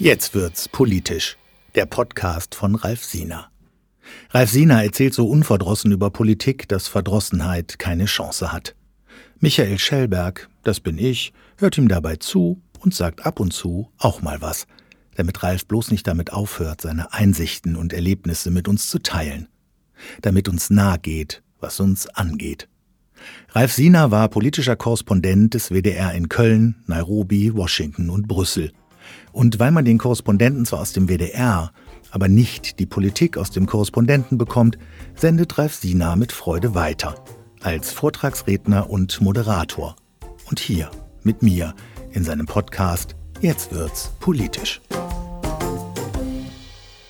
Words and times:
Jetzt 0.00 0.34
wird's 0.34 0.66
politisch. 0.66 1.36
Der 1.74 1.84
Podcast 1.84 2.54
von 2.54 2.74
Ralf 2.74 3.04
Siener. 3.04 3.50
Ralf 4.30 4.48
Siener 4.48 4.82
erzählt 4.82 5.12
so 5.12 5.28
unverdrossen 5.28 5.92
über 5.92 6.08
Politik, 6.08 6.66
dass 6.70 6.88
Verdrossenheit 6.88 7.78
keine 7.78 8.06
Chance 8.06 8.50
hat. 8.50 8.74
Michael 9.40 9.78
Schellberg, 9.78 10.48
das 10.62 10.80
bin 10.80 10.96
ich, 10.96 11.34
hört 11.58 11.76
ihm 11.76 11.86
dabei 11.86 12.16
zu 12.16 12.62
und 12.78 12.94
sagt 12.94 13.26
ab 13.26 13.40
und 13.40 13.52
zu 13.52 13.90
auch 13.98 14.22
mal 14.22 14.40
was, 14.40 14.66
damit 15.16 15.42
Ralf 15.42 15.66
bloß 15.66 15.90
nicht 15.90 16.06
damit 16.06 16.32
aufhört, 16.32 16.80
seine 16.80 17.12
Einsichten 17.12 17.76
und 17.76 17.92
Erlebnisse 17.92 18.50
mit 18.50 18.68
uns 18.68 18.88
zu 18.88 19.00
teilen. 19.00 19.48
Damit 20.22 20.48
uns 20.48 20.70
nahe 20.70 20.98
geht, 20.98 21.42
was 21.60 21.78
uns 21.78 22.06
angeht. 22.08 22.70
Ralf 23.50 23.74
Siener 23.74 24.10
war 24.10 24.30
politischer 24.30 24.76
Korrespondent 24.76 25.52
des 25.52 25.68
WDR 25.68 26.14
in 26.14 26.30
Köln, 26.30 26.76
Nairobi, 26.86 27.52
Washington 27.52 28.08
und 28.08 28.28
Brüssel. 28.28 28.72
Und 29.32 29.58
weil 29.58 29.70
man 29.70 29.84
den 29.84 29.98
Korrespondenten 29.98 30.64
zwar 30.64 30.80
aus 30.80 30.92
dem 30.92 31.08
WDR, 31.08 31.72
aber 32.10 32.28
nicht 32.28 32.78
die 32.78 32.86
Politik 32.86 33.36
aus 33.36 33.50
dem 33.50 33.66
Korrespondenten 33.66 34.38
bekommt, 34.38 34.78
sendet 35.14 35.58
Ralf 35.58 35.74
Siener 35.74 36.16
mit 36.16 36.32
Freude 36.32 36.74
weiter. 36.74 37.14
Als 37.62 37.92
Vortragsredner 37.92 38.90
und 38.90 39.20
Moderator. 39.20 39.96
Und 40.48 40.60
hier, 40.60 40.90
mit 41.22 41.42
mir, 41.42 41.74
in 42.12 42.24
seinem 42.24 42.46
Podcast 42.46 43.14
Jetzt 43.40 43.72
wird's 43.72 44.12
politisch. 44.20 44.82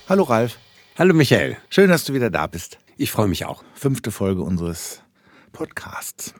Hallo 0.08 0.22
Ralf. 0.22 0.58
Hallo 0.96 1.12
Michael. 1.12 1.56
Schön, 1.70 1.90
dass 1.90 2.04
du 2.04 2.14
wieder 2.14 2.30
da 2.30 2.46
bist. 2.46 2.78
Ich 2.96 3.10
freue 3.10 3.26
mich 3.26 3.46
auch. 3.46 3.64
Fünfte 3.74 4.12
Folge 4.12 4.42
unseres 4.42 5.02
Podcasts. 5.52 6.34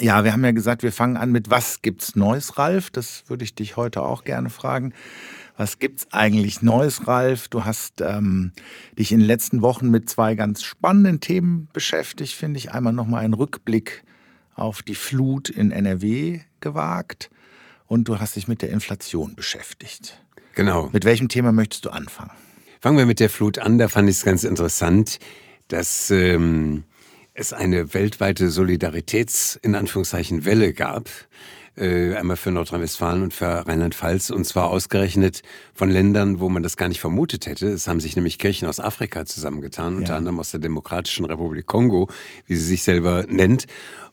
Ja, 0.00 0.24
wir 0.24 0.32
haben 0.32 0.44
ja 0.44 0.52
gesagt, 0.52 0.82
wir 0.82 0.92
fangen 0.92 1.18
an 1.18 1.30
mit 1.30 1.50
Was 1.50 1.82
gibt's 1.82 2.16
Neues, 2.16 2.56
Ralf? 2.56 2.88
Das 2.88 3.24
würde 3.28 3.44
ich 3.44 3.54
dich 3.54 3.76
heute 3.76 4.02
auch 4.02 4.24
gerne 4.24 4.48
fragen. 4.48 4.94
Was 5.58 5.78
gibt's 5.78 6.06
eigentlich 6.10 6.62
Neues, 6.62 7.06
Ralf? 7.06 7.48
Du 7.48 7.66
hast 7.66 8.00
ähm, 8.00 8.52
dich 8.98 9.12
in 9.12 9.18
den 9.18 9.26
letzten 9.26 9.60
Wochen 9.60 9.90
mit 9.90 10.08
zwei 10.08 10.36
ganz 10.36 10.62
spannenden 10.62 11.20
Themen 11.20 11.68
beschäftigt, 11.74 12.32
finde 12.32 12.56
ich. 12.56 12.72
Einmal 12.72 12.94
nochmal 12.94 13.22
einen 13.22 13.34
Rückblick 13.34 14.02
auf 14.54 14.82
die 14.82 14.94
Flut 14.94 15.50
in 15.50 15.70
NRW 15.70 16.40
gewagt 16.60 17.28
und 17.86 18.08
du 18.08 18.18
hast 18.20 18.36
dich 18.36 18.48
mit 18.48 18.62
der 18.62 18.70
Inflation 18.70 19.34
beschäftigt. 19.34 20.18
Genau. 20.54 20.88
Mit 20.94 21.04
welchem 21.04 21.28
Thema 21.28 21.52
möchtest 21.52 21.84
du 21.84 21.90
anfangen? 21.90 22.32
Fangen 22.80 22.96
wir 22.96 23.04
mit 23.04 23.20
der 23.20 23.28
Flut 23.28 23.58
an. 23.58 23.76
Da 23.76 23.88
fand 23.88 24.08
ich 24.08 24.16
es 24.16 24.24
ganz 24.24 24.44
interessant, 24.44 25.18
dass 25.68 26.10
ähm, 26.10 26.84
es 27.34 27.52
eine 27.52 27.94
weltweite 27.94 28.50
Solidaritäts-, 28.50 29.58
in 29.62 29.74
Anführungszeichen, 29.74 30.44
Welle 30.44 30.72
gab. 30.72 31.08
Äh, 31.76 32.14
einmal 32.16 32.36
für 32.36 32.50
Nordrhein-Westfalen 32.50 33.22
und 33.22 33.32
für 33.32 33.66
Rheinland-Pfalz 33.66 34.30
und 34.30 34.44
zwar 34.44 34.70
ausgerechnet 34.70 35.42
von 35.72 35.88
Ländern, 35.88 36.40
wo 36.40 36.48
man 36.48 36.62
das 36.62 36.76
gar 36.76 36.88
nicht 36.88 37.00
vermutet 37.00 37.46
hätte. 37.46 37.68
Es 37.68 37.86
haben 37.86 38.00
sich 38.00 38.16
nämlich 38.16 38.38
Kirchen 38.38 38.66
aus 38.68 38.80
Afrika 38.80 39.24
zusammengetan, 39.24 39.96
unter 39.96 40.16
anderem 40.16 40.40
aus 40.40 40.50
der 40.50 40.60
Demokratischen 40.60 41.24
Republik 41.24 41.66
Kongo, 41.66 42.08
wie 42.46 42.56
sie 42.56 42.66
sich 42.66 42.82
selber 42.82 43.24
nennt 43.28 43.66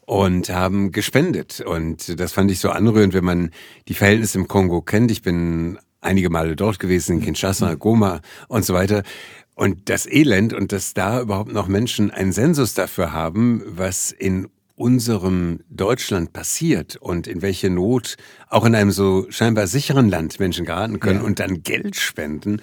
und 0.06 0.50
haben 0.50 0.92
gespendet. 0.92 1.60
Und 1.60 2.20
das 2.20 2.32
fand 2.32 2.52
ich 2.52 2.60
so 2.60 2.70
anrührend, 2.70 3.14
wenn 3.14 3.26
man 3.26 3.52
die 3.88 3.96
Verhältnisse 3.96 4.38
im 4.38 4.48
Kongo 4.48 4.82
kennt. 4.82 5.12
Ich 5.12 5.22
bin 5.22 5.80
einige 6.08 6.30
Male 6.30 6.56
dort 6.56 6.80
gewesen, 6.80 7.18
in 7.18 7.22
Kinshasa, 7.24 7.76
Goma 7.76 8.22
und 8.48 8.66
so 8.66 8.74
weiter. 8.74 9.04
Und 9.56 9.90
das 9.90 10.06
Elend 10.06 10.54
und 10.54 10.72
dass 10.72 10.94
da 10.94 11.22
überhaupt 11.22 11.52
noch 11.52 11.68
Menschen 11.68 12.12
einen 12.12 12.32
Sensus 12.32 12.74
dafür 12.74 13.12
haben, 13.12 13.64
was 13.66 14.12
in 14.12 14.48
unserem 14.76 15.62
Deutschland 15.70 16.34
passiert 16.34 16.96
und 16.98 17.26
in 17.26 17.42
welche 17.42 17.72
Not 17.72 18.16
auch 18.48 18.64
in 18.64 18.76
einem 18.76 18.92
so 18.92 19.26
scheinbar 19.30 19.66
sicheren 19.66 20.08
Land 20.10 20.40
Menschen 20.40 20.66
geraten 20.66 21.00
können 21.00 21.22
ja. 21.22 21.26
und 21.26 21.40
dann 21.40 21.64
Geld 21.64 21.96
spenden. 21.96 22.62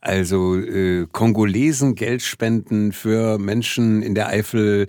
Also 0.00 0.56
äh, 0.56 1.06
Kongolesen 1.12 1.94
Geld 1.94 2.22
spenden 2.22 2.92
für 2.92 3.38
Menschen 3.38 4.02
in 4.02 4.14
der 4.14 4.28
Eifel. 4.28 4.86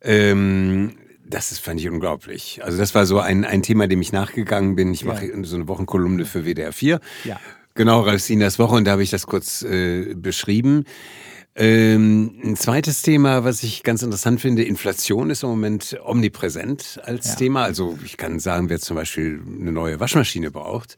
Ähm, 0.00 0.92
das 1.32 1.52
ist, 1.52 1.60
fand 1.60 1.80
ich 1.80 1.88
unglaublich. 1.88 2.60
Also 2.62 2.78
das 2.78 2.94
war 2.94 3.06
so 3.06 3.18
ein, 3.18 3.44
ein 3.44 3.62
Thema, 3.62 3.86
dem 3.86 4.00
ich 4.00 4.12
nachgegangen 4.12 4.76
bin. 4.76 4.92
Ich 4.92 5.02
ja. 5.02 5.08
mache 5.08 5.30
so 5.44 5.56
eine 5.56 5.68
Wochenkolumne 5.68 6.24
für 6.24 6.44
WDR 6.44 6.72
4. 6.72 7.00
Ja. 7.24 7.40
Genau, 7.74 8.00
Ralf 8.00 8.22
Sinas 8.22 8.58
Woche 8.58 8.74
und 8.74 8.84
da 8.84 8.92
habe 8.92 9.02
ich 9.02 9.10
das 9.10 9.26
kurz 9.26 9.62
äh, 9.62 10.14
beschrieben. 10.14 10.84
Ähm, 11.54 12.40
ein 12.42 12.56
zweites 12.56 13.02
Thema, 13.02 13.44
was 13.44 13.62
ich 13.62 13.82
ganz 13.82 14.02
interessant 14.02 14.40
finde, 14.40 14.62
Inflation 14.62 15.28
ist 15.30 15.42
im 15.42 15.50
Moment 15.50 15.98
omnipräsent 16.02 17.00
als 17.04 17.28
ja. 17.28 17.34
Thema. 17.34 17.64
Also 17.64 17.98
ich 18.04 18.16
kann 18.16 18.40
sagen, 18.40 18.70
wer 18.70 18.80
zum 18.80 18.96
Beispiel 18.96 19.40
eine 19.60 19.72
neue 19.72 20.00
Waschmaschine 20.00 20.50
braucht 20.50 20.96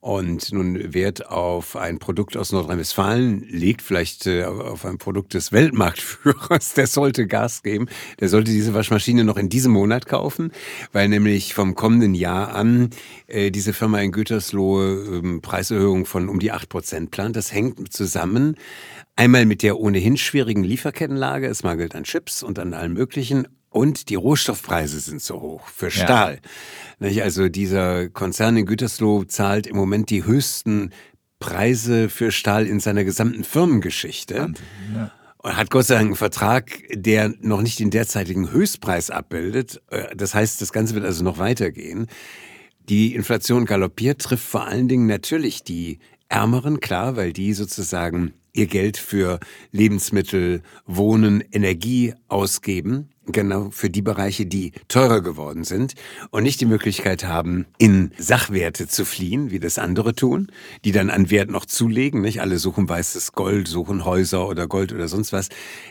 und 0.00 0.50
nun 0.52 0.94
Wert 0.94 1.28
auf 1.28 1.76
ein 1.76 1.98
Produkt 1.98 2.36
aus 2.36 2.52
Nordrhein-Westfalen 2.52 3.44
legt, 3.48 3.82
vielleicht 3.82 4.26
äh, 4.26 4.44
auf 4.44 4.86
ein 4.86 4.96
Produkt 4.96 5.34
des 5.34 5.52
Weltmarktführers, 5.52 6.72
der 6.74 6.86
sollte 6.86 7.26
Gas 7.26 7.62
geben. 7.62 7.86
Der 8.18 8.30
sollte 8.30 8.50
diese 8.50 8.72
Waschmaschine 8.72 9.24
noch 9.24 9.36
in 9.36 9.50
diesem 9.50 9.72
Monat 9.72 10.06
kaufen, 10.06 10.52
weil 10.92 11.08
nämlich 11.08 11.52
vom 11.52 11.74
kommenden 11.74 12.14
Jahr 12.14 12.54
an 12.54 12.90
äh, 13.26 13.50
diese 13.50 13.74
Firma 13.74 14.00
in 14.00 14.12
Gütersloh 14.12 15.20
äh, 15.20 15.38
Preiserhöhung 15.40 16.06
von 16.06 16.30
um 16.30 16.40
die 16.40 16.50
acht 16.50 16.70
Prozent 16.70 17.10
plant. 17.10 17.36
Das 17.36 17.52
hängt 17.52 17.92
zusammen 17.92 18.56
einmal 19.16 19.44
mit 19.44 19.62
der 19.62 19.78
ohnehin 19.78 20.16
schwierigen 20.16 20.64
Lieferkettenlage. 20.64 21.46
Es 21.46 21.62
mangelt 21.62 21.94
an 21.94 22.04
Chips 22.04 22.42
und 22.42 22.58
an 22.58 22.72
allem 22.72 22.94
Möglichen. 22.94 23.46
Und 23.70 24.08
die 24.08 24.16
Rohstoffpreise 24.16 24.98
sind 24.98 25.22
so 25.22 25.40
hoch 25.40 25.68
für 25.68 25.90
Stahl. 25.90 26.40
Ja. 26.98 27.22
Also 27.22 27.48
dieser 27.48 28.08
Konzern 28.08 28.56
in 28.56 28.66
Gütersloh 28.66 29.24
zahlt 29.24 29.68
im 29.68 29.76
Moment 29.76 30.10
die 30.10 30.24
höchsten 30.24 30.90
Preise 31.38 32.08
für 32.08 32.32
Stahl 32.32 32.66
in 32.66 32.80
seiner 32.80 33.04
gesamten 33.04 33.44
Firmengeschichte. 33.44 34.52
Ja. 34.94 35.12
Und 35.38 35.56
hat 35.56 35.70
Gott 35.70 35.86
sei 35.86 35.94
Dank 35.94 36.08
einen 36.08 36.16
Vertrag, 36.16 36.82
der 36.92 37.32
noch 37.40 37.62
nicht 37.62 37.78
den 37.78 37.90
derzeitigen 37.90 38.50
Höchstpreis 38.50 39.08
abbildet. 39.08 39.80
Äh, 39.88 40.14
das 40.14 40.34
heißt, 40.34 40.60
das 40.60 40.72
Ganze 40.72 40.94
wird 40.94 41.06
also 41.06 41.24
noch 41.24 41.38
weitergehen. 41.38 42.08
Die 42.88 43.14
Inflation 43.14 43.64
galoppiert, 43.64 44.20
trifft 44.20 44.46
vor 44.46 44.66
allen 44.66 44.88
Dingen 44.88 45.06
natürlich 45.06 45.62
die 45.62 46.00
Ärmeren, 46.28 46.80
klar, 46.80 47.16
weil 47.16 47.32
die 47.32 47.54
sozusagen 47.54 48.34
ihr 48.52 48.66
Geld 48.66 48.96
für 48.96 49.40
Lebensmittel, 49.72 50.62
Wohnen, 50.86 51.42
Energie 51.52 52.14
ausgeben, 52.28 53.10
genau 53.32 53.70
für 53.70 53.90
die 53.90 54.02
Bereiche, 54.02 54.46
die 54.46 54.72
teurer 54.88 55.20
geworden 55.20 55.64
sind 55.64 55.94
und 56.30 56.42
nicht 56.42 56.60
die 56.60 56.66
Möglichkeit 56.66 57.24
haben, 57.24 57.66
in 57.78 58.12
Sachwerte 58.18 58.88
zu 58.88 59.04
fliehen, 59.04 59.50
wie 59.50 59.60
das 59.60 59.78
andere 59.78 60.14
tun, 60.14 60.50
die 60.84 60.92
dann 60.92 61.10
an 61.10 61.30
Wert 61.30 61.50
noch 61.50 61.66
zulegen. 61.66 62.20
Nicht 62.22 62.40
alle 62.40 62.58
suchen 62.58 62.88
weißes 62.88 63.32
Gold, 63.32 63.68
suchen 63.68 64.04
Häuser 64.04 64.48
oder 64.48 64.66
Gold 64.66 64.92
oder 64.92 65.08
sonst 65.08 65.32
was. 65.32 65.48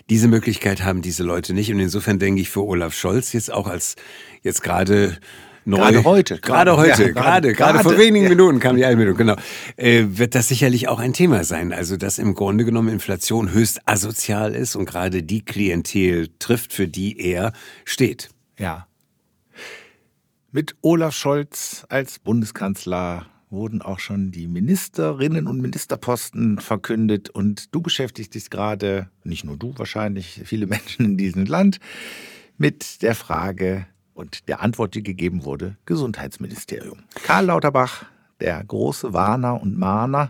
Diese 0.09 0.27
Möglichkeit 0.27 0.83
haben 0.83 1.01
diese 1.01 1.23
Leute 1.23 1.53
nicht 1.53 1.71
und 1.71 1.79
insofern 1.79 2.19
denke 2.19 2.41
ich 2.41 2.49
für 2.49 2.65
Olaf 2.65 2.93
Scholz 2.93 3.33
jetzt 3.33 3.51
auch 3.51 3.67
als 3.67 3.95
jetzt 4.43 4.63
gerade 4.63 5.17
neu. 5.65 5.77
Gerade 5.77 6.03
heute. 6.03 6.37
Gerade 6.39 6.77
heute, 6.77 7.03
ja, 7.05 7.11
gerade, 7.11 7.53
gerade 7.53 7.79
vor 7.79 7.97
wenigen 7.97 8.23
ja. 8.23 8.29
Minuten 8.29 8.59
kam 8.59 8.75
die 8.75 8.85
Einmeldung, 8.85 9.17
genau. 9.17 9.35
Äh, 9.77 10.05
wird 10.09 10.35
das 10.35 10.47
sicherlich 10.47 10.87
auch 10.87 10.99
ein 10.99 11.13
Thema 11.13 11.43
sein. 11.43 11.73
Also, 11.73 11.97
dass 11.97 12.17
im 12.17 12.35
Grunde 12.35 12.65
genommen 12.65 12.89
Inflation 12.89 13.51
höchst 13.51 13.81
asozial 13.85 14.55
ist 14.55 14.75
und 14.75 14.85
gerade 14.85 15.23
die 15.23 15.43
Klientel 15.43 16.29
trifft, 16.39 16.73
für 16.73 16.87
die 16.87 17.19
er 17.19 17.53
steht. 17.85 18.29
Ja. 18.57 18.87
Mit 20.51 20.75
Olaf 20.81 21.15
Scholz 21.15 21.85
als 21.89 22.19
Bundeskanzler 22.19 23.27
wurden 23.49 23.81
auch 23.81 23.99
schon 23.99 24.31
die 24.31 24.47
Ministerinnen 24.47 25.47
und 25.47 25.61
Ministerposten 25.61 26.59
verkündet 26.59 27.29
und 27.29 27.73
du 27.73 27.81
beschäftigst 27.81 28.35
dich 28.35 28.49
gerade, 28.49 29.09
nicht 29.23 29.43
nur 29.43 29.57
du 29.57 29.73
wahrscheinlich, 29.77 30.41
viele 30.45 30.67
Menschen 30.67 31.05
in 31.05 31.17
diesem 31.17 31.45
Land, 31.45 31.79
mit 32.57 33.01
der 33.01 33.15
Frage, 33.15 33.87
und 34.19 34.47
der 34.47 34.61
Antwort, 34.61 34.93
die 34.93 35.01
gegeben 35.01 35.45
wurde, 35.45 35.77
Gesundheitsministerium. 35.85 36.99
Karl 37.23 37.45
Lauterbach, 37.45 38.05
der 38.39 38.63
große 38.63 39.13
Warner 39.13 39.61
und 39.61 39.77
Mahner 39.77 40.29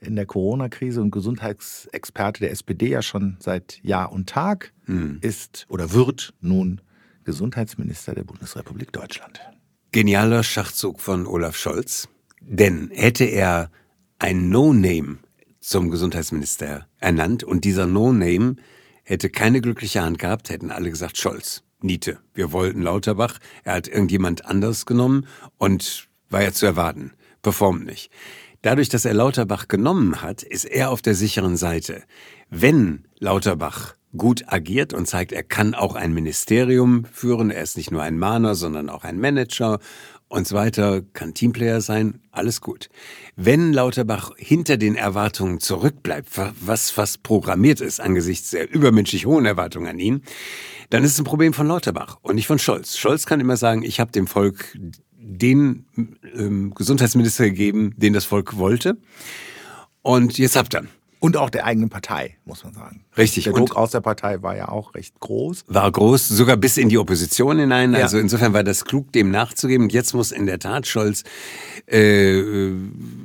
in 0.00 0.16
der 0.16 0.26
Corona-Krise 0.26 1.00
und 1.00 1.10
Gesundheitsexperte 1.10 2.40
der 2.40 2.50
SPD 2.50 2.88
ja 2.88 3.02
schon 3.02 3.36
seit 3.38 3.80
Jahr 3.82 4.12
und 4.12 4.28
Tag, 4.28 4.72
hm. 4.86 5.18
ist 5.20 5.66
oder 5.68 5.92
wird 5.92 6.34
nun 6.40 6.80
Gesundheitsminister 7.24 8.14
der 8.14 8.24
Bundesrepublik 8.24 8.92
Deutschland. 8.92 9.40
Genialer 9.92 10.42
Schachzug 10.42 11.00
von 11.00 11.26
Olaf 11.26 11.56
Scholz, 11.56 12.08
denn 12.40 12.90
hätte 12.92 13.24
er 13.24 13.70
ein 14.18 14.48
No-Name 14.48 15.18
zum 15.60 15.90
Gesundheitsminister 15.90 16.86
ernannt 16.98 17.44
und 17.44 17.64
dieser 17.64 17.86
No-Name 17.86 18.56
hätte 19.04 19.28
keine 19.28 19.60
glückliche 19.60 20.02
Hand 20.02 20.18
gehabt, 20.18 20.50
hätten 20.50 20.70
alle 20.70 20.90
gesagt 20.90 21.18
Scholz. 21.18 21.62
Niete. 21.82 22.18
Wir 22.34 22.52
wollten 22.52 22.82
Lauterbach. 22.82 23.38
Er 23.64 23.74
hat 23.74 23.88
irgendjemand 23.88 24.44
anders 24.44 24.86
genommen 24.86 25.26
und 25.58 26.08
war 26.28 26.42
ja 26.42 26.52
zu 26.52 26.66
erwarten. 26.66 27.12
Performt 27.42 27.86
nicht. 27.86 28.10
Dadurch, 28.62 28.90
dass 28.90 29.06
er 29.06 29.14
Lauterbach 29.14 29.68
genommen 29.68 30.20
hat, 30.20 30.42
ist 30.42 30.66
er 30.66 30.90
auf 30.90 31.00
der 31.00 31.14
sicheren 31.14 31.56
Seite. 31.56 32.02
Wenn 32.50 33.06
Lauterbach 33.18 33.94
gut 34.16 34.44
agiert 34.48 34.92
und 34.92 35.06
zeigt, 35.06 35.32
er 35.32 35.42
kann 35.42 35.74
auch 35.74 35.94
ein 35.94 36.12
Ministerium 36.12 37.06
führen, 37.12 37.50
er 37.50 37.62
ist 37.62 37.76
nicht 37.76 37.90
nur 37.90 38.02
ein 38.02 38.18
Mahner, 38.18 38.54
sondern 38.54 38.90
auch 38.90 39.04
ein 39.04 39.18
Manager 39.18 39.78
und 40.30 40.46
so 40.46 40.54
weiter, 40.54 41.02
kann 41.12 41.34
Teamplayer 41.34 41.80
sein, 41.80 42.20
alles 42.30 42.60
gut. 42.60 42.88
Wenn 43.34 43.72
Lauterbach 43.72 44.30
hinter 44.36 44.76
den 44.76 44.94
Erwartungen 44.94 45.58
zurückbleibt, 45.58 46.28
was 46.60 46.90
fast 46.90 47.24
programmiert 47.24 47.80
ist 47.80 48.00
angesichts 48.00 48.50
der 48.50 48.72
übermenschlich 48.72 49.26
hohen 49.26 49.44
Erwartungen 49.44 49.88
an 49.88 49.98
ihn, 49.98 50.22
dann 50.88 51.02
ist 51.02 51.12
es 51.12 51.18
ein 51.18 51.24
Problem 51.24 51.52
von 51.52 51.66
Lauterbach 51.66 52.18
und 52.22 52.36
nicht 52.36 52.46
von 52.46 52.60
Scholz. 52.60 52.96
Scholz 52.96 53.26
kann 53.26 53.40
immer 53.40 53.56
sagen, 53.56 53.82
ich 53.82 53.98
habe 53.98 54.12
dem 54.12 54.28
Volk 54.28 54.78
den 55.18 55.84
ähm, 56.36 56.74
Gesundheitsminister 56.74 57.44
gegeben, 57.44 57.94
den 57.96 58.12
das 58.12 58.24
Volk 58.24 58.56
wollte. 58.56 58.98
Und 60.02 60.38
jetzt 60.38 60.54
habt 60.54 60.74
ihr. 60.74 60.86
Und 61.20 61.36
auch 61.36 61.50
der 61.50 61.66
eigenen 61.66 61.90
Partei, 61.90 62.38
muss 62.46 62.64
man 62.64 62.72
sagen. 62.72 63.04
Richtig. 63.16 63.44
Der 63.44 63.52
Druck 63.52 63.76
aus 63.76 63.90
der 63.90 64.00
Partei 64.00 64.42
war 64.42 64.56
ja 64.56 64.68
auch 64.68 64.94
recht 64.94 65.20
groß. 65.20 65.64
War 65.68 65.92
groß, 65.92 66.28
sogar 66.28 66.56
bis 66.56 66.78
in 66.78 66.88
die 66.88 66.96
Opposition 66.96 67.58
hinein. 67.58 67.92
Ja. 67.92 68.00
Also 68.00 68.18
insofern 68.18 68.54
war 68.54 68.64
das 68.64 68.86
klug, 68.86 69.12
dem 69.12 69.30
nachzugeben. 69.30 69.84
Und 69.84 69.92
jetzt 69.92 70.14
muss 70.14 70.32
in 70.32 70.46
der 70.46 70.58
Tat 70.58 70.86
Scholz 70.86 71.22
äh, 71.86 72.72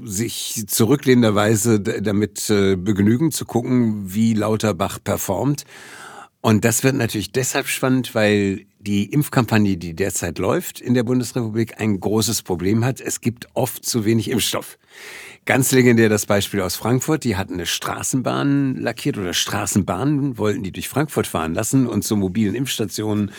sich 0.03 0.65
zurücklehnenderweise 0.67 1.79
damit 1.79 2.49
äh, 2.49 2.75
begnügen 2.75 3.31
zu 3.31 3.45
gucken, 3.45 4.13
wie 4.13 4.33
Lauterbach 4.33 4.99
performt. 5.01 5.63
Und 6.41 6.65
das 6.65 6.83
wird 6.83 6.95
natürlich 6.95 7.31
deshalb 7.31 7.67
spannend, 7.67 8.13
weil 8.13 8.65
die 8.77 9.05
Impfkampagne, 9.05 9.77
die 9.77 9.95
derzeit 9.95 10.37
läuft 10.37 10.79
in 10.79 10.93
der 10.93 11.03
Bundesrepublik, 11.03 11.79
ein 11.79 11.99
großes 11.99 12.43
Problem 12.43 12.85
hat. 12.85 13.01
Es 13.01 13.21
gibt 13.21 13.47
oft 13.53 13.85
zu 13.85 14.05
wenig 14.05 14.29
Impfstoff. 14.29 14.77
Ganz 15.45 15.71
legendär 15.71 16.09
das 16.09 16.25
Beispiel 16.25 16.61
aus 16.61 16.75
Frankfurt. 16.75 17.23
Die 17.23 17.35
hatten 17.37 17.53
eine 17.53 17.67
Straßenbahn 17.67 18.77
lackiert 18.77 19.19
oder 19.19 19.33
Straßenbahnen 19.33 20.39
wollten 20.39 20.63
die 20.63 20.71
durch 20.71 20.89
Frankfurt 20.89 21.27
fahren 21.27 21.53
lassen 21.53 21.85
und 21.85 22.01
zu 22.03 22.15
mobilen 22.15 22.55
Impfstationen 22.55 23.31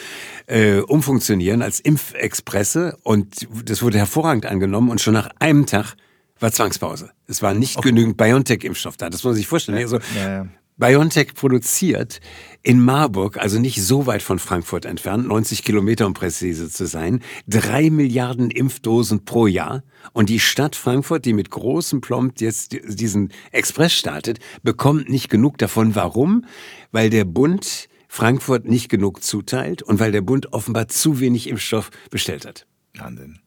äh, 0.46 0.78
umfunktionieren 0.78 1.62
als 1.62 1.80
Impfexpresse. 1.80 2.96
Und 3.02 3.48
das 3.64 3.82
wurde 3.82 3.98
hervorragend 3.98 4.46
angenommen 4.46 4.90
und 4.90 5.00
schon 5.00 5.14
nach 5.14 5.30
einem 5.40 5.66
Tag 5.66 5.96
war 6.38 6.52
Zwangspause. 6.52 7.10
Es 7.26 7.42
war 7.42 7.54
nicht 7.54 7.76
okay. 7.78 7.88
genügend 7.88 8.16
BioNTech-Impfstoff 8.16 8.96
da. 8.96 9.10
Das 9.10 9.24
muss 9.24 9.30
man 9.30 9.34
sich 9.34 9.48
vorstellen. 9.48 9.78
Also, 9.78 9.98
ja, 10.14 10.28
ja. 10.30 10.46
BioNTech 10.78 11.34
produziert 11.34 12.20
in 12.62 12.80
Marburg, 12.80 13.38
also 13.38 13.58
nicht 13.58 13.82
so 13.82 14.06
weit 14.06 14.22
von 14.22 14.38
Frankfurt 14.38 14.84
entfernt, 14.84 15.26
90 15.26 15.64
Kilometer 15.64 16.06
um 16.06 16.12
präzise 16.12 16.68
zu 16.70 16.86
sein, 16.86 17.20
drei 17.46 17.88
Milliarden 17.88 18.50
Impfdosen 18.50 19.24
pro 19.24 19.46
Jahr. 19.46 19.82
Und 20.12 20.28
die 20.28 20.40
Stadt 20.40 20.76
Frankfurt, 20.76 21.24
die 21.24 21.32
mit 21.32 21.50
großem 21.50 22.02
Plomb 22.02 22.40
jetzt 22.40 22.76
diesen 23.00 23.32
Express 23.52 23.94
startet, 23.94 24.38
bekommt 24.62 25.08
nicht 25.08 25.30
genug 25.30 25.56
davon. 25.56 25.94
Warum? 25.94 26.44
Weil 26.92 27.08
der 27.08 27.24
Bund 27.24 27.88
Frankfurt 28.08 28.66
nicht 28.66 28.90
genug 28.90 29.22
zuteilt 29.22 29.82
und 29.82 29.98
weil 29.98 30.12
der 30.12 30.20
Bund 30.20 30.52
offenbar 30.52 30.88
zu 30.88 31.20
wenig 31.20 31.48
Impfstoff 31.48 31.90
bestellt 32.10 32.44
hat. 32.44 32.66
Wahnsinn. 32.98 33.38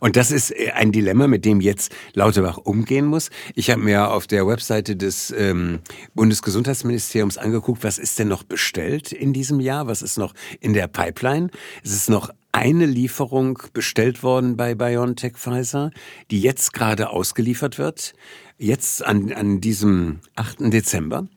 Und 0.00 0.16
das 0.16 0.30
ist 0.30 0.50
äh, 0.50 0.70
ein 0.72 0.92
Dilemma, 0.92 1.26
mit 1.26 1.44
dem 1.44 1.60
jetzt 1.60 1.94
Lauterbach 2.14 2.58
umgehen 2.58 3.06
muss. 3.06 3.30
Ich 3.54 3.70
habe 3.70 3.80
mir 3.80 4.10
auf 4.10 4.26
der 4.26 4.46
Webseite 4.46 4.96
des 4.96 5.32
ähm, 5.36 5.80
Bundesgesundheitsministeriums 6.14 7.38
angeguckt, 7.38 7.84
was 7.84 7.98
ist 7.98 8.18
denn 8.18 8.28
noch 8.28 8.42
bestellt 8.42 9.12
in 9.12 9.32
diesem 9.32 9.60
Jahr, 9.60 9.86
was 9.86 10.02
ist 10.02 10.18
noch 10.18 10.34
in 10.60 10.72
der 10.72 10.88
Pipeline. 10.88 11.50
Es 11.82 11.92
ist 11.92 12.10
noch 12.10 12.30
eine 12.52 12.86
Lieferung 12.86 13.58
bestellt 13.72 14.22
worden 14.22 14.56
bei 14.56 14.74
BioNTech 14.74 15.36
Pfizer, 15.36 15.90
die 16.30 16.40
jetzt 16.40 16.74
gerade 16.74 17.10
ausgeliefert 17.10 17.78
wird, 17.78 18.12
jetzt 18.58 19.04
an, 19.04 19.32
an 19.32 19.60
diesem 19.60 20.20
8. 20.36 20.72
Dezember. 20.72 21.28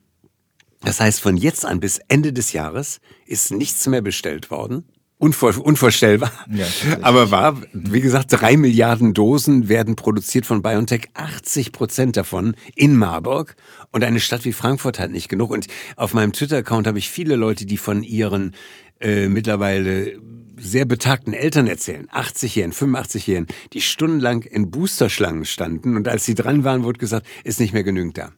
Das 0.82 1.00
heißt, 1.00 1.22
von 1.22 1.38
jetzt 1.38 1.66
an 1.66 1.80
bis 1.80 2.00
Ende 2.10 2.32
des 2.32 2.54
Jahres 2.54 3.00
ist 3.26 3.52
nichts 3.52 3.88
mehr 3.88 4.02
bestellt 4.02 4.52
worden. 4.52 4.86
Unvor, 5.18 5.58
unvorstellbar. 5.58 6.32
Ja, 6.52 6.66
Aber 7.02 7.32
war, 7.32 7.62
wie 7.72 8.02
gesagt, 8.02 8.28
drei 8.32 8.58
Milliarden 8.58 9.14
Dosen 9.14 9.70
werden 9.70 9.96
produziert 9.96 10.46
von 10.46 10.62
BioNTech, 10.62 11.10
80 11.14 11.72
Prozent 11.72 12.18
davon 12.18 12.56
in 12.76 12.98
Marburg. 12.98 13.56
Und 13.92 14.04
eine 14.04 14.20
Stadt 14.20 14.44
wie 14.44 14.52
Frankfurt 14.52 15.00
hat 15.00 15.12
nicht 15.12 15.30
genug. 15.30 15.52
Und 15.52 15.68
auf 15.96 16.14
meinem 16.14 16.34
Twitter-Account 16.34 16.86
habe 16.86 17.00
ich 17.00 17.10
viele 17.10 17.38
Leute, 17.38 17.66
die 17.66 17.78
von 17.78 18.04
ihren 18.04 18.56
äh, 19.00 19.30
mittlerweile 19.30 20.20
sehr 20.58 20.86
betagten 20.86 21.34
Eltern 21.34 21.68
erzählen, 21.68 22.08
80-Jährigen, 22.10 22.74
85-Jährigen, 22.74 23.48
die 23.74 23.82
stundenlang 23.82 24.42
in 24.44 24.72
Boosterschlangen 24.72 25.46
standen 25.46 25.96
und 25.98 26.08
als 26.08 26.26
sie 26.26 26.36
dran 26.36 26.64
waren, 26.64 26.84
wurde 26.84 27.00
gesagt, 27.00 27.28
ist 27.44 27.60
nicht 27.60 27.74
mehr 27.74 27.84
genügend 27.84 28.18
da. 28.18 28.32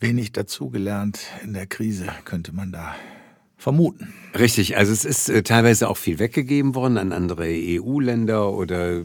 Wenig 0.00 0.32
dazugelernt 0.32 1.20
in 1.42 1.54
der 1.54 1.66
Krise, 1.66 2.06
könnte 2.24 2.52
man 2.52 2.70
da 2.70 2.94
vermuten. 3.58 4.14
Richtig, 4.38 4.76
also 4.76 4.92
es 4.92 5.04
ist 5.04 5.28
äh, 5.28 5.42
teilweise 5.42 5.88
auch 5.88 5.96
viel 5.96 6.20
weggegeben 6.20 6.76
worden 6.76 6.96
an 6.96 7.12
andere 7.12 7.46
EU-Länder 7.48 8.52
oder 8.52 9.02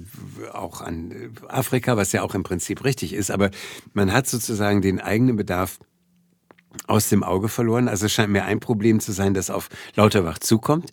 auch 0.53 0.81
an 0.81 1.11
äh, 1.11 1.29
Afrika, 1.49 1.97
was 1.97 2.11
ja 2.11 2.21
auch 2.21 2.35
im 2.35 2.43
Prinzip 2.43 2.83
richtig 2.83 3.13
ist. 3.13 3.31
Aber 3.31 3.49
man 3.93 4.13
hat 4.13 4.27
sozusagen 4.27 4.81
den 4.81 5.01
eigenen 5.01 5.35
Bedarf 5.35 5.79
aus 6.87 7.09
dem 7.09 7.23
Auge 7.23 7.49
verloren. 7.49 7.87
Also 7.87 8.05
es 8.05 8.13
scheint 8.13 8.31
mir 8.31 8.45
ein 8.45 8.59
Problem 8.59 8.99
zu 8.99 9.11
sein, 9.11 9.33
das 9.33 9.49
auf 9.49 9.69
Lauterbach 9.95 10.39
zukommt. 10.39 10.91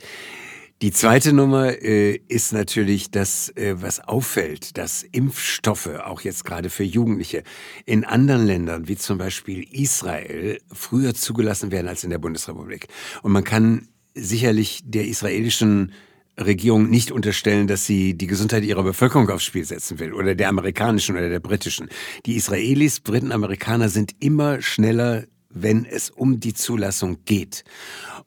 Die 0.83 0.93
zweite 0.93 1.35
Nummer 1.35 1.83
äh, 1.83 2.17
ist 2.29 2.55
natürlich 2.55 3.11
das, 3.11 3.51
äh, 3.55 3.75
was 3.83 4.01
auffällt, 4.01 4.79
dass 4.79 5.03
Impfstoffe, 5.03 5.91
auch 6.07 6.23
jetzt 6.23 6.47
gerade 6.47 6.71
für 6.71 6.85
Jugendliche, 6.85 7.43
in 7.85 8.07
anderen 8.07 8.47
Ländern, 8.47 8.89
wie 8.89 8.97
zum 8.97 9.19
Beispiel 9.19 9.67
Israel, 9.73 10.59
früher 10.73 11.13
zugelassen 11.13 11.71
werden 11.71 11.87
als 11.87 12.03
in 12.03 12.09
der 12.09 12.17
Bundesrepublik. 12.19 12.89
Und 13.21 13.33
man 13.33 13.45
kann 13.45 13.89
sicherlich 14.15 14.81
der 14.83 15.07
israelischen 15.07 15.93
Regierung 16.39 16.89
nicht 16.89 17.13
unterstellen, 17.13 17.67
dass 17.67 17.85
sie 17.85 18.15
die 18.15 18.27
Gesundheit 18.27 18.65
ihrer 18.65 18.83
Bevölkerung 18.83 19.29
aufs 19.29 19.45
Spiel 19.45 19.67
setzen 19.67 19.99
will 19.99 20.15
oder 20.15 20.35
der 20.35 20.49
amerikanischen 20.49 21.15
oder 21.15 21.29
der 21.29 21.41
britischen. 21.41 21.91
Die 22.25 22.37
Israelis, 22.37 23.01
Briten, 23.01 23.33
Amerikaner 23.33 23.91
sind 23.91 24.15
immer 24.21 24.63
schneller 24.63 25.25
wenn 25.53 25.85
es 25.85 26.11
um 26.11 26.41
die 26.41 26.55
Zulassung 26.55 27.19
geht. 27.25 27.65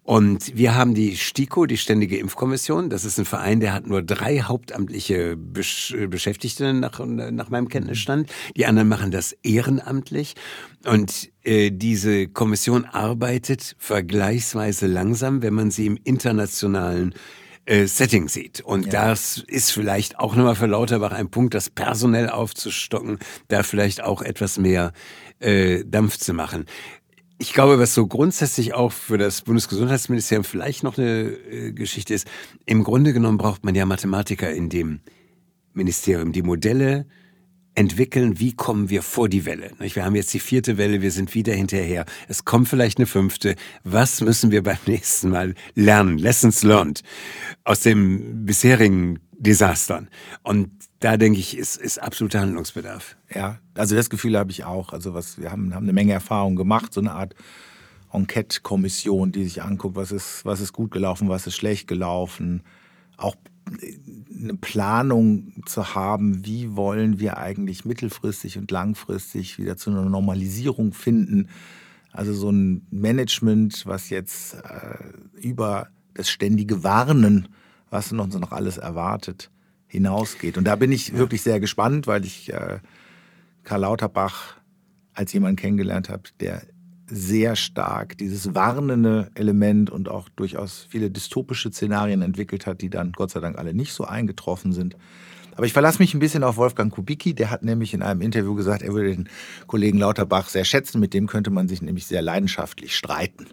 Und 0.03 0.57
wir 0.57 0.75
haben 0.75 0.93
die 0.93 1.15
STIKO, 1.15 1.65
die 1.65 1.77
Ständige 1.77 2.17
Impfkommission. 2.17 2.89
Das 2.89 3.05
ist 3.05 3.17
ein 3.17 3.25
Verein, 3.25 3.61
der 3.61 3.73
hat 3.73 3.87
nur 3.87 4.01
drei 4.01 4.41
hauptamtliche 4.41 5.37
Besch 5.37 5.95
Beschäftigte 6.09 6.73
nach, 6.73 6.99
nach 6.99 7.49
meinem 7.49 7.69
Kenntnisstand. 7.69 8.29
Die 8.57 8.65
anderen 8.65 8.89
machen 8.89 9.11
das 9.11 9.31
ehrenamtlich. 9.43 10.35
Und 10.85 11.31
äh, 11.43 11.71
diese 11.71 12.27
Kommission 12.27 12.83
arbeitet 12.83 13.75
vergleichsweise 13.79 14.87
langsam, 14.87 15.41
wenn 15.41 15.53
man 15.53 15.71
sie 15.71 15.85
im 15.85 15.97
internationalen 16.03 17.13
äh, 17.65 17.87
Setting 17.87 18.27
sieht. 18.27 18.59
Und 18.59 18.87
ja. 18.87 18.91
das 18.91 19.37
ist 19.47 19.71
vielleicht 19.71 20.19
auch 20.19 20.35
nochmal 20.35 20.55
für 20.55 20.65
Lauterbach 20.65 21.13
ein 21.13 21.29
Punkt, 21.29 21.53
das 21.53 21.69
personell 21.69 22.29
aufzustocken, 22.29 23.19
da 23.47 23.63
vielleicht 23.63 24.03
auch 24.03 24.21
etwas 24.21 24.57
mehr 24.57 24.91
äh, 25.39 25.85
Dampf 25.85 26.17
zu 26.17 26.33
machen. 26.33 26.65
Ich 27.39 27.53
glaube, 27.53 27.79
was 27.79 27.93
so 27.93 28.07
grundsätzlich 28.07 28.73
auch 28.73 28.91
für 28.91 29.17
das 29.17 29.41
Bundesgesundheitsministerium 29.41 30.43
vielleicht 30.43 30.83
noch 30.83 30.97
eine 30.97 31.31
äh, 31.31 31.71
Geschichte 31.71 32.13
ist, 32.13 32.27
im 32.65 32.83
Grunde 32.83 33.13
genommen 33.13 33.37
braucht 33.37 33.65
man 33.65 33.75
ja 33.75 33.85
Mathematiker 33.85 34.51
in 34.51 34.69
dem 34.69 35.01
Ministerium, 35.73 36.31
die 36.31 36.43
Modelle 36.43 37.05
entwickeln, 37.75 38.39
wie 38.39 38.53
kommen 38.53 38.89
wir 38.89 39.01
vor 39.01 39.29
die 39.29 39.45
Welle. 39.45 39.71
Wir 39.79 40.05
haben 40.05 40.15
jetzt 40.15 40.33
die 40.33 40.39
vierte 40.39 40.77
Welle, 40.77 41.01
wir 41.01 41.11
sind 41.11 41.33
wieder 41.33 41.53
hinterher. 41.53 42.05
Es 42.27 42.45
kommt 42.45 42.69
vielleicht 42.69 42.99
eine 42.99 43.07
fünfte. 43.07 43.55
Was 43.83 44.21
müssen 44.21 44.51
wir 44.51 44.63
beim 44.63 44.77
nächsten 44.85 45.29
Mal 45.29 45.55
lernen? 45.73 46.17
Lessons 46.17 46.63
learned 46.63 47.01
aus 47.63 47.79
den 47.79 48.45
bisherigen 48.45 49.19
Desastern. 49.43 50.07
Und 50.41 50.71
da 50.99 51.17
denke 51.17 51.39
ich, 51.39 51.57
ist, 51.57 51.75
ist 51.75 52.01
absoluter 52.01 52.39
Handlungsbedarf. 52.39 53.17
Ja, 53.33 53.59
also 53.75 53.95
das 53.95 54.09
Gefühl 54.09 54.37
habe 54.37 54.51
ich 54.51 54.63
auch. 54.63 54.93
Also 54.93 55.13
was, 55.13 55.37
wir 55.39 55.51
haben, 55.51 55.75
haben 55.75 55.83
eine 55.83 55.93
Menge 55.93 56.13
Erfahrung 56.13 56.55
gemacht, 56.55 56.93
so 56.93 57.01
eine 57.01 57.11
Art 57.11 57.35
Enquete-Kommission, 58.13 59.31
die 59.31 59.43
sich 59.43 59.61
anguckt, 59.61 59.95
was 59.95 60.11
ist, 60.11 60.45
was 60.45 60.61
ist 60.61 60.71
gut 60.71 60.91
gelaufen, 60.91 61.29
was 61.29 61.45
ist 61.45 61.55
schlecht 61.55 61.87
gelaufen. 61.87 62.61
Auch 63.17 63.35
eine 63.67 64.55
Planung 64.55 65.63
zu 65.65 65.93
haben, 65.93 66.45
wie 66.45 66.75
wollen 66.75 67.19
wir 67.19 67.37
eigentlich 67.37 67.85
mittelfristig 67.85 68.57
und 68.57 68.71
langfristig 68.71 69.57
wieder 69.59 69.77
zu 69.77 69.89
einer 69.89 70.03
Normalisierung 70.03 70.93
finden. 70.93 71.49
Also 72.11 72.33
so 72.33 72.49
ein 72.49 72.85
Management, 72.91 73.85
was 73.85 74.09
jetzt 74.09 74.55
äh, 74.55 75.39
über 75.39 75.87
das 76.13 76.29
ständige 76.29 76.83
Warnen, 76.83 77.49
was 77.93 78.11
uns 78.11 78.35
noch 78.35 78.51
alles 78.51 78.77
erwartet, 78.77 79.51
hinausgeht. 79.87 80.57
Und 80.57 80.65
da 80.65 80.75
bin 80.75 80.91
ich 80.91 81.15
wirklich 81.15 81.43
sehr 81.43 81.59
gespannt, 81.59 82.07
weil 82.07 82.25
ich 82.25 82.51
äh, 82.51 82.79
Karl 83.63 83.81
Lauterbach 83.81 84.57
als 85.13 85.31
jemand 85.31 85.59
kennengelernt 85.59 86.09
habe, 86.09 86.23
der 86.39 86.63
sehr 87.05 87.55
stark 87.55 88.17
dieses 88.17 88.55
warnende 88.55 89.29
Element 89.35 89.91
und 89.91 90.09
auch 90.09 90.27
durchaus 90.29 90.87
viele 90.89 91.11
dystopische 91.11 91.71
Szenarien 91.71 92.23
entwickelt 92.23 92.65
hat, 92.65 92.81
die 92.81 92.89
dann 92.89 93.11
Gott 93.11 93.29
sei 93.29 93.39
Dank 93.39 93.59
alle 93.59 93.75
nicht 93.75 93.93
so 93.93 94.05
eingetroffen 94.05 94.73
sind. 94.73 94.97
Aber 95.55 95.67
ich 95.67 95.73
verlasse 95.73 95.99
mich 95.99 96.15
ein 96.15 96.19
bisschen 96.19 96.43
auf 96.43 96.57
Wolfgang 96.57 96.91
Kubicki, 96.91 97.35
der 97.35 97.51
hat 97.51 97.61
nämlich 97.61 97.93
in 97.93 98.01
einem 98.01 98.21
Interview 98.21 98.55
gesagt, 98.55 98.81
er 98.81 98.93
würde 98.93 99.15
den 99.15 99.29
Kollegen 99.67 99.99
Lauterbach 99.99 100.49
sehr 100.49 100.65
schätzen, 100.65 100.99
mit 100.99 101.13
dem 101.13 101.27
könnte 101.27 101.51
man 101.51 101.67
sich 101.67 101.83
nämlich 101.83 102.07
sehr 102.07 102.23
leidenschaftlich 102.23 102.95
streiten. 102.95 103.45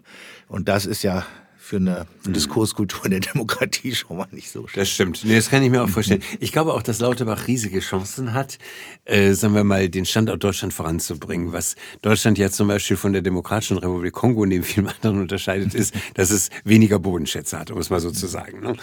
Und 0.47 0.67
das 0.67 0.87
ist 0.87 1.03
ja 1.03 1.27
für 1.71 1.77
eine 1.77 2.05
mhm. 2.25 2.33
Diskurskultur 2.33 3.09
der 3.09 3.21
Demokratie 3.21 3.95
schon 3.95 4.17
mal 4.17 4.27
nicht 4.31 4.51
so 4.51 4.67
schlecht. 4.67 4.77
Das 4.77 4.89
stimmt. 4.89 5.23
Nee, 5.23 5.37
das 5.37 5.49
kann 5.49 5.63
ich 5.63 5.69
mir 5.69 5.81
auch 5.81 5.87
vorstellen. 5.87 6.21
Ich 6.41 6.51
glaube 6.51 6.73
auch, 6.73 6.83
dass 6.83 6.99
Lauterbach 6.99 7.47
riesige 7.47 7.79
Chancen 7.79 8.33
hat, 8.33 8.57
äh, 9.05 9.31
sagen 9.31 9.55
wir 9.55 9.63
mal, 9.63 9.87
den 9.87 10.05
Standort 10.05 10.43
Deutschland 10.43 10.73
voranzubringen. 10.73 11.53
Was 11.53 11.77
Deutschland 12.01 12.37
ja 12.37 12.49
zum 12.49 12.67
Beispiel 12.67 12.97
von 12.97 13.13
der 13.13 13.21
Demokratischen 13.21 13.77
Republik 13.77 14.11
Kongo 14.11 14.45
neben 14.45 14.65
vielen 14.65 14.87
anderen 14.87 15.21
unterscheidet, 15.21 15.73
ist, 15.73 15.95
dass 16.15 16.29
es 16.29 16.49
weniger 16.65 16.99
Bodenschätze 16.99 17.57
hat, 17.57 17.71
um 17.71 17.77
es 17.77 17.89
mal 17.89 18.01
so 18.01 18.11
zu 18.11 18.27
sagen. 18.27 18.59
Ne? 18.59 18.75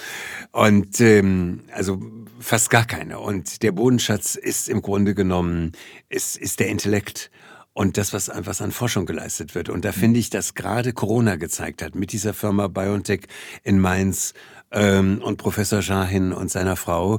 Und 0.53 0.99
ähm, 1.03 1.61
also 1.75 2.01
fast 2.41 2.71
gar 2.71 2.87
keine. 2.87 3.19
Und 3.19 3.63
der 3.63 3.73
Bodenschatz 3.73 4.35
ist 4.35 4.67
im 4.67 4.81
Grunde 4.81 5.15
genommen, 5.15 5.73
ist, 6.09 6.39
ist 6.39 6.59
der 6.59 6.69
Intellekt 6.69 7.31
und 7.79 7.97
das, 7.97 8.13
was, 8.13 8.29
was 8.35 8.61
an 8.61 8.73
Forschung 8.73 9.07
geleistet 9.07 9.55
wird. 9.55 9.69
Und 9.69 9.85
da 9.85 9.93
finde 9.93 10.19
ich, 10.19 10.31
dass 10.31 10.55
gerade 10.55 10.93
Corona 10.93 11.37
gezeigt 11.37 11.81
hat, 11.81 11.95
mit 11.95 12.11
dieser 12.11 12.35
Firma 12.35 12.67
BioNTech 12.67 13.21
in 13.63 13.79
Mainz 13.79 14.35
ähm, 14.73 15.21
und 15.23 15.37
Professor 15.37 15.83
Shahin 15.83 16.33
und 16.33 16.51
seiner 16.51 16.77
Frau, 16.77 17.19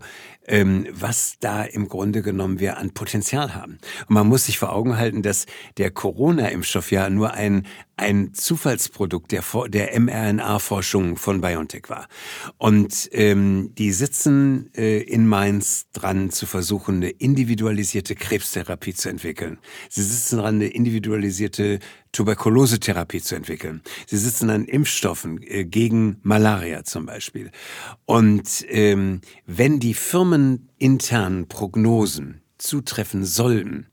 ähm, 0.50 0.88
was 0.92 1.38
da 1.40 1.64
im 1.64 1.88
Grunde 1.88 2.22
genommen 2.22 2.60
wir 2.60 2.78
an 2.78 2.92
Potenzial 2.92 3.54
haben. 3.54 3.78
Und 4.08 4.16
man 4.16 4.28
muss 4.28 4.46
sich 4.46 4.58
vor 4.58 4.74
Augen 4.74 4.98
halten, 4.98 5.22
dass 5.22 5.46
der 5.78 5.92
Corona-Impfstoff 5.92 6.92
ja 6.92 7.10
nur 7.10 7.34
ein, 7.34 7.68
ein 7.98 8.34
Zufallsprodukt 8.34 9.32
der, 9.32 9.44
der 9.68 10.00
mRNA-Forschung 10.00 11.18
von 11.18 11.42
BioNTech 11.42 11.90
war. 11.90 12.08
Und 12.58 13.10
ähm, 13.12 13.74
die 13.78 13.92
sitzen 13.92 14.72
äh, 14.76 15.02
in 15.02 15.28
Mainz 15.28 15.88
dran 15.94 16.32
zu 16.32 16.48
versuchen, 16.48 16.96
eine 16.98 17.10
individualisierte 17.10 18.16
Krebstherapie 18.16 18.96
zu 18.96 19.10
entwickeln. 19.10 19.60
Sie 19.90 20.02
sitzen 20.02 20.40
dran, 20.40 20.56
eine 20.56 20.68
individualisierte 20.68 21.80
Tuberkulosetherapie 22.12 23.22
zu 23.22 23.36
entwickeln. 23.36 23.82
Sie 24.08 24.18
sitzen 24.18 24.50
an 24.50 24.66
Impfstoffen 24.66 25.42
äh, 25.44 25.66
gegen 25.66 26.18
Malaria 26.24 26.84
zum 26.84 27.06
Beispiel. 27.06 27.52
Und 28.06 28.66
ähm, 28.68 29.22
wenn 29.46 29.80
die 29.80 29.94
firmeninternen 29.94 31.48
Prognosen 31.48 32.42
zutreffen 32.58 33.26
sollten, 33.26 33.88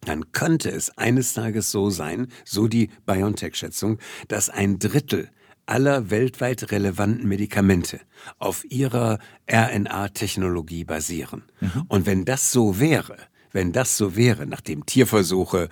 dann 0.00 0.32
könnte 0.32 0.70
es 0.70 0.96
eines 0.96 1.34
Tages 1.34 1.70
so 1.70 1.90
sein, 1.90 2.28
so 2.44 2.68
die 2.68 2.90
BioNTech-Schätzung, 3.06 3.98
dass 4.28 4.48
ein 4.48 4.78
Drittel 4.78 5.30
aller 5.66 6.10
weltweit 6.10 6.72
relevanten 6.72 7.28
Medikamente 7.28 8.00
auf 8.38 8.64
ihrer 8.70 9.18
RNA-Technologie 9.50 10.84
basieren. 10.84 11.44
Mhm. 11.60 11.84
Und 11.88 12.06
wenn 12.06 12.24
das 12.24 12.52
so 12.52 12.80
wäre, 12.80 13.16
wenn 13.52 13.72
das 13.72 13.96
so 13.96 14.16
wäre, 14.16 14.46
nachdem 14.46 14.86
Tierversuche, 14.86 15.68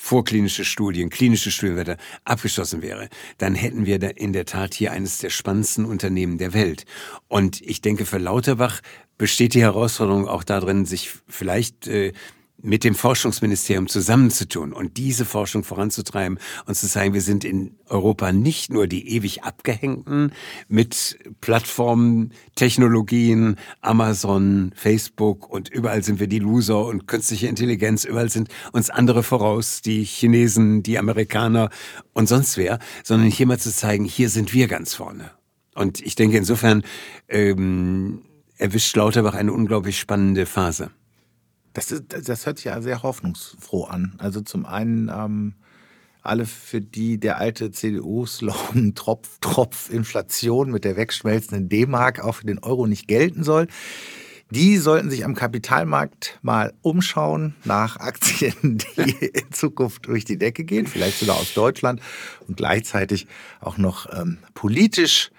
vorklinische 0.00 0.64
Studien, 0.64 1.10
klinische 1.10 1.50
Studien 1.50 1.96
abgeschlossen 2.24 2.82
wäre, 2.82 3.08
dann 3.38 3.56
hätten 3.56 3.84
wir 3.84 4.16
in 4.16 4.32
der 4.32 4.46
Tat 4.46 4.72
hier 4.72 4.92
eines 4.92 5.18
der 5.18 5.28
spannendsten 5.28 5.84
Unternehmen 5.84 6.38
der 6.38 6.54
Welt. 6.54 6.84
Und 7.26 7.60
ich 7.60 7.80
denke, 7.80 8.06
für 8.06 8.18
Lauterbach 8.18 8.80
besteht 9.18 9.54
die 9.54 9.60
Herausforderung 9.60 10.28
auch 10.28 10.44
darin, 10.44 10.86
sich 10.86 11.10
vielleicht 11.26 11.88
äh, 11.88 12.12
mit 12.60 12.82
dem 12.82 12.94
Forschungsministerium 12.94 13.86
zusammenzutun 13.86 14.72
und 14.72 14.96
diese 14.96 15.24
Forschung 15.24 15.62
voranzutreiben 15.62 16.38
und 16.66 16.74
zu 16.74 16.86
sagen, 16.86 17.14
wir 17.14 17.20
sind 17.20 17.44
in 17.44 17.76
Europa 17.86 18.32
nicht 18.32 18.72
nur 18.72 18.88
die 18.88 19.08
ewig 19.14 19.44
abgehängten 19.44 20.32
mit 20.68 21.18
Plattformen, 21.40 22.32
Technologien, 22.56 23.56
Amazon, 23.80 24.72
Facebook 24.74 25.48
und 25.48 25.68
überall 25.68 26.02
sind 26.02 26.18
wir 26.18 26.26
die 26.26 26.40
Loser 26.40 26.84
und 26.86 27.06
künstliche 27.06 27.46
Intelligenz, 27.46 28.04
überall 28.04 28.28
sind 28.28 28.48
uns 28.72 28.90
andere 28.90 29.22
voraus, 29.22 29.80
die 29.80 30.02
Chinesen, 30.02 30.82
die 30.82 30.98
Amerikaner 30.98 31.70
und 32.12 32.28
sonst 32.28 32.56
wer, 32.56 32.80
sondern 33.04 33.30
hier 33.30 33.46
mal 33.46 33.58
zu 33.58 33.72
zeigen, 33.72 34.04
hier 34.04 34.28
sind 34.28 34.52
wir 34.52 34.66
ganz 34.66 34.94
vorne. 34.94 35.30
Und 35.76 36.00
ich 36.00 36.16
denke, 36.16 36.36
insofern 36.36 36.82
ähm, 37.28 38.22
erwischt 38.56 38.96
Lauterbach 38.96 39.34
eine 39.34 39.52
unglaublich 39.52 40.00
spannende 40.00 40.44
Phase. 40.44 40.90
Das, 41.78 41.92
ist, 41.92 42.28
das 42.28 42.44
hört 42.44 42.58
sich 42.58 42.64
ja 42.64 42.82
sehr 42.82 43.04
hoffnungsfroh 43.04 43.84
an. 43.84 44.16
Also 44.18 44.40
zum 44.40 44.66
einen 44.66 45.08
ähm, 45.14 45.54
alle, 46.22 46.44
für 46.44 46.80
die 46.80 47.18
der 47.18 47.38
alte 47.38 47.70
CDU-Slogan 47.70 48.94
Tropf, 48.96 49.38
Tropf 49.40 49.88
Inflation 49.88 50.72
mit 50.72 50.82
der 50.84 50.96
wegschmelzenden 50.96 51.68
D-Mark 51.68 52.18
auch 52.18 52.34
für 52.34 52.46
den 52.46 52.58
Euro 52.58 52.88
nicht 52.88 53.06
gelten 53.06 53.44
soll. 53.44 53.68
Die 54.50 54.76
sollten 54.78 55.08
sich 55.08 55.24
am 55.24 55.36
Kapitalmarkt 55.36 56.40
mal 56.42 56.74
umschauen 56.82 57.54
nach 57.62 57.98
Aktien, 57.98 58.78
die 58.96 59.26
in 59.26 59.52
Zukunft 59.52 60.06
durch 60.06 60.24
die 60.24 60.36
Decke 60.36 60.64
gehen, 60.64 60.88
vielleicht 60.88 61.20
sogar 61.20 61.36
aus 61.36 61.54
Deutschland 61.54 62.00
und 62.48 62.56
gleichzeitig 62.56 63.28
auch 63.60 63.78
noch 63.78 64.12
ähm, 64.12 64.38
politisch 64.54 65.30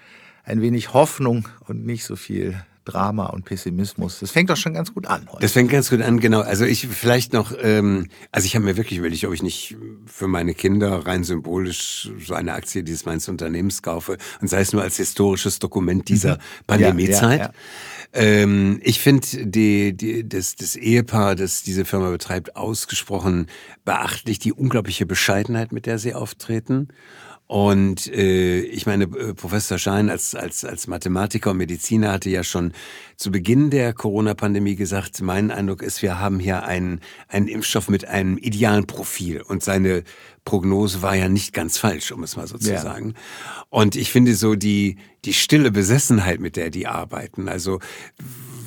ein 0.46 0.62
wenig 0.62 0.94
Hoffnung 0.94 1.50
und 1.68 1.86
nicht 1.86 2.06
so 2.06 2.16
viel 2.16 2.64
Drama 2.90 3.28
und 3.28 3.46
Pessimismus. 3.46 4.20
Das 4.20 4.32
fängt 4.32 4.50
doch 4.50 4.58
schon 4.58 4.74
ganz 4.74 4.94
gut 4.94 5.08
an. 5.08 5.28
Heute. 5.30 5.42
Das 5.42 5.52
fängt 5.54 5.72
ganz 5.72 5.90
gut 5.90 6.02
an, 6.02 6.20
genau. 6.20 6.42
Also 6.42 6.66
ich 6.66 6.88
vielleicht 6.88 7.34
noch, 7.34 7.54
ähm, 7.62 8.08
also 8.32 8.46
ich 8.46 8.56
habe 8.56 8.66
mir 8.66 8.78
wirklich 8.78 9.00
überlegt, 9.00 9.26
ob 9.26 9.34
ich 9.34 9.44
nicht 9.44 9.78
für 10.06 10.28
meine 10.28 10.54
Kinder 10.54 11.06
rein 11.06 11.24
symbolisch 11.24 12.12
so 12.26 12.34
eine 12.34 12.54
Aktie 12.54 12.84
dieses 12.84 13.06
meines 13.06 13.30
Unternehmens 13.30 13.82
kaufe 13.82 14.18
und 14.42 14.48
sei 14.48 14.62
es 14.62 14.74
nur 14.74 14.82
als 14.82 14.98
historisches 14.98 15.60
Dokument 15.60 16.10
dieser 16.10 16.36
mhm. 16.36 16.66
Pandemiezeit. 16.68 17.40
Ja, 17.40 17.46
ja, 17.46 17.52
ja. 17.52 17.54
Ähm, 18.12 18.80
ich 18.84 19.00
finde 19.00 19.46
die, 19.46 19.96
die, 19.96 20.28
das, 20.28 20.56
das 20.56 20.76
Ehepaar, 20.76 21.36
das 21.36 21.62
diese 21.62 21.86
Firma 21.86 22.10
betreibt, 22.10 22.56
ausgesprochen 22.56 23.48
beachtlich, 23.86 24.40
die 24.40 24.52
unglaubliche 24.52 25.06
Bescheidenheit, 25.06 25.72
mit 25.72 25.86
der 25.86 26.00
sie 26.00 26.16
auftreten. 26.16 26.88
Und 27.50 28.06
äh, 28.14 28.60
ich 28.60 28.86
meine, 28.86 29.06
äh, 29.06 29.34
Professor 29.34 29.80
Schein 29.80 30.12
als, 30.12 30.36
als, 30.36 30.64
als 30.64 30.86
Mathematiker 30.86 31.50
und 31.50 31.58
Mediziner 31.58 32.12
hatte 32.12 32.30
ja 32.30 32.44
schon 32.44 32.74
zu 33.16 33.32
Beginn 33.32 33.72
der 33.72 33.92
Corona-Pandemie 33.94 34.76
gesagt, 34.76 35.20
mein 35.24 35.50
Eindruck 35.50 35.82
ist, 35.82 36.04
wir 36.04 36.20
haben 36.20 36.40
hier 36.40 36.62
einen, 36.66 37.02
einen 37.28 37.48
Impfstoff 37.48 37.90
mit 37.90 38.08
einem 38.08 38.38
idealen 38.38 38.86
Profil. 38.86 39.42
Und 39.42 39.64
seine 39.64 40.04
Prognose 40.50 41.04
war 41.04 41.16
ja 41.16 41.30
nicht 41.30 41.54
ganz 41.54 41.78
falsch, 41.78 42.12
um 42.12 42.24
es 42.24 42.36
mal 42.36 42.48
so 42.48 42.58
zu 42.58 42.72
ja. 42.72 42.82
sagen. 42.82 43.14
Und 43.70 43.96
ich 43.96 44.12
finde 44.12 44.34
so 44.34 44.56
die, 44.56 44.98
die 45.24 45.34
stille 45.34 45.70
Besessenheit, 45.70 46.40
mit 46.40 46.56
der 46.56 46.72
die 46.72 46.88
arbeiten, 46.88 47.48
also 47.48 47.78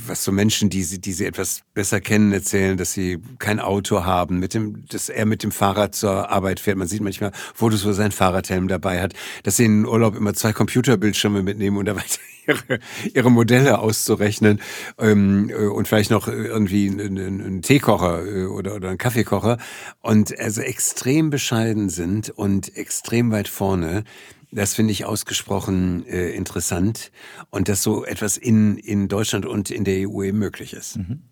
was 0.06 0.22
so 0.22 0.30
Menschen, 0.30 0.70
die 0.70 0.84
sie, 0.84 1.00
die 1.00 1.12
sie 1.12 1.26
etwas 1.26 1.62
besser 1.74 2.00
kennen, 2.00 2.32
erzählen, 2.32 2.76
dass 2.76 2.92
sie 2.92 3.18
kein 3.40 3.58
Auto 3.58 4.04
haben, 4.04 4.38
mit 4.38 4.54
dem, 4.54 4.84
dass 4.86 5.08
er 5.08 5.26
mit 5.26 5.42
dem 5.42 5.50
Fahrrad 5.50 5.94
zur 5.94 6.30
Arbeit 6.30 6.60
fährt. 6.60 6.76
Man 6.76 6.88
sieht 6.88 7.02
manchmal 7.02 7.32
Fotos, 7.54 7.84
wo 7.84 7.88
er 7.88 7.94
seinen 7.94 8.12
Fahrradhelm 8.12 8.68
dabei 8.68 9.00
hat, 9.00 9.14
dass 9.42 9.56
sie 9.56 9.64
in 9.64 9.84
Urlaub 9.86 10.16
immer 10.16 10.34
zwei 10.34 10.52
Computerbildschirme 10.52 11.42
mitnehmen 11.42 11.78
und 11.78 11.86
dabei 11.86 12.02
ihre, 12.46 12.78
ihre 13.14 13.30
Modelle 13.30 13.78
auszurechnen 13.78 14.60
ähm, 14.98 15.50
äh, 15.50 15.66
und 15.66 15.88
vielleicht 15.88 16.10
noch 16.10 16.28
irgendwie 16.28 16.88
einen, 16.88 17.18
einen 17.18 17.62
Teekocher 17.62 18.26
äh, 18.26 18.44
oder, 18.46 18.74
oder 18.74 18.88
einen 18.88 18.98
Kaffeekocher 18.98 19.58
und 20.00 20.38
also 20.38 20.60
extrem 20.60 21.30
bescheiden 21.30 21.71
sind 21.88 22.30
und 22.30 22.76
extrem 22.76 23.30
weit 23.30 23.48
vorne 23.48 24.04
das 24.52 24.74
finde 24.74 24.92
ich 24.92 25.06
ausgesprochen 25.06 26.06
äh, 26.06 26.30
interessant 26.32 27.10
und 27.50 27.68
dass 27.68 27.82
so 27.82 28.04
etwas 28.04 28.36
in, 28.36 28.76
in 28.76 29.08
Deutschland 29.08 29.46
und 29.46 29.70
in 29.70 29.84
der 29.84 30.08
EU 30.08 30.22
eben 30.22 30.38
möglich 30.38 30.74
ist. 30.74 30.98
Mhm. 30.98 31.22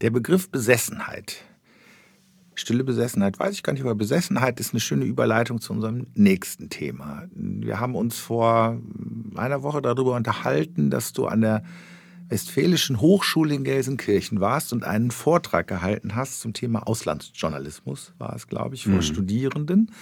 Der 0.00 0.10
Begriff 0.10 0.50
Besessenheit, 0.50 1.44
stille 2.54 2.84
Besessenheit, 2.84 3.38
weiß 3.38 3.54
ich 3.54 3.62
gar 3.62 3.74
nicht, 3.74 3.82
aber 3.82 3.94
Besessenheit 3.94 4.58
ist 4.60 4.72
eine 4.72 4.80
schöne 4.80 5.04
Überleitung 5.04 5.60
zu 5.60 5.74
unserem 5.74 6.06
nächsten 6.14 6.70
Thema. 6.70 7.26
Wir 7.34 7.80
haben 7.80 7.94
uns 7.94 8.16
vor 8.18 8.80
einer 9.34 9.62
Woche 9.62 9.82
darüber 9.82 10.16
unterhalten, 10.16 10.88
dass 10.90 11.12
du 11.12 11.26
an 11.26 11.42
der 11.42 11.64
Westfälischen 12.28 13.00
Hochschule 13.00 13.54
in 13.54 13.64
Gelsenkirchen 13.64 14.40
warst 14.40 14.72
und 14.72 14.84
einen 14.84 15.10
Vortrag 15.10 15.66
gehalten 15.66 16.14
hast 16.14 16.40
zum 16.40 16.52
Thema 16.52 16.86
Auslandsjournalismus, 16.86 18.12
war 18.18 18.34
es, 18.36 18.46
glaube 18.46 18.74
ich, 18.74 18.84
vor 18.84 18.94
mhm. 18.94 19.02
Studierenden. 19.02 19.92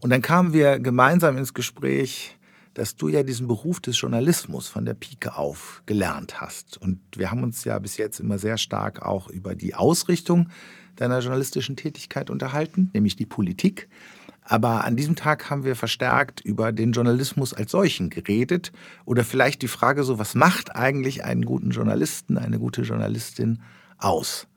Und 0.00 0.10
dann 0.10 0.22
kamen 0.22 0.52
wir 0.52 0.78
gemeinsam 0.78 1.36
ins 1.36 1.52
Gespräch, 1.52 2.36
dass 2.74 2.96
du 2.96 3.08
ja 3.08 3.22
diesen 3.22 3.46
Beruf 3.46 3.80
des 3.80 4.00
Journalismus 4.00 4.68
von 4.68 4.84
der 4.84 4.94
Pike 4.94 5.36
auf 5.36 5.82
gelernt 5.86 6.40
hast. 6.40 6.78
Und 6.78 7.00
wir 7.16 7.30
haben 7.30 7.42
uns 7.42 7.64
ja 7.64 7.78
bis 7.78 7.96
jetzt 7.96 8.20
immer 8.20 8.38
sehr 8.38 8.56
stark 8.56 9.02
auch 9.02 9.28
über 9.28 9.54
die 9.54 9.74
Ausrichtung 9.74 10.48
deiner 10.96 11.20
journalistischen 11.20 11.76
Tätigkeit 11.76 12.30
unterhalten, 12.30 12.90
nämlich 12.92 13.16
die 13.16 13.26
Politik. 13.26 13.88
Aber 14.50 14.84
an 14.84 14.96
diesem 14.96 15.14
Tag 15.14 15.48
haben 15.48 15.62
wir 15.62 15.76
verstärkt 15.76 16.40
über 16.40 16.72
den 16.72 16.90
Journalismus 16.90 17.54
als 17.54 17.70
solchen 17.70 18.10
geredet 18.10 18.72
oder 19.04 19.22
vielleicht 19.22 19.62
die 19.62 19.68
Frage 19.68 20.02
so, 20.02 20.18
was 20.18 20.34
macht 20.34 20.74
eigentlich 20.74 21.22
einen 21.22 21.44
guten 21.44 21.70
Journalisten, 21.70 22.36
eine 22.36 22.58
gute 22.58 22.82
Journalistin 22.82 23.62
aus? 23.96 24.48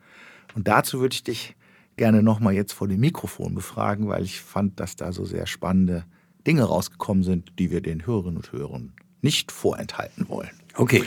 Und 0.56 0.66
dazu 0.66 0.98
würde 0.98 1.14
ich 1.14 1.22
dich 1.22 1.54
gerne 1.96 2.24
nochmal 2.24 2.54
jetzt 2.54 2.72
vor 2.72 2.88
dem 2.88 2.98
Mikrofon 2.98 3.54
befragen, 3.54 4.08
weil 4.08 4.24
ich 4.24 4.40
fand, 4.40 4.80
dass 4.80 4.96
da 4.96 5.12
so 5.12 5.24
sehr 5.24 5.46
spannende 5.46 6.04
Dinge 6.44 6.64
rausgekommen 6.64 7.22
sind, 7.22 7.52
die 7.60 7.70
wir 7.70 7.80
den 7.80 8.04
Hörerinnen 8.04 8.38
und 8.38 8.50
Hörern 8.50 8.94
nicht 9.22 9.52
vorenthalten 9.52 10.28
wollen. 10.28 10.50
Okay. 10.74 11.04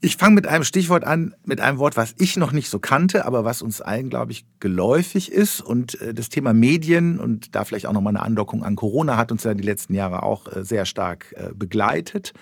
Ich 0.00 0.16
fange 0.16 0.36
mit 0.36 0.46
einem 0.46 0.62
Stichwort 0.62 1.02
an, 1.02 1.34
mit 1.44 1.60
einem 1.60 1.78
Wort, 1.78 1.96
was 1.96 2.14
ich 2.18 2.36
noch 2.36 2.52
nicht 2.52 2.68
so 2.70 2.78
kannte, 2.78 3.24
aber 3.24 3.44
was 3.44 3.62
uns 3.62 3.80
allen, 3.80 4.10
glaube 4.10 4.30
ich, 4.30 4.44
geläufig 4.60 5.32
ist. 5.32 5.60
Und 5.60 6.00
äh, 6.00 6.14
das 6.14 6.28
Thema 6.28 6.52
Medien 6.52 7.18
und 7.18 7.56
da 7.56 7.64
vielleicht 7.64 7.86
auch 7.86 7.92
nochmal 7.92 8.16
eine 8.16 8.24
Andockung 8.24 8.62
an 8.62 8.76
Corona 8.76 9.16
hat 9.16 9.32
uns 9.32 9.42
ja 9.42 9.54
die 9.54 9.64
letzten 9.64 9.94
Jahre 9.94 10.22
auch 10.22 10.46
äh, 10.54 10.64
sehr 10.64 10.86
stark 10.86 11.34
äh, 11.36 11.52
begleitet. 11.52 12.32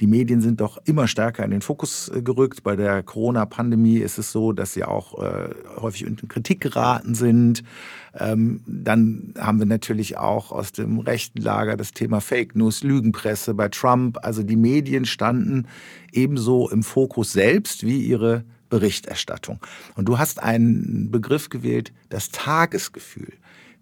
Die 0.00 0.06
Medien 0.06 0.40
sind 0.40 0.60
doch 0.60 0.78
immer 0.84 1.08
stärker 1.08 1.44
in 1.44 1.50
den 1.50 1.62
Fokus 1.62 2.10
gerückt. 2.24 2.62
Bei 2.62 2.74
der 2.74 3.02
Corona-Pandemie 3.02 3.98
ist 3.98 4.16
es 4.16 4.32
so, 4.32 4.52
dass 4.52 4.72
sie 4.72 4.82
auch 4.82 5.12
häufig 5.76 6.06
in 6.06 6.16
Kritik 6.16 6.62
geraten 6.62 7.14
sind. 7.14 7.62
Ähm, 8.18 8.62
dann 8.66 9.34
haben 9.38 9.58
wir 9.58 9.66
natürlich 9.66 10.16
auch 10.16 10.52
aus 10.52 10.72
dem 10.72 10.98
rechten 10.98 11.40
Lager 11.40 11.76
das 11.76 11.92
Thema 11.92 12.20
Fake 12.20 12.56
News, 12.56 12.82
Lügenpresse 12.82 13.52
bei 13.54 13.68
Trump. 13.68 14.18
Also 14.22 14.42
die 14.42 14.56
Medien 14.56 15.04
standen 15.04 15.66
ebenso 16.12 16.68
im 16.70 16.82
Fokus 16.82 17.32
selbst 17.32 17.84
wie 17.84 18.02
ihre 18.02 18.44
Berichterstattung. 18.68 19.58
Und 19.96 20.06
du 20.06 20.18
hast 20.18 20.42
einen 20.42 21.10
Begriff 21.10 21.48
gewählt, 21.48 21.92
das 22.08 22.30
Tagesgefühl. 22.30 23.32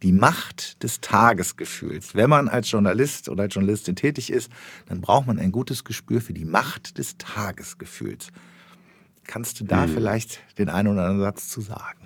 Die 0.02 0.12
Macht 0.12 0.82
des 0.82 1.00
Tagesgefühls. 1.00 2.14
Wenn 2.14 2.30
man 2.30 2.48
als 2.48 2.70
Journalist 2.70 3.28
oder 3.28 3.44
als 3.44 3.54
Journalistin 3.54 3.96
tätig 3.96 4.30
ist, 4.30 4.50
dann 4.86 5.00
braucht 5.00 5.26
man 5.26 5.38
ein 5.38 5.50
gutes 5.50 5.84
Gespür 5.84 6.20
für 6.20 6.32
die 6.32 6.44
Macht 6.44 6.98
des 6.98 7.18
Tagesgefühls. 7.18 8.28
Kannst 9.26 9.60
du 9.60 9.64
da 9.64 9.84
hm. 9.84 9.94
vielleicht 9.94 10.40
den 10.58 10.68
einen 10.68 10.88
oder 10.88 11.02
anderen 11.02 11.20
Satz 11.20 11.48
zu 11.48 11.60
sagen? 11.60 11.98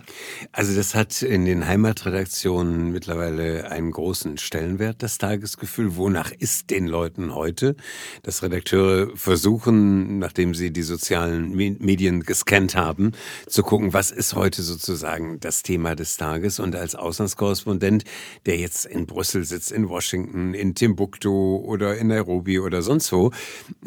Also 0.53 0.75
das 0.75 0.95
hat 0.95 1.23
in 1.23 1.45
den 1.45 1.67
Heimatredaktionen 1.67 2.93
mittlerweile 2.93 3.71
einen 3.71 3.91
großen 3.91 4.39
Stellenwert, 4.39 5.03
das 5.03 5.19
Tagesgefühl. 5.19 5.97
Wonach 5.97 6.33
ist 6.33 6.71
den 6.71 6.87
Leuten 6.87 7.35
heute? 7.35 7.77
Dass 8.23 8.43
Redakteure 8.43 9.17
versuchen, 9.17 10.19
nachdem 10.19 10.55
sie 10.55 10.73
die 10.73 10.83
sozialen 10.83 11.55
Medien 11.55 12.23
gescannt 12.23 12.77
haben, 12.77 13.13
zu 13.47 13.63
gucken, 13.63 13.93
was 13.93 14.11
ist 14.11 14.35
heute 14.35 14.63
sozusagen 14.63 15.41
das 15.41 15.63
Thema 15.63 15.95
des 15.95 16.17
Tages. 16.17 16.61
Und 16.61 16.77
als 16.77 16.95
Auslandskorrespondent, 16.95 18.05
der 18.47 18.59
jetzt 18.59 18.87
in 18.87 19.07
Brüssel 19.07 19.45
sitzt, 19.45 19.73
in 19.73 19.89
Washington, 19.89 20.55
in 20.55 20.75
Timbuktu 20.75 21.57
oder 21.57 21.97
in 21.97 22.09
Nairobi 22.09 22.59
oder 22.59 22.83
sonst 22.83 23.13
wo, 23.13 23.31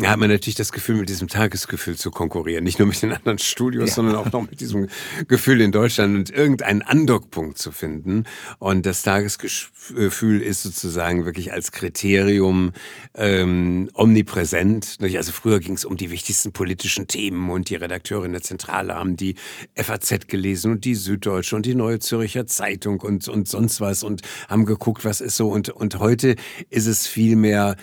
hat 0.02 0.18
man 0.18 0.30
natürlich 0.30 0.56
das 0.56 0.72
Gefühl, 0.72 0.96
mit 0.96 1.10
diesem 1.10 1.28
Tagesgefühl 1.28 1.98
zu 1.98 2.12
konkurrieren. 2.12 2.64
Nicht 2.64 2.80
nur 2.80 2.88
mit 2.88 3.02
den 3.02 3.14
anderen 3.14 3.40
Studios, 3.40 3.90
ja. 3.90 3.96
sondern 3.96 4.16
auch 4.16 4.32
noch 4.32 4.50
mit 4.50 4.55
diesem 4.62 4.88
Gefühl 5.28 5.62
in 5.62 5.72
Deutschland 5.72 6.16
und 6.16 6.30
irgendeinen 6.30 6.82
Andockpunkt 6.82 7.58
zu 7.58 7.72
finden. 7.72 8.26
Und 8.60 8.86
das 8.86 9.04
Tagesgefühl 9.04 10.42
ist 10.42 10.64
sozusagen 10.64 11.26
wirklich 11.26 11.54
als 11.54 11.72
Kriterium 11.72 12.72
ähm, 13.14 13.90
omnipräsent. 13.94 14.98
Also 15.02 15.32
früher 15.32 15.60
ging 15.60 15.74
es 15.74 15.86
um 15.86 15.98
die 15.98 16.12
wichtigsten 16.12 16.52
politischen 16.52 17.08
Themen 17.08 17.50
und 17.50 17.70
die 17.70 17.76
Redakteure 17.76 18.26
in 18.26 18.32
der 18.32 18.42
Zentrale 18.42 18.96
haben 18.96 19.18
die 19.18 19.36
FAZ 19.76 20.28
gelesen 20.28 20.72
und 20.72 20.86
die 20.86 20.96
Süddeutsche 20.96 21.56
und 21.56 21.66
die 21.66 21.76
Neue 21.76 22.00
Zürcher 22.00 22.48
Zeitung 22.48 23.02
und, 23.02 23.28
und 23.28 23.48
sonst 23.48 23.82
was 23.82 24.04
und 24.04 24.22
haben 24.48 24.66
geguckt, 24.66 25.06
was 25.06 25.22
ist 25.22 25.36
so. 25.36 25.50
Und, 25.50 25.70
und 25.70 26.00
heute 26.00 26.36
ist 26.70 26.88
es 26.88 27.08
viel 27.08 27.36
mehr 27.36 27.76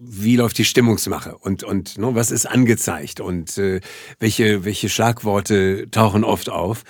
wie 0.00 0.36
läuft 0.36 0.58
die 0.58 0.64
Stimmungsmache? 0.64 1.36
Und 1.36 1.64
und 1.64 1.98
ne, 1.98 2.14
was 2.14 2.30
ist 2.30 2.46
angezeigt? 2.46 3.20
Und 3.20 3.58
äh, 3.58 3.80
welche 4.18 4.64
welche 4.64 4.88
Schlagworte 4.88 5.90
tauchen 5.90 6.24
oft 6.24 6.48
auf 6.48 6.84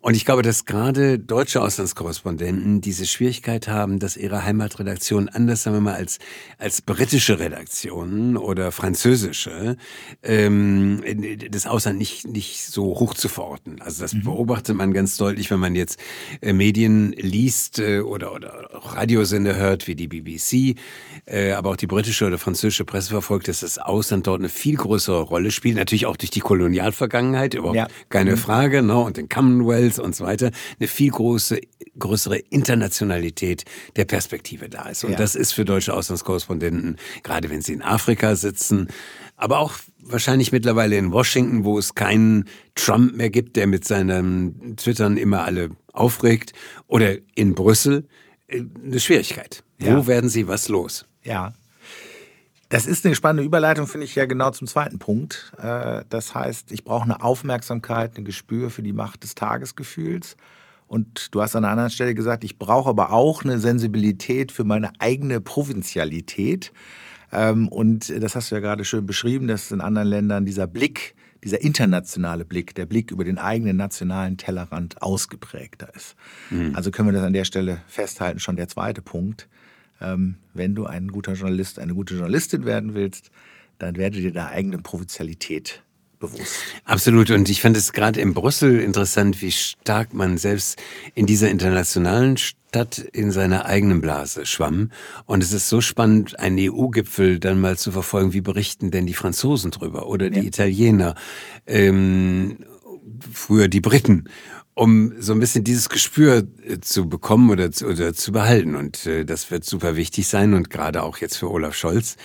und 0.00 0.14
ich 0.14 0.24
glaube, 0.24 0.42
dass 0.42 0.64
gerade 0.64 1.18
deutsche 1.18 1.62
Auslandskorrespondenten 1.62 2.80
diese 2.80 3.06
Schwierigkeit 3.06 3.68
haben, 3.68 3.98
dass 3.98 4.16
ihre 4.16 4.44
Heimatredaktion 4.44 5.28
anders, 5.28 5.62
sagen 5.62 5.76
wir 5.76 5.80
mal, 5.80 5.94
als, 5.94 6.18
als 6.58 6.82
britische 6.82 7.38
Redaktionen 7.38 8.36
oder 8.36 8.72
französische, 8.72 9.76
ähm, 10.22 11.02
das 11.50 11.66
Ausland 11.66 11.98
nicht, 11.98 12.26
nicht 12.26 12.66
so 12.66 12.98
hoch 12.98 13.14
zu 13.14 13.28
verorten. 13.28 13.80
Also 13.80 14.02
das 14.02 14.14
mhm. 14.14 14.24
beobachtet 14.24 14.76
man 14.76 14.92
ganz 14.92 15.16
deutlich, 15.16 15.50
wenn 15.50 15.60
man 15.60 15.74
jetzt 15.74 16.00
äh, 16.40 16.52
Medien 16.52 17.12
liest 17.12 17.78
äh, 17.78 18.00
oder, 18.00 18.34
oder 18.34 18.68
Radiosender 18.72 19.56
hört, 19.56 19.86
wie 19.86 19.94
die 19.94 20.08
BBC, 20.08 20.78
äh, 21.26 21.52
aber 21.52 21.70
auch 21.70 21.76
die 21.76 21.86
britische 21.86 22.26
oder 22.26 22.38
französische 22.38 22.84
Presse 22.84 23.10
verfolgt, 23.10 23.48
dass 23.48 23.60
das 23.60 23.78
Ausland 23.78 24.26
dort 24.26 24.40
eine 24.40 24.48
viel 24.48 24.76
größere 24.76 25.22
Rolle 25.22 25.50
spielt. 25.50 25.76
Natürlich 25.76 26.06
auch 26.06 26.16
durch 26.16 26.30
die 26.30 26.40
Kolonialvergangenheit, 26.40 27.54
überhaupt 27.54 27.76
ja. 27.76 27.86
keine 28.08 28.32
mhm. 28.32 28.38
Frage, 28.38 28.82
ne? 28.82 28.98
und 28.98 29.16
den 29.16 29.28
Commonwealth 29.28 29.75
Wells 29.76 29.98
und 29.98 30.14
so 30.14 30.24
weiter, 30.24 30.50
eine 30.78 30.88
viel 30.88 31.10
große, 31.10 31.60
größere 31.98 32.38
Internationalität 32.38 33.64
der 33.96 34.04
Perspektive 34.04 34.68
da 34.68 34.88
ist. 34.88 35.04
Und 35.04 35.12
ja. 35.12 35.16
das 35.16 35.34
ist 35.34 35.52
für 35.52 35.64
deutsche 35.64 35.94
Auslandskorrespondenten, 35.94 36.96
gerade 37.22 37.50
wenn 37.50 37.62
sie 37.62 37.74
in 37.74 37.82
Afrika 37.82 38.36
sitzen, 38.36 38.88
aber 39.36 39.58
auch 39.58 39.74
wahrscheinlich 40.00 40.52
mittlerweile 40.52 40.96
in 40.96 41.12
Washington, 41.12 41.64
wo 41.64 41.78
es 41.78 41.94
keinen 41.94 42.46
Trump 42.74 43.16
mehr 43.16 43.30
gibt, 43.30 43.56
der 43.56 43.66
mit 43.66 43.84
seinen 43.84 44.76
Twittern 44.76 45.16
immer 45.16 45.44
alle 45.44 45.70
aufregt, 45.92 46.52
oder 46.86 47.16
in 47.34 47.54
Brüssel, 47.54 48.06
äh, 48.48 48.62
eine 48.84 49.00
Schwierigkeit. 49.00 49.62
Ja. 49.78 49.96
Wo 49.96 50.06
werden 50.06 50.30
sie 50.30 50.48
was 50.48 50.68
los? 50.68 51.06
Ja, 51.22 51.52
das 52.68 52.86
ist 52.86 53.06
eine 53.06 53.14
spannende 53.14 53.44
Überleitung, 53.44 53.86
finde 53.86 54.06
ich 54.06 54.14
ja 54.14 54.26
genau 54.26 54.50
zum 54.50 54.66
zweiten 54.66 54.98
Punkt. 54.98 55.52
Äh, 55.58 56.04
das 56.08 56.34
heißt, 56.34 56.72
ich 56.72 56.84
brauche 56.84 57.04
eine 57.04 57.22
Aufmerksamkeit, 57.22 58.16
ein 58.18 58.24
Gespür 58.24 58.70
für 58.70 58.82
die 58.82 58.92
Macht 58.92 59.22
des 59.22 59.34
Tagesgefühls. 59.34 60.36
Und 60.88 61.34
du 61.34 61.42
hast 61.42 61.56
an 61.56 61.64
einer 61.64 61.72
anderen 61.72 61.90
Stelle 61.90 62.14
gesagt, 62.14 62.44
ich 62.44 62.58
brauche 62.58 62.88
aber 62.88 63.12
auch 63.12 63.44
eine 63.44 63.58
Sensibilität 63.58 64.52
für 64.52 64.64
meine 64.64 64.92
eigene 64.98 65.40
Provinzialität. 65.40 66.72
Ähm, 67.32 67.68
und 67.68 68.12
das 68.22 68.34
hast 68.34 68.50
du 68.50 68.56
ja 68.56 68.60
gerade 68.60 68.84
schön 68.84 69.06
beschrieben, 69.06 69.46
dass 69.46 69.70
in 69.70 69.80
anderen 69.80 70.08
Ländern 70.08 70.44
dieser 70.44 70.66
Blick, 70.66 71.14
dieser 71.44 71.60
internationale 71.60 72.44
Blick, 72.44 72.74
der 72.74 72.86
Blick 72.86 73.10
über 73.10 73.24
den 73.24 73.38
eigenen 73.38 73.76
nationalen 73.76 74.36
Tellerrand 74.36 75.02
ausgeprägter 75.02 75.94
ist. 75.94 76.16
Mhm. 76.50 76.74
Also 76.74 76.90
können 76.90 77.08
wir 77.08 77.12
das 77.12 77.24
an 77.24 77.32
der 77.32 77.44
Stelle 77.44 77.82
festhalten, 77.86 78.40
schon 78.40 78.56
der 78.56 78.68
zweite 78.68 79.02
Punkt. 79.02 79.48
Ähm, 80.00 80.36
wenn 80.54 80.74
du 80.74 80.86
ein 80.86 81.08
guter 81.08 81.34
Journalist, 81.34 81.78
eine 81.78 81.94
gute 81.94 82.14
Journalistin 82.14 82.64
werden 82.64 82.94
willst, 82.94 83.30
dann 83.78 83.96
werde 83.96 84.20
dir 84.20 84.32
der 84.32 84.48
eigenen 84.48 84.82
Provinzialität 84.82 85.82
bewusst. 86.18 86.56
Absolut. 86.84 87.30
Und 87.30 87.48
ich 87.48 87.60
fand 87.60 87.76
es 87.76 87.92
gerade 87.92 88.20
in 88.20 88.34
Brüssel 88.34 88.80
interessant, 88.80 89.42
wie 89.42 89.52
stark 89.52 90.14
man 90.14 90.38
selbst 90.38 90.80
in 91.14 91.26
dieser 91.26 91.50
internationalen 91.50 92.36
Stadt 92.36 92.98
in 92.98 93.30
seiner 93.30 93.66
eigenen 93.66 94.00
Blase 94.00 94.46
schwamm. 94.46 94.90
Und 95.26 95.42
es 95.42 95.52
ist 95.52 95.68
so 95.68 95.80
spannend, 95.80 96.38
einen 96.40 96.58
EU-Gipfel 96.58 97.38
dann 97.38 97.60
mal 97.60 97.76
zu 97.76 97.92
verfolgen. 97.92 98.32
Wie 98.32 98.40
berichten 98.40 98.90
denn 98.90 99.06
die 99.06 99.14
Franzosen 99.14 99.70
drüber 99.70 100.06
oder 100.06 100.30
die 100.30 100.40
ja. 100.40 100.46
Italiener? 100.46 101.14
Ähm, 101.66 102.58
früher 103.32 103.68
die 103.68 103.80
Briten 103.80 104.24
um 104.76 105.14
so 105.18 105.32
ein 105.32 105.40
bisschen 105.40 105.64
dieses 105.64 105.88
Gespür 105.88 106.46
äh, 106.62 106.78
zu 106.80 107.08
bekommen 107.08 107.50
oder 107.50 107.72
zu, 107.72 107.86
oder 107.86 108.12
zu 108.12 108.30
behalten. 108.30 108.76
Und 108.76 109.06
äh, 109.06 109.24
das 109.24 109.50
wird 109.50 109.64
super 109.64 109.96
wichtig 109.96 110.28
sein 110.28 110.52
und 110.52 110.68
gerade 110.68 111.02
auch 111.02 111.16
jetzt 111.16 111.38
für 111.38 111.50
Olaf 111.50 111.74
Scholz, 111.74 112.16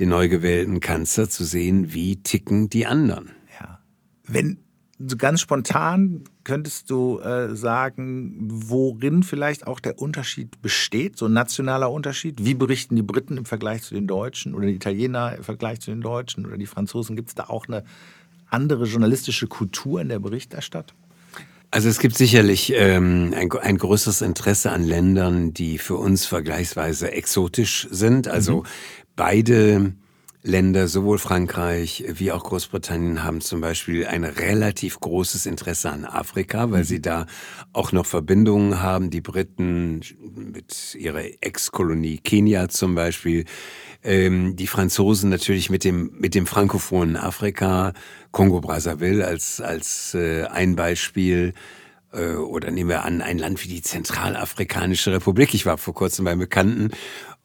den 0.00 0.08
neu 0.08 0.28
gewählten 0.28 0.80
Kanzler, 0.80 1.30
zu 1.30 1.44
sehen, 1.44 1.94
wie 1.94 2.16
ticken 2.16 2.68
die 2.68 2.84
anderen. 2.84 3.30
Ja. 3.60 3.78
Wenn 4.26 4.58
so 4.98 5.16
ganz 5.16 5.40
spontan 5.40 6.24
könntest 6.42 6.90
du 6.90 7.20
äh, 7.20 7.54
sagen, 7.54 8.38
worin 8.40 9.22
vielleicht 9.22 9.66
auch 9.66 9.78
der 9.78 10.00
Unterschied 10.00 10.60
besteht, 10.62 11.16
so 11.16 11.26
ein 11.26 11.32
nationaler 11.32 11.92
Unterschied? 11.92 12.44
Wie 12.44 12.54
berichten 12.54 12.96
die 12.96 13.02
Briten 13.02 13.36
im 13.36 13.44
Vergleich 13.44 13.82
zu 13.82 13.94
den 13.94 14.08
Deutschen 14.08 14.54
oder 14.54 14.66
die 14.66 14.74
Italiener 14.74 15.36
im 15.36 15.44
Vergleich 15.44 15.80
zu 15.80 15.92
den 15.92 16.00
Deutschen 16.00 16.44
oder 16.44 16.56
die 16.56 16.66
Franzosen? 16.66 17.14
Gibt 17.14 17.28
es 17.28 17.34
da 17.36 17.44
auch 17.44 17.68
eine 17.68 17.84
andere 18.50 18.84
journalistische 18.84 19.46
Kultur 19.46 20.00
in 20.00 20.08
der 20.08 20.18
Berichterstattung? 20.18 20.98
Also 21.74 21.88
es 21.88 21.98
gibt 21.98 22.16
sicherlich 22.16 22.72
ähm, 22.76 23.34
ein, 23.36 23.50
ein 23.50 23.78
größeres 23.78 24.22
Interesse 24.22 24.70
an 24.70 24.84
Ländern, 24.84 25.52
die 25.54 25.78
für 25.78 25.96
uns 25.96 26.24
vergleichsweise 26.24 27.10
exotisch 27.10 27.88
sind. 27.90 28.28
Also 28.28 28.58
mhm. 28.58 28.66
beide 29.16 29.92
Länder, 30.46 30.88
sowohl 30.88 31.18
Frankreich 31.18 32.04
wie 32.06 32.30
auch 32.30 32.44
Großbritannien, 32.44 33.24
haben 33.24 33.40
zum 33.40 33.62
Beispiel 33.62 34.06
ein 34.06 34.24
relativ 34.24 35.00
großes 35.00 35.46
Interesse 35.46 35.90
an 35.90 36.04
Afrika, 36.04 36.70
weil 36.70 36.80
mhm. 36.80 36.84
sie 36.86 37.00
da 37.00 37.24
auch 37.72 37.92
noch 37.92 38.04
Verbindungen 38.04 38.82
haben. 38.82 39.08
Die 39.08 39.22
Briten 39.22 40.02
mit 40.34 40.94
ihrer 40.96 41.22
Ex-Kolonie 41.40 42.18
Kenia 42.18 42.68
zum 42.68 42.94
Beispiel, 42.94 43.46
ähm, 44.02 44.54
die 44.54 44.66
Franzosen 44.66 45.30
natürlich 45.30 45.70
mit 45.70 45.82
dem 45.82 46.12
mit 46.18 46.34
dem 46.34 46.46
frankophonen 46.46 47.16
Afrika, 47.16 47.94
Kongo-Brazzaville 48.30 49.26
als 49.26 49.62
als 49.62 50.12
äh, 50.12 50.44
ein 50.44 50.76
Beispiel 50.76 51.54
äh, 52.12 52.34
oder 52.34 52.70
nehmen 52.70 52.90
wir 52.90 53.04
an 53.04 53.22
ein 53.22 53.38
Land 53.38 53.64
wie 53.64 53.68
die 53.68 53.80
Zentralafrikanische 53.82 55.10
Republik. 55.10 55.54
Ich 55.54 55.64
war 55.64 55.78
vor 55.78 55.94
kurzem 55.94 56.26
bei 56.26 56.36
Bekannten 56.36 56.90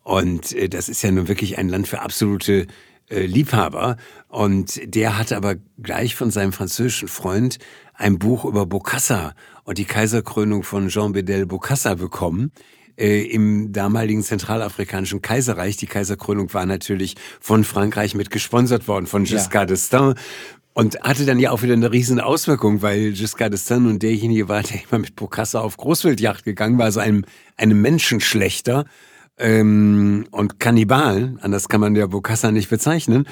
und 0.03 0.51
äh, 0.51 0.67
das 0.67 0.89
ist 0.89 1.01
ja 1.01 1.11
nun 1.11 1.29
wirklich 1.29 1.57
ein 1.57 1.69
Land 1.69 1.87
für 1.87 2.01
absolute 2.01 2.67
äh, 3.09 3.25
Liebhaber. 3.25 3.97
Und 4.27 4.79
der 4.83 5.17
hatte 5.17 5.37
aber 5.37 5.55
gleich 5.81 6.15
von 6.15 6.31
seinem 6.31 6.53
französischen 6.53 7.07
Freund 7.07 7.57
ein 7.93 8.17
Buch 8.19 8.45
über 8.45 8.65
Bokassa 8.65 9.33
und 9.63 9.77
die 9.77 9.85
Kaiserkrönung 9.85 10.63
von 10.63 10.87
Jean 10.87 11.11
Bedel 11.11 11.45
Bokassa 11.45 11.95
bekommen 11.95 12.51
äh, 12.99 13.21
im 13.21 13.71
damaligen 13.71 14.23
zentralafrikanischen 14.23 15.21
Kaiserreich. 15.21 15.77
Die 15.77 15.87
Kaiserkrönung 15.87 16.53
war 16.53 16.65
natürlich 16.65 17.15
von 17.39 17.63
Frankreich 17.63 18.13
mit 18.13 18.29
gesponsert 18.29 18.87
worden, 18.87 19.07
von 19.07 19.23
Giscard 19.23 19.69
ja. 19.69 19.75
d'Estaing. 19.75 20.17
Und 20.73 21.01
hatte 21.01 21.25
dann 21.25 21.39
ja 21.39 21.51
auch 21.51 21.61
wieder 21.61 21.73
eine 21.73 21.91
riesen 21.91 22.21
Auswirkung, 22.21 22.81
weil 22.81 23.11
Giscard 23.13 23.53
d'Estaing 23.53 23.89
und 23.89 24.03
derjenige 24.03 24.47
war, 24.47 24.63
der 24.63 24.81
immer 24.83 24.99
mit 24.99 25.15
Bokassa 25.15 25.59
auf 25.59 25.77
Großwildjacht 25.77 26.45
gegangen 26.45 26.77
war, 26.77 26.85
also 26.85 26.99
einem, 26.99 27.25
einem 27.57 27.81
Menschenschlechter 27.81 28.85
ähm, 29.39 30.25
und 30.31 30.59
Kannibalen, 30.59 31.39
anders 31.41 31.69
kann 31.69 31.81
man 31.81 31.95
ja 31.95 32.07
Bokassa 32.07 32.51
nicht 32.51 32.69
bezeichnen. 32.69 33.25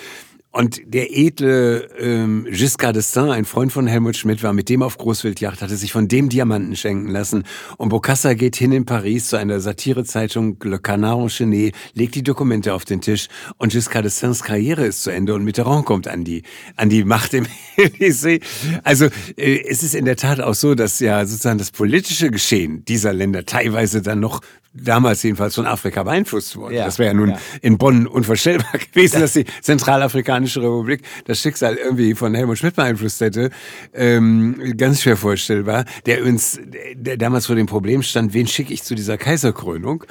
Und 0.58 0.82
der 0.86 1.16
edle 1.16 1.88
ähm, 2.00 2.48
Giscard 2.50 2.98
d'Estaing, 2.98 3.30
ein 3.30 3.46
Freund 3.46 3.72
von 3.72 3.86
Helmut 3.86 4.16
Schmidt, 4.16 4.42
war 4.42 4.54
mit 4.54 4.70
dem 4.70 4.82
auf 4.82 4.98
Großwildjacht, 4.98 5.62
hatte 5.62 5.76
sich 5.76 5.92
von 5.92 6.08
dem 6.08 6.30
Diamanten 6.30 6.76
schenken 6.76 7.12
lassen. 7.12 7.44
Und 7.78 7.90
Bocassa 7.90 8.34
geht 8.34 8.56
hin 8.56 8.72
in 8.72 8.84
Paris 8.84 9.28
zu 9.28 9.36
einer 9.36 9.60
Satirezeitung 9.60 10.58
Le 10.64 10.80
Canard 10.80 11.20
Enchaîné, 11.20 11.74
legt 11.94 12.16
die 12.16 12.24
Dokumente 12.24 12.74
auf 12.74 12.86
den 12.86 13.02
Tisch 13.02 13.28
und 13.58 13.72
Giscard 13.72 14.08
d'Estaings 14.08 14.42
Karriere 14.42 14.88
ist 14.88 15.04
zu 15.04 15.12
Ende 15.12 15.36
und 15.36 15.44
Mitterrand 15.44 15.86
kommt 15.86 16.08
an 16.08 16.24
die, 16.24 16.42
an 16.76 16.90
die 16.90 17.04
Macht 17.04 17.36
im 17.36 17.46
Élysée. 17.78 18.42
Also 18.84 19.10
äh, 19.36 19.60
es 19.70 19.84
ist 19.84 19.94
in 19.94 20.06
der 20.06 20.16
Tat 20.16 20.42
auch 20.42 20.56
so, 20.56 20.74
dass 20.74 21.00
ja 21.00 21.24
sozusagen 21.28 21.60
das 21.60 21.70
politische 21.70 22.32
Geschehen 22.32 22.84
dieser 22.86 23.14
Länder 23.14 23.46
teilweise 23.46 24.02
dann 24.02 24.22
noch 24.22 24.42
damals 24.74 25.24
jedenfalls 25.24 25.56
von 25.56 25.66
Afrika 25.66 26.04
beeinflusst 26.04 26.56
worden. 26.56 26.76
Ja, 26.76 26.86
das 26.86 27.00
wäre 27.00 27.10
ja 27.10 27.14
nun 27.14 27.30
ja. 27.30 27.40
in 27.62 27.78
Bonn 27.78 28.08
unvorstellbar 28.08 28.72
gewesen, 28.94 29.22
dass 29.22 29.34
die 29.34 29.46
Zentralafrikanische 29.62 30.62
Republik 30.62 31.02
das 31.26 31.42
Schicksal 31.42 31.76
irgendwie 31.76 32.16
von 32.16 32.34
Helmut 32.36 32.58
Schmidt 32.58 32.76
beeinflusst 32.76 33.22
hätte. 33.22 33.50
Ähm, 33.94 34.76
ganz 34.78 35.02
schwer 35.02 35.18
vorstellbar. 35.18 35.86
Der 36.06 36.20
übrigens 36.20 36.60
der 36.94 37.18
damals 37.18 37.46
vor 37.46 37.56
dem 37.56 37.68
Problem 37.68 38.04
stand, 38.04 38.34
wen 38.34 38.48
schicke 38.48 38.74
ich 38.74 38.84
zu 38.84 38.96
dieser 38.96 39.18
Kaiserkrönung? 39.18 40.04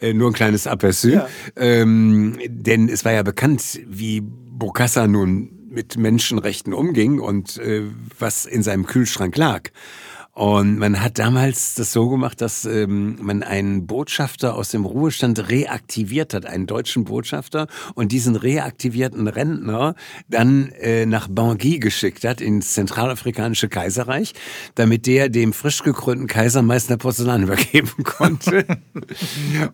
Äh, 0.00 0.14
nur 0.14 0.30
ein 0.30 0.34
kleines 0.34 0.68
Aperçu. 0.68 1.10
Ja. 1.10 1.28
Ähm, 1.56 2.38
denn 2.46 2.88
es 2.88 3.04
war 3.04 3.12
ja 3.12 3.22
bekannt, 3.22 3.80
wie 3.86 4.20
Bokassa 4.22 5.06
nun 5.06 5.62
mit 5.72 5.96
Menschenrechten 5.96 6.74
umging 6.74 7.18
und 7.18 7.56
äh, 7.58 7.82
was 8.18 8.44
in 8.44 8.62
seinem 8.62 8.86
Kühlschrank 8.86 9.36
lag. 9.36 9.70
Und 10.34 10.78
man 10.78 11.02
hat 11.02 11.18
damals 11.18 11.74
das 11.74 11.92
so 11.92 12.08
gemacht, 12.08 12.40
dass 12.40 12.64
ähm, 12.64 13.18
man 13.20 13.42
einen 13.42 13.86
Botschafter 13.86 14.54
aus 14.54 14.70
dem 14.70 14.86
Ruhestand 14.86 15.50
reaktiviert 15.50 16.32
hat, 16.32 16.46
einen 16.46 16.66
deutschen 16.66 17.04
Botschafter, 17.04 17.66
und 17.94 18.12
diesen 18.12 18.36
reaktivierten 18.36 19.28
Rentner 19.28 19.94
dann 20.30 20.70
äh, 20.80 21.04
nach 21.04 21.28
Bangui 21.28 21.78
geschickt 21.80 22.24
hat, 22.24 22.40
ins 22.40 22.72
zentralafrikanische 22.72 23.68
Kaiserreich, 23.68 24.32
damit 24.74 25.06
der 25.06 25.28
dem 25.28 25.52
frisch 25.52 25.82
gekrönten 25.82 26.28
Kaiser 26.28 26.62
Meißner 26.62 26.96
Porzellan 26.96 27.42
übergeben 27.42 28.02
konnte. 28.02 28.64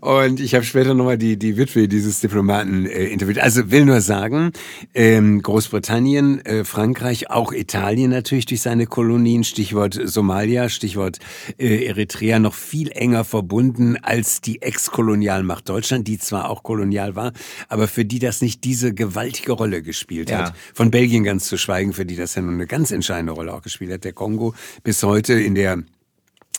und 0.01 0.40
ich 0.40 0.57
habe 0.57 0.64
später 0.64 0.92
nochmal 0.92 1.18
die, 1.18 1.38
die 1.38 1.57
Witwe 1.57 1.87
dieses 1.87 2.18
Diplomaten 2.18 2.85
äh, 2.85 3.05
interviewt. 3.05 3.38
Also 3.38 3.71
will 3.71 3.85
nur 3.85 4.01
sagen, 4.01 4.51
ähm, 4.92 5.40
Großbritannien, 5.40 6.44
äh, 6.44 6.64
Frankreich, 6.64 7.31
auch 7.31 7.53
Italien 7.53 8.11
natürlich 8.11 8.47
durch 8.47 8.62
seine 8.62 8.87
Kolonien, 8.87 9.44
Stichwort 9.44 10.01
Somalia, 10.03 10.47
Somalia, 10.48 10.70
Stichwort 10.70 11.18
äh, 11.58 11.84
Eritrea, 11.84 12.38
noch 12.38 12.54
viel 12.54 12.90
enger 12.92 13.24
verbunden 13.24 13.98
als 14.02 14.40
die 14.40 14.62
Ex-Kolonialmacht 14.62 15.68
Deutschland, 15.68 16.08
die 16.08 16.18
zwar 16.18 16.48
auch 16.48 16.62
kolonial 16.62 17.16
war, 17.16 17.32
aber 17.68 17.87
für 17.87 18.06
die 18.06 18.18
das 18.18 18.40
nicht 18.40 18.64
diese 18.64 18.94
gewaltige 18.94 19.52
Rolle 19.52 19.82
gespielt 19.82 20.30
ja. 20.30 20.38
hat. 20.38 20.54
Von 20.72 20.90
Belgien 20.90 21.22
ganz 21.22 21.48
zu 21.48 21.58
schweigen, 21.58 21.92
für 21.92 22.06
die 22.06 22.16
das 22.16 22.34
ja 22.34 22.40
nun 22.40 22.54
eine 22.54 22.66
ganz 22.66 22.92
entscheidende 22.92 23.32
Rolle 23.34 23.52
auch 23.52 23.61
gespielt 23.61 23.92
hat. 23.92 24.04
Der 24.04 24.14
Kongo 24.14 24.54
bis 24.82 25.02
heute 25.02 25.34
in 25.34 25.54
der 25.54 25.82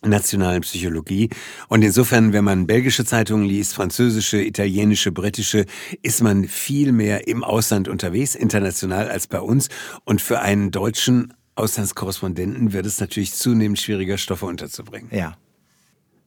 nationalen 0.04 0.62
Psychologie. 0.62 1.30
Und 1.68 1.82
insofern, 1.82 2.32
wenn 2.32 2.44
man 2.44 2.68
belgische 2.68 3.06
Zeitungen 3.06 3.46
liest, 3.46 3.74
französische, 3.74 4.42
italienische, 4.42 5.12
britische, 5.12 5.66
ist 6.04 6.22
man 6.22 6.48
viel 6.48 6.92
mehr 6.92 7.28
im 7.28 7.44
Ausland 7.44 7.88
unterwegs, 7.88 8.36
international 8.36 9.10
als 9.10 9.28
bei 9.28 9.42
uns. 9.42 9.68
Und 10.06 10.22
für 10.22 10.40
einen 10.40 10.72
Deutschen 10.72 11.34
Auslandskorrespondenten 11.60 12.72
wird 12.72 12.86
es 12.86 13.02
natürlich 13.02 13.34
zunehmend 13.34 13.80
schwieriger, 13.80 14.18
Stoffe 14.18 14.46
unterzubringen. 14.46 15.10
Ja. 15.12 15.38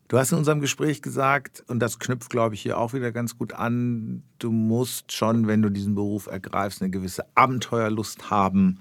Du 0.09 0.19
hast 0.19 0.31
in 0.31 0.37
unserem 0.37 0.61
Gespräch 0.61 1.01
gesagt, 1.01 1.65
und 1.69 1.81
das 1.81 1.99
knüpft, 1.99 2.29
glaube 2.29 2.55
ich, 2.55 2.61
hier 2.61 2.77
auch 2.77 2.93
wieder 2.93 3.13
ganz 3.13 3.39
gut 3.39 3.55
an, 3.55 4.23
du 4.39 4.53
musst 4.53 5.11
schon, 5.11 5.47
wenn 5.47 5.63
du 5.63 5.71
diesen 5.71 5.95
Beruf 5.95 6.27
ergreifst, 6.27 6.83
eine 6.83 6.91
gewisse 6.91 7.25
Abenteuerlust 7.35 8.31
haben. 8.31 8.81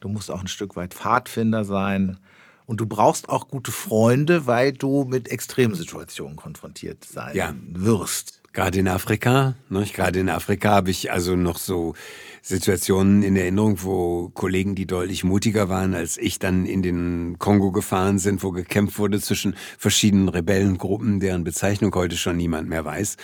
Du 0.00 0.08
musst 0.08 0.28
auch 0.28 0.40
ein 0.40 0.48
Stück 0.48 0.74
weit 0.74 0.92
Pfadfinder 0.92 1.64
sein. 1.64 2.18
Und 2.66 2.80
du 2.80 2.86
brauchst 2.86 3.28
auch 3.28 3.46
gute 3.46 3.70
Freunde, 3.70 4.48
weil 4.48 4.72
du 4.72 5.04
mit 5.04 5.28
Extremsituationen 5.28 6.34
konfrontiert 6.34 7.04
sein 7.04 7.36
ja. 7.36 7.54
wirst. 7.68 8.41
Gerade 8.52 8.80
in 8.80 8.88
Afrika, 8.88 9.54
ne? 9.70 9.84
gerade 9.94 10.20
in 10.20 10.28
Afrika 10.28 10.70
habe 10.70 10.90
ich 10.90 11.10
also 11.10 11.36
noch 11.36 11.56
so 11.56 11.94
Situationen 12.42 13.22
in 13.22 13.34
Erinnerung, 13.36 13.78
wo 13.82 14.28
Kollegen, 14.28 14.74
die 14.74 14.86
deutlich 14.86 15.24
mutiger 15.24 15.70
waren 15.70 15.94
als 15.94 16.18
ich, 16.18 16.38
dann 16.38 16.66
in 16.66 16.82
den 16.82 17.38
Kongo 17.38 17.70
gefahren 17.70 18.18
sind, 18.18 18.42
wo 18.42 18.50
gekämpft 18.50 18.98
wurde 18.98 19.20
zwischen 19.20 19.54
verschiedenen 19.78 20.28
Rebellengruppen, 20.28 21.18
deren 21.20 21.44
Bezeichnung 21.44 21.94
heute 21.94 22.16
schon 22.16 22.36
niemand 22.36 22.68
mehr 22.68 22.84
weiß, 22.84 23.16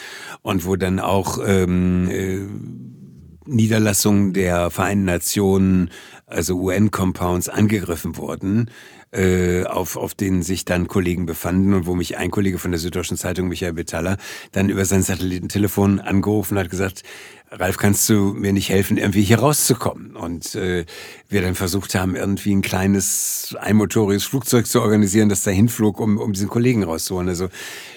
und 0.42 0.64
wo 0.64 0.76
dann 0.76 0.98
auch 0.98 1.38
ähm, 1.44 2.08
äh, 2.10 2.46
Niederlassungen 3.44 4.32
der 4.32 4.70
Vereinten 4.70 5.04
Nationen, 5.04 5.90
also 6.26 6.58
UN-Compounds, 6.58 7.48
angegriffen 7.48 8.16
wurden 8.16 8.70
äh, 9.12 9.64
auf, 9.64 9.96
auf 9.96 10.14
denen 10.14 10.42
sich 10.42 10.64
dann 10.64 10.86
Kollegen 10.86 11.26
befanden 11.26 11.74
und 11.74 11.86
wo 11.86 11.94
mich 11.94 12.18
ein 12.18 12.30
Kollege 12.30 12.58
von 12.58 12.70
der 12.70 12.80
Süddeutschen 12.80 13.16
Zeitung, 13.16 13.48
Michael 13.48 13.72
Betaller, 13.72 14.16
dann 14.52 14.68
über 14.68 14.84
sein 14.84 15.02
Satellitentelefon 15.02 16.00
angerufen 16.00 16.58
hat, 16.58 16.70
gesagt, 16.70 17.02
Ralf, 17.50 17.78
kannst 17.78 18.06
du 18.10 18.34
mir 18.34 18.52
nicht 18.52 18.68
helfen, 18.68 18.98
irgendwie 18.98 19.22
hier 19.22 19.38
rauszukommen? 19.38 20.16
Und 20.16 20.54
äh, 20.54 20.84
wir 21.28 21.40
dann 21.40 21.54
versucht 21.54 21.94
haben, 21.94 22.14
irgendwie 22.14 22.54
ein 22.54 22.60
kleines 22.60 23.56
einmotoriges 23.58 24.24
Flugzeug 24.24 24.66
zu 24.66 24.82
organisieren, 24.82 25.30
das 25.30 25.44
dahin 25.44 25.70
flog, 25.70 25.98
um, 25.98 26.18
um 26.18 26.34
diesen 26.34 26.48
Kollegen 26.48 26.82
rauszuholen. 26.82 27.28
Also 27.28 27.48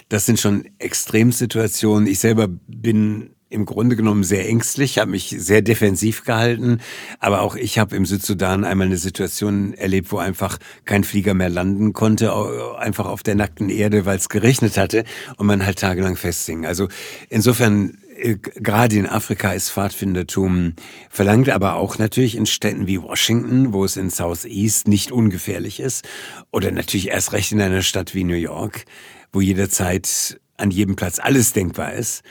das 0.08 0.26
sind 0.26 0.40
schon 0.40 0.66
Extremsituationen. 0.80 2.08
Ich 2.08 2.20
selber 2.20 2.48
bin 2.48 3.32
im 3.52 3.66
Grunde 3.66 3.96
genommen 3.96 4.24
sehr 4.24 4.48
ängstlich, 4.48 4.98
habe 4.98 5.12
mich 5.12 5.36
sehr 5.38 5.62
defensiv 5.62 6.24
gehalten. 6.24 6.80
Aber 7.20 7.42
auch 7.42 7.56
ich 7.56 7.78
habe 7.78 7.96
im 7.96 8.06
Südsudan 8.06 8.64
einmal 8.64 8.88
eine 8.88 8.98
Situation 8.98 9.74
erlebt, 9.74 10.12
wo 10.12 10.18
einfach 10.18 10.58
kein 10.86 11.04
Flieger 11.04 11.34
mehr 11.34 11.50
landen 11.50 11.94
konnte, 11.94 12.34
einfach 12.78 13.06
auf 13.06 13.24
der 13.24 13.36
nackten 13.36 13.70
Erde, 13.70 14.06
weil 14.06 14.18
es 14.18 14.30
geregnet 14.30 14.78
hatte 14.78 15.04
und 15.38 15.48
man 15.48 15.66
halt 15.66 15.80
tagelang 15.80 16.16
festhing. 16.16 16.66
Also 16.66 16.88
insofern 17.30 17.98
äh, 18.18 18.38
gerade 18.38 18.96
in 18.96 19.08
Afrika 19.08 19.52
ist 19.52 19.70
Pfadfindertum 19.70 20.74
verlangt, 21.10 21.50
aber 21.50 21.76
auch 21.76 21.98
natürlich 21.98 22.36
in 22.36 22.46
Städten 22.46 22.88
wie 22.88 23.02
Washington, 23.02 23.74
wo 23.74 23.84
es 23.84 23.98
in 23.98 24.10
Southeast 24.10 24.88
nicht 24.88 25.12
ungefährlich 25.12 25.82
ist, 25.82 26.08
oder 26.52 26.72
natürlich 26.72 27.10
erst 27.10 27.34
recht 27.34 27.52
in 27.52 27.62
einer 27.62 27.82
Stadt 27.82 28.16
wie 28.16 28.24
New 28.24 28.34
York, 28.34 28.86
wo 29.34 29.42
jederzeit 29.42 30.40
an 30.58 30.72
jedem 30.72 30.96
Platz 30.96 31.20
alles 31.20 31.54
denkbar 31.54 31.94
ist. 31.94 32.24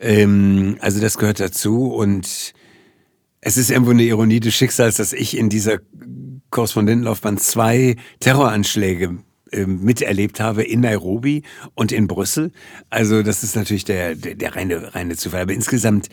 Ähm, 0.00 0.76
also 0.80 1.00
das 1.00 1.18
gehört 1.18 1.40
dazu 1.40 1.92
und 1.92 2.54
es 3.42 3.56
ist 3.56 3.70
irgendwo 3.70 3.92
eine 3.92 4.02
Ironie 4.02 4.40
des 4.40 4.54
Schicksals, 4.54 4.96
dass 4.96 5.12
ich 5.12 5.36
in 5.36 5.48
dieser 5.48 5.78
Korrespondentenlaufbahn 6.50 7.38
zwei 7.38 7.96
Terroranschläge 8.18 9.18
ähm, 9.52 9.82
miterlebt 9.82 10.40
habe 10.40 10.62
in 10.62 10.80
Nairobi 10.80 11.42
und 11.74 11.92
in 11.92 12.06
Brüssel. 12.06 12.52
Also 12.88 13.22
das 13.22 13.42
ist 13.42 13.56
natürlich 13.56 13.84
der, 13.84 14.14
der, 14.14 14.34
der 14.34 14.56
reine, 14.56 14.94
reine 14.94 15.16
Zufall. 15.16 15.42
Aber 15.42 15.52
insgesamt 15.52 16.08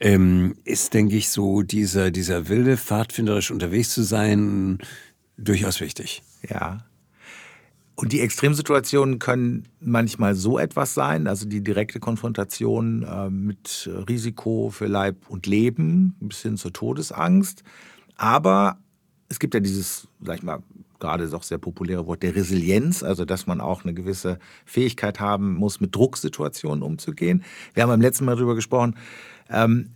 ähm, 0.00 0.56
ist, 0.64 0.94
denke 0.94 1.16
ich, 1.16 1.28
so 1.28 1.62
dieser, 1.62 2.10
dieser 2.10 2.48
wilde, 2.48 2.76
pfadfinderisch 2.76 3.50
unterwegs 3.50 3.90
zu 3.90 4.02
sein, 4.02 4.78
durchaus 5.36 5.80
wichtig. 5.80 6.22
Ja. 6.48 6.84
Und 8.00 8.12
die 8.12 8.20
Extremsituationen 8.20 9.18
können 9.18 9.68
manchmal 9.78 10.34
so 10.34 10.58
etwas 10.58 10.94
sein, 10.94 11.26
also 11.26 11.46
die 11.46 11.62
direkte 11.62 12.00
Konfrontation 12.00 13.02
äh, 13.02 13.28
mit 13.28 13.90
Risiko 14.08 14.70
für 14.70 14.86
Leib 14.86 15.28
und 15.28 15.46
Leben 15.46 16.16
bis 16.18 16.40
hin 16.40 16.56
zur 16.56 16.72
Todesangst. 16.72 17.62
Aber 18.16 18.78
es 19.28 19.38
gibt 19.38 19.52
ja 19.52 19.60
dieses, 19.60 20.08
sag 20.22 20.38
ich 20.38 20.42
mal, 20.42 20.62
gerade 20.98 21.28
auch 21.36 21.42
sehr 21.42 21.58
populäre 21.58 22.06
Wort 22.06 22.22
der 22.22 22.34
Resilienz, 22.34 23.02
also 23.02 23.26
dass 23.26 23.46
man 23.46 23.60
auch 23.60 23.84
eine 23.84 23.92
gewisse 23.92 24.38
Fähigkeit 24.64 25.20
haben 25.20 25.54
muss, 25.56 25.80
mit 25.80 25.94
Drucksituationen 25.94 26.82
umzugehen. 26.82 27.44
Wir 27.74 27.82
haben 27.82 27.90
beim 27.90 28.00
letzten 28.00 28.24
Mal 28.24 28.34
darüber 28.34 28.54
gesprochen, 28.54 28.96
ähm, 29.50 29.90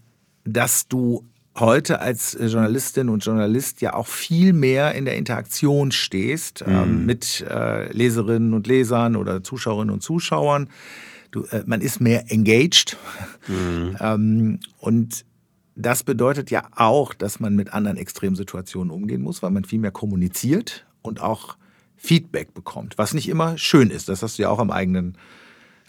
dass 0.44 0.88
du 0.88 1.24
heute 1.56 2.00
als 2.00 2.34
äh, 2.34 2.46
Journalistin 2.46 3.08
und 3.08 3.24
Journalist 3.24 3.80
ja 3.80 3.94
auch 3.94 4.06
viel 4.06 4.52
mehr 4.52 4.94
in 4.94 5.04
der 5.04 5.16
Interaktion 5.16 5.92
stehst 5.92 6.64
ähm, 6.66 6.72
mhm. 6.72 6.82
ähm, 6.82 7.06
mit 7.06 7.44
äh, 7.48 7.92
Leserinnen 7.92 8.54
und 8.54 8.66
Lesern 8.66 9.16
oder 9.16 9.42
Zuschauerinnen 9.42 9.92
und 9.92 10.02
Zuschauern. 10.02 10.68
Du, 11.30 11.44
äh, 11.44 11.62
man 11.66 11.80
ist 11.80 12.00
mehr 12.00 12.30
engaged. 12.30 12.96
Mhm. 13.48 13.96
ähm, 14.00 14.60
und 14.78 15.24
das 15.76 16.04
bedeutet 16.04 16.50
ja 16.50 16.68
auch, 16.76 17.14
dass 17.14 17.40
man 17.40 17.56
mit 17.56 17.72
anderen 17.72 17.96
Extremsituationen 17.96 18.90
umgehen 18.90 19.22
muss, 19.22 19.42
weil 19.42 19.50
man 19.50 19.64
viel 19.64 19.80
mehr 19.80 19.90
kommuniziert 19.90 20.86
und 21.02 21.20
auch 21.20 21.56
Feedback 21.96 22.54
bekommt, 22.54 22.98
was 22.98 23.14
nicht 23.14 23.28
immer 23.28 23.58
schön 23.58 23.90
ist. 23.90 24.08
Das 24.08 24.22
hast 24.22 24.38
du 24.38 24.42
ja 24.42 24.50
auch 24.50 24.58
am 24.58 24.70
eigenen 24.70 25.16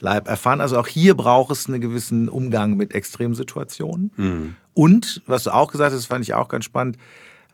Leib 0.05 0.27
erfahren. 0.27 0.61
Also 0.61 0.79
auch 0.79 0.87
hier 0.87 1.15
braucht 1.15 1.51
es 1.51 1.67
einen 1.67 1.81
gewissen 1.81 2.29
Umgang 2.29 2.77
mit 2.77 2.93
Extremsituationen. 2.93 4.11
Mhm. 4.15 4.55
Und, 4.73 5.21
was 5.25 5.43
du 5.43 5.53
auch 5.53 5.71
gesagt 5.71 5.93
hast, 5.93 6.05
fand 6.05 6.23
ich 6.23 6.33
auch 6.33 6.47
ganz 6.47 6.65
spannend, 6.65 6.97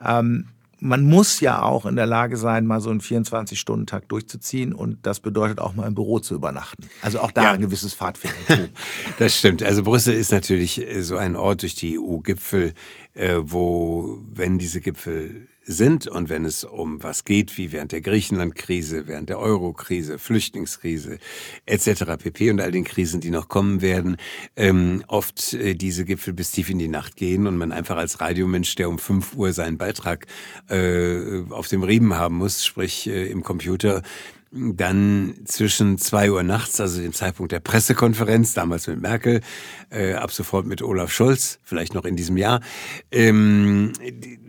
ähm, 0.04 0.48
man 0.84 1.04
muss 1.04 1.40
ja 1.40 1.62
auch 1.62 1.86
in 1.86 1.96
der 1.96 2.08
Lage 2.08 2.38
sein, 2.38 2.66
mal 2.66 2.82
so 2.82 2.90
einen 2.90 3.02
24-Stunden-Tag 3.02 4.10
durchzuziehen 4.10 4.74
und 4.74 4.98
das 5.04 5.20
bedeutet 5.20 5.60
auch 5.60 5.76
mal 5.76 5.88
im 5.88 5.94
Büro 5.94 6.20
zu 6.20 6.34
übernachten. 6.34 6.90
Also 7.04 7.20
auch 7.20 7.30
da 7.30 7.44
ja. 7.44 7.52
ein 7.52 7.62
gewisses 7.62 7.94
Pfadfinden. 7.94 8.70
das 9.20 9.38
stimmt. 9.38 9.62
Also 9.62 9.84
Brüssel 9.84 10.16
ist 10.16 10.32
natürlich 10.32 10.84
so 11.02 11.18
ein 11.18 11.36
Ort 11.36 11.62
durch 11.62 11.76
die 11.76 12.00
EU-Gipfel, 12.00 12.74
äh, 13.14 13.36
wo, 13.44 14.18
wenn 14.34 14.58
diese 14.58 14.82
Gipfel 14.82 15.48
sind 15.72 16.08
und 16.08 16.30
wenn 16.30 16.46
es 16.46 16.64
um 16.64 17.02
was 17.04 17.26
geht, 17.26 17.58
wie 17.58 17.72
während 17.72 17.92
der 17.92 18.02
Griechenland-Krise, 18.02 19.08
während 19.08 19.30
der 19.30 19.40
Euro-Krise, 19.40 20.20
Flüchtlingskrise 20.20 21.18
etc. 21.66 22.04
pp. 22.18 22.52
und 22.52 22.62
all 22.62 22.72
den 22.72 22.84
Krisen, 22.84 23.22
die 23.22 23.32
noch 23.32 23.48
kommen 23.48 23.82
werden, 23.82 24.18
ähm, 24.56 25.04
oft 25.08 25.54
äh, 25.54 25.74
diese 25.76 26.06
Gipfel 26.06 26.34
bis 26.34 26.52
tief 26.52 26.70
in 26.70 26.80
die 26.80 26.88
Nacht 26.88 27.16
gehen 27.16 27.48
und 27.48 27.58
man 27.58 27.72
einfach 27.72 27.98
als 27.98 28.22
Radiomensch, 28.22 28.76
der 28.76 28.90
um 28.90 29.00
5 29.00 29.36
Uhr 29.36 29.54
seinen 29.54 29.78
Beitrag 29.78 30.28
äh, 30.70 31.42
auf 31.50 31.68
dem 31.68 31.84
Riemen 31.84 32.16
haben 32.16 32.36
muss, 32.36 32.66
sprich 32.66 33.08
äh, 33.08 33.28
im 33.28 33.44
Computer, 33.44 34.02
dann 34.52 35.36
zwischen 35.46 35.98
zwei 35.98 36.30
Uhr 36.30 36.44
nachts, 36.44 36.80
also 36.82 37.02
dem 37.02 37.14
Zeitpunkt 37.14 37.54
der 37.54 37.62
Pressekonferenz, 37.62 38.54
damals 38.54 38.88
mit 38.88 39.02
Merkel, 39.02 39.42
äh, 39.90 40.14
ab 40.14 40.32
sofort 40.32 40.66
mit 40.66 40.82
Olaf 40.82 41.12
Scholz, 41.12 41.60
vielleicht 41.64 41.94
noch 41.94 42.04
in 42.04 42.18
diesem 42.18 42.36
Jahr, 42.36 42.60
ähm, 43.12 43.94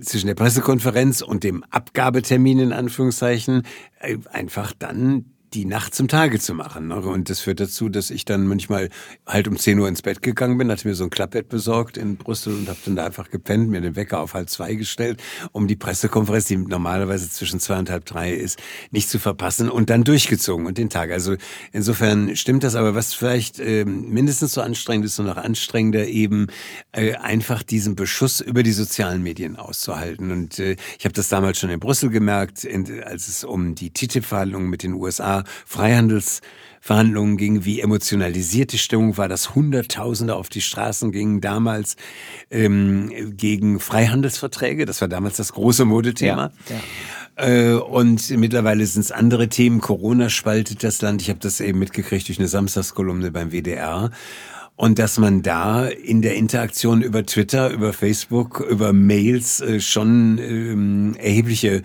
zwischen 0.00 0.26
der 0.26 0.34
Pressekonferenz 0.34 1.22
und 1.22 1.44
dem 1.44 1.62
Abgabetermin 1.70 2.58
in 2.58 2.72
Anführungszeichen, 2.72 3.62
äh, 4.00 4.18
einfach 4.32 4.72
dann 4.76 5.31
die 5.54 5.64
Nacht 5.64 5.94
zum 5.94 6.08
Tage 6.08 6.38
zu 6.38 6.54
machen. 6.54 6.88
Ne? 6.88 6.96
Und 6.96 7.28
das 7.28 7.40
führt 7.40 7.60
dazu, 7.60 7.88
dass 7.88 8.10
ich 8.10 8.24
dann 8.24 8.46
manchmal 8.46 8.88
halt 9.26 9.48
um 9.48 9.56
10 9.56 9.78
Uhr 9.78 9.88
ins 9.88 10.02
Bett 10.02 10.22
gegangen 10.22 10.58
bin, 10.58 10.70
hatte 10.70 10.88
mir 10.88 10.94
so 10.94 11.04
ein 11.04 11.10
Klappbett 11.10 11.48
besorgt 11.48 11.96
in 11.96 12.16
Brüssel 12.16 12.54
und 12.54 12.68
habe 12.68 12.78
dann 12.84 12.96
da 12.96 13.06
einfach 13.06 13.30
gepennt, 13.30 13.68
mir 13.68 13.80
den 13.80 13.96
Wecker 13.96 14.20
auf 14.20 14.34
halb 14.34 14.48
zwei 14.48 14.74
gestellt, 14.74 15.22
um 15.52 15.68
die 15.68 15.76
Pressekonferenz, 15.76 16.46
die 16.46 16.56
normalerweise 16.56 17.28
zwischen 17.30 17.60
zwei 17.60 17.78
und 17.78 17.90
halb 17.90 18.04
drei 18.04 18.32
ist, 18.32 18.58
nicht 18.90 19.08
zu 19.08 19.18
verpassen 19.18 19.68
und 19.68 19.90
dann 19.90 20.04
durchgezogen 20.04 20.66
und 20.66 20.78
den 20.78 20.90
Tag. 20.90 21.10
Also 21.10 21.36
insofern 21.72 22.34
stimmt 22.36 22.64
das, 22.64 22.74
aber 22.74 22.94
was 22.94 23.14
vielleicht 23.14 23.60
äh, 23.60 23.84
mindestens 23.84 24.54
so 24.54 24.62
anstrengend 24.62 25.06
ist 25.06 25.18
und 25.18 25.26
noch 25.26 25.36
anstrengender 25.36 26.06
eben 26.06 26.46
äh, 26.92 27.14
einfach 27.14 27.62
diesen 27.62 27.94
Beschuss 27.94 28.40
über 28.40 28.62
die 28.62 28.72
sozialen 28.72 29.22
Medien 29.22 29.56
auszuhalten. 29.56 30.30
Und 30.30 30.58
äh, 30.58 30.76
ich 30.98 31.04
habe 31.04 31.12
das 31.12 31.28
damals 31.28 31.58
schon 31.58 31.70
in 31.70 31.80
Brüssel 31.80 32.10
gemerkt, 32.10 32.64
in, 32.64 33.02
als 33.02 33.28
es 33.28 33.44
um 33.44 33.74
die 33.74 33.90
TTIP-Verhandlungen 33.90 34.68
mit 34.68 34.82
den 34.82 34.94
USA 34.94 35.41
Freihandelsverhandlungen 35.66 37.36
ging, 37.36 37.64
wie 37.64 37.80
emotionalisiert 37.80 38.72
die 38.72 38.78
Stimmung 38.78 39.16
war, 39.16 39.28
dass 39.28 39.54
Hunderttausende 39.54 40.34
auf 40.34 40.48
die 40.48 40.60
Straßen 40.60 41.12
gingen 41.12 41.40
damals 41.40 41.96
ähm, 42.50 43.36
gegen 43.36 43.80
Freihandelsverträge. 43.80 44.86
Das 44.86 45.00
war 45.00 45.08
damals 45.08 45.36
das 45.36 45.52
große 45.52 45.84
Modethema. 45.84 46.52
Ja, 46.68 46.76
ja. 46.76 46.82
Äh, 47.36 47.74
und 47.74 48.30
mittlerweile 48.30 48.84
sind 48.86 49.02
es 49.02 49.12
andere 49.12 49.48
Themen. 49.48 49.80
Corona 49.80 50.28
spaltet 50.28 50.82
das 50.84 51.00
Land. 51.02 51.22
Ich 51.22 51.30
habe 51.30 51.40
das 51.40 51.60
eben 51.60 51.78
mitgekriegt 51.78 52.28
durch 52.28 52.38
eine 52.38 52.48
Samstagskolumne 52.48 53.30
beim 53.30 53.50
WDR. 53.52 54.10
Und 54.76 54.98
dass 54.98 55.18
man 55.18 55.42
da 55.42 55.86
in 55.86 56.22
der 56.22 56.34
Interaktion 56.34 57.02
über 57.02 57.24
Twitter, 57.24 57.70
über 57.70 57.92
Facebook, 57.92 58.60
über 58.60 58.92
Mails 58.92 59.60
äh, 59.60 59.80
schon 59.80 60.38
ähm, 60.38 61.14
erhebliche 61.18 61.82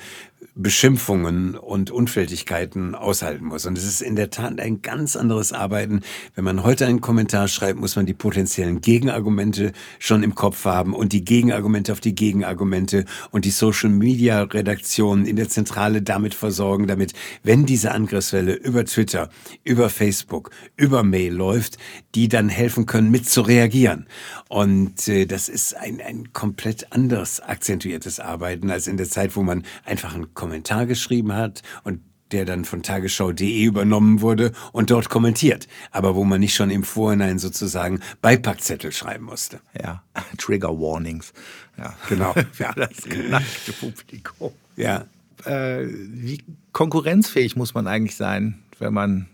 Beschimpfungen 0.57 1.55
und 1.55 1.91
Unfälligkeiten 1.91 2.95
aushalten 2.95 3.45
muss. 3.45 3.67
Und 3.67 3.77
es 3.77 3.85
ist 3.85 4.01
in 4.01 4.15
der 4.15 4.31
Tat 4.31 4.59
ein 4.59 4.81
ganz 4.81 5.15
anderes 5.15 5.53
Arbeiten. 5.53 6.01
Wenn 6.33 6.43
man 6.43 6.63
heute 6.63 6.87
einen 6.87 6.99
Kommentar 6.99 7.47
schreibt, 7.47 7.79
muss 7.79 7.95
man 7.95 8.07
die 8.07 8.15
potenziellen 8.15 8.81
Gegenargumente 8.81 9.71
schon 9.99 10.23
im 10.23 10.33
Kopf 10.33 10.65
haben 10.65 10.95
und 10.95 11.13
die 11.13 11.23
Gegenargumente 11.23 11.91
auf 11.91 11.99
die 11.99 12.15
Gegenargumente 12.15 13.05
und 13.29 13.45
die 13.45 13.51
Social 13.51 13.91
Media 13.91 14.41
Redaktion 14.41 15.25
in 15.25 15.35
der 15.35 15.47
Zentrale 15.47 16.01
damit 16.01 16.33
versorgen, 16.33 16.87
damit, 16.87 17.13
wenn 17.43 17.67
diese 17.67 17.91
Angriffswelle 17.91 18.53
über 18.53 18.83
Twitter, 18.85 19.29
über 19.63 19.89
Facebook, 19.89 20.49
über 20.75 21.03
Mail 21.03 21.33
läuft, 21.33 21.77
die 22.15 22.29
dann 22.29 22.49
helfen 22.49 22.87
können, 22.87 23.11
mit 23.11 23.29
zu 23.29 23.41
reagieren. 23.41 24.07
Und 24.49 25.07
äh, 25.07 25.27
das 25.27 25.49
ist 25.49 25.77
ein, 25.77 26.01
ein 26.01 26.33
komplett 26.33 26.91
anders 26.91 27.41
akzentuiertes 27.41 28.19
Arbeiten 28.19 28.71
als 28.71 28.87
in 28.87 28.97
der 28.97 29.07
Zeit, 29.07 29.35
wo 29.35 29.43
man 29.43 29.63
einfach 29.85 30.15
einen 30.15 30.33
Kommentar 30.33 30.46
geschrieben 30.85 31.33
hat 31.33 31.61
und 31.83 32.01
der 32.31 32.45
dann 32.45 32.65
von 32.65 32.83
tagesschau.de 32.83 33.63
übernommen 33.63 34.21
wurde 34.21 34.51
und 34.73 34.91
dort 34.91 35.09
kommentiert, 35.09 35.67
aber 35.91 36.15
wo 36.15 36.23
man 36.23 36.39
nicht 36.39 36.55
schon 36.55 36.69
im 36.69 36.83
Vorhinein 36.83 37.39
sozusagen 37.39 38.01
Beipackzettel 38.21 38.91
schreiben 38.91 39.25
musste. 39.25 39.61
Ja, 39.81 40.03
Trigger 40.37 40.79
Warnings. 40.79 41.33
Ja, 41.77 41.95
genau. 42.09 42.33
Für 42.51 42.73
das 42.75 43.03
geneigte 43.03 43.73
Publikum. 43.73 44.51
Ja. 44.75 45.05
Äh, 45.45 45.85
wie 45.87 46.43
konkurrenzfähig 46.73 47.55
muss 47.55 47.73
man 47.73 47.87
eigentlich 47.87 48.15
sein, 48.15 48.59
wenn 48.79 48.93
man 48.93 49.27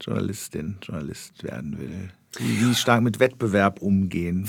Journalistin, 0.00 0.76
Journalist 0.82 1.42
werden 1.42 1.78
will? 1.78 2.10
Wie 2.38 2.74
stark 2.74 3.02
mit 3.02 3.18
Wettbewerb 3.18 3.80
umgehen? 3.80 4.46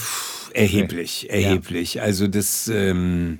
Erheblich, 0.53 1.29
erheblich. 1.29 1.95
Ja. 1.95 2.03
Also 2.03 2.27
das, 2.27 2.67
ähm, 2.67 3.39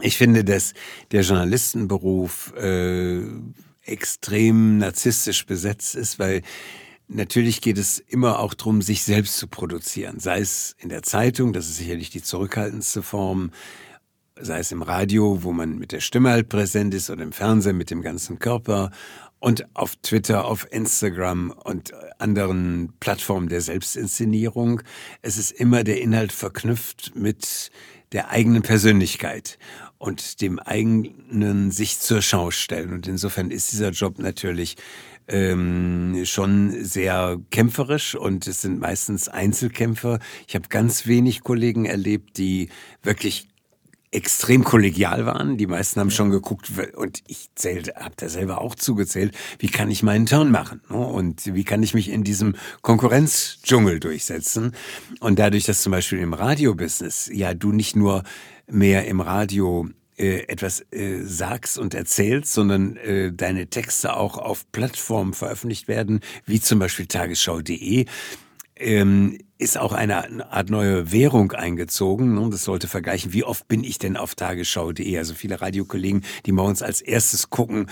ich 0.00 0.16
finde, 0.16 0.44
dass 0.44 0.74
der 1.12 1.22
Journalistenberuf 1.22 2.52
äh, 2.56 3.20
extrem 3.82 4.78
narzisstisch 4.78 5.46
besetzt 5.46 5.94
ist, 5.94 6.18
weil 6.18 6.42
natürlich 7.06 7.60
geht 7.60 7.78
es 7.78 7.98
immer 7.98 8.38
auch 8.40 8.54
darum, 8.54 8.82
sich 8.82 9.02
selbst 9.02 9.36
zu 9.36 9.46
produzieren. 9.46 10.18
Sei 10.18 10.40
es 10.40 10.74
in 10.78 10.88
der 10.88 11.02
Zeitung, 11.02 11.52
das 11.52 11.68
ist 11.68 11.76
sicherlich 11.76 12.10
die 12.10 12.22
zurückhaltendste 12.22 13.02
Form, 13.02 13.50
sei 14.40 14.58
es 14.58 14.72
im 14.72 14.82
Radio, 14.82 15.42
wo 15.42 15.52
man 15.52 15.78
mit 15.78 15.92
der 15.92 16.00
Stimme 16.00 16.30
halt 16.30 16.48
präsent 16.48 16.92
ist, 16.94 17.10
oder 17.10 17.22
im 17.22 17.32
Fernsehen 17.32 17.76
mit 17.76 17.90
dem 17.90 18.02
ganzen 18.02 18.38
Körper 18.38 18.90
und 19.38 19.66
auf 19.74 19.94
Twitter, 19.96 20.46
auf 20.46 20.66
Instagram 20.72 21.50
und 21.50 21.92
anderen 22.18 22.94
Plattformen 22.98 23.48
der 23.48 23.60
Selbstinszenierung. 23.60 24.80
Es 25.20 25.36
ist 25.36 25.52
immer 25.52 25.84
der 25.84 26.00
Inhalt 26.00 26.32
verknüpft 26.32 27.12
mit 27.14 27.70
der 28.12 28.30
eigenen 28.30 28.62
Persönlichkeit 28.62 29.58
und 30.04 30.42
dem 30.42 30.58
eigenen 30.58 31.70
sich 31.70 31.98
zur 31.98 32.20
Schau 32.20 32.50
stellen. 32.50 32.92
Und 32.92 33.08
insofern 33.08 33.50
ist 33.50 33.72
dieser 33.72 33.90
Job 33.90 34.18
natürlich 34.18 34.76
ähm, 35.28 36.24
schon 36.24 36.84
sehr 36.84 37.40
kämpferisch 37.50 38.14
und 38.14 38.46
es 38.46 38.60
sind 38.60 38.78
meistens 38.78 39.30
Einzelkämpfer. 39.30 40.18
Ich 40.46 40.54
habe 40.56 40.68
ganz 40.68 41.06
wenig 41.06 41.40
Kollegen 41.40 41.86
erlebt, 41.86 42.36
die 42.36 42.68
wirklich 43.02 43.48
extrem 44.14 44.64
kollegial 44.64 45.26
waren. 45.26 45.56
Die 45.56 45.66
meisten 45.66 46.00
haben 46.00 46.10
schon 46.10 46.30
geguckt 46.30 46.70
und 46.96 47.22
ich 47.26 47.50
zählte, 47.54 47.94
habe 47.96 48.14
da 48.16 48.28
selber 48.28 48.60
auch 48.60 48.74
zugezählt, 48.74 49.34
wie 49.58 49.68
kann 49.68 49.90
ich 49.90 50.02
meinen 50.02 50.26
Turn 50.26 50.50
machen 50.50 50.80
ne? 50.88 50.96
und 50.96 51.54
wie 51.54 51.64
kann 51.64 51.82
ich 51.82 51.94
mich 51.94 52.10
in 52.10 52.24
diesem 52.24 52.54
Konkurrenzdschungel 52.82 54.00
durchsetzen. 54.00 54.72
Und 55.20 55.38
dadurch, 55.38 55.64
dass 55.64 55.82
zum 55.82 55.92
Beispiel 55.92 56.20
im 56.20 56.32
Radiobusiness 56.32 57.30
ja 57.32 57.54
du 57.54 57.72
nicht 57.72 57.96
nur 57.96 58.22
mehr 58.66 59.06
im 59.06 59.20
Radio 59.20 59.88
äh, 60.16 60.46
etwas 60.46 60.84
äh, 60.92 61.22
sagst 61.22 61.76
und 61.76 61.92
erzählst, 61.92 62.52
sondern 62.52 62.96
äh, 62.98 63.32
deine 63.32 63.66
Texte 63.66 64.14
auch 64.14 64.38
auf 64.38 64.70
Plattformen 64.70 65.32
veröffentlicht 65.32 65.88
werden, 65.88 66.20
wie 66.46 66.60
zum 66.60 66.78
Beispiel 66.78 67.06
tagesschau.de, 67.06 68.06
ähm, 68.76 69.38
ist 69.64 69.78
auch 69.78 69.92
eine 69.92 70.52
Art 70.52 70.70
neue 70.70 71.10
Währung 71.10 71.52
eingezogen. 71.52 72.38
Und 72.38 72.52
das 72.52 72.64
sollte 72.64 72.86
vergleichen, 72.86 73.32
wie 73.32 73.42
oft 73.42 73.66
bin 73.66 73.82
ich 73.82 73.98
denn 73.98 74.16
auf 74.16 74.34
tagesschau.de? 74.34 75.18
Also 75.18 75.34
viele 75.34 75.60
Radiokollegen, 75.60 76.22
die 76.46 76.52
morgens 76.52 76.82
als 76.82 77.00
erstes 77.00 77.50
gucken, 77.50 77.86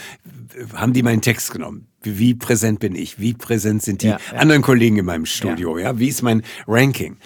haben 0.74 0.92
die 0.92 1.02
meinen 1.02 1.22
Text 1.22 1.50
genommen? 1.50 1.88
Wie 2.02 2.34
präsent 2.34 2.78
bin 2.78 2.94
ich? 2.94 3.18
Wie 3.18 3.32
präsent 3.32 3.82
sind 3.82 4.02
die 4.02 4.08
ja, 4.08 4.20
ja. 4.32 4.38
anderen 4.38 4.62
Kollegen 4.62 4.98
in 4.98 5.06
meinem 5.06 5.26
Studio? 5.26 5.78
Ja. 5.78 5.84
ja. 5.84 5.98
wie 5.98 6.08
ist 6.08 6.22
mein 6.22 6.42
Ranking? 6.68 7.16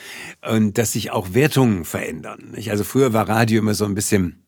Und 0.48 0.78
dass 0.78 0.92
sich 0.92 1.10
auch 1.10 1.34
Wertungen 1.34 1.84
verändern. 1.84 2.54
Also 2.68 2.84
früher 2.84 3.12
war 3.12 3.28
Radio 3.28 3.58
immer 3.60 3.74
so 3.74 3.84
ein 3.84 3.94
bisschen 3.94 4.42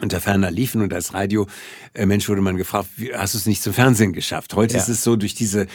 unter 0.00 0.20
ferner 0.20 0.50
liefen 0.50 0.82
und 0.82 0.92
als 0.92 1.14
Radiomensch 1.14 2.28
wurde 2.28 2.40
man 2.40 2.56
gefragt, 2.56 2.88
hast 3.14 3.34
du 3.34 3.38
es 3.38 3.46
nicht 3.46 3.62
zum 3.62 3.72
Fernsehen 3.72 4.12
geschafft? 4.12 4.54
Heute 4.54 4.76
ist 4.76 4.88
es 4.88 5.04
so, 5.04 5.16
durch 5.16 5.34
diese 5.34 5.66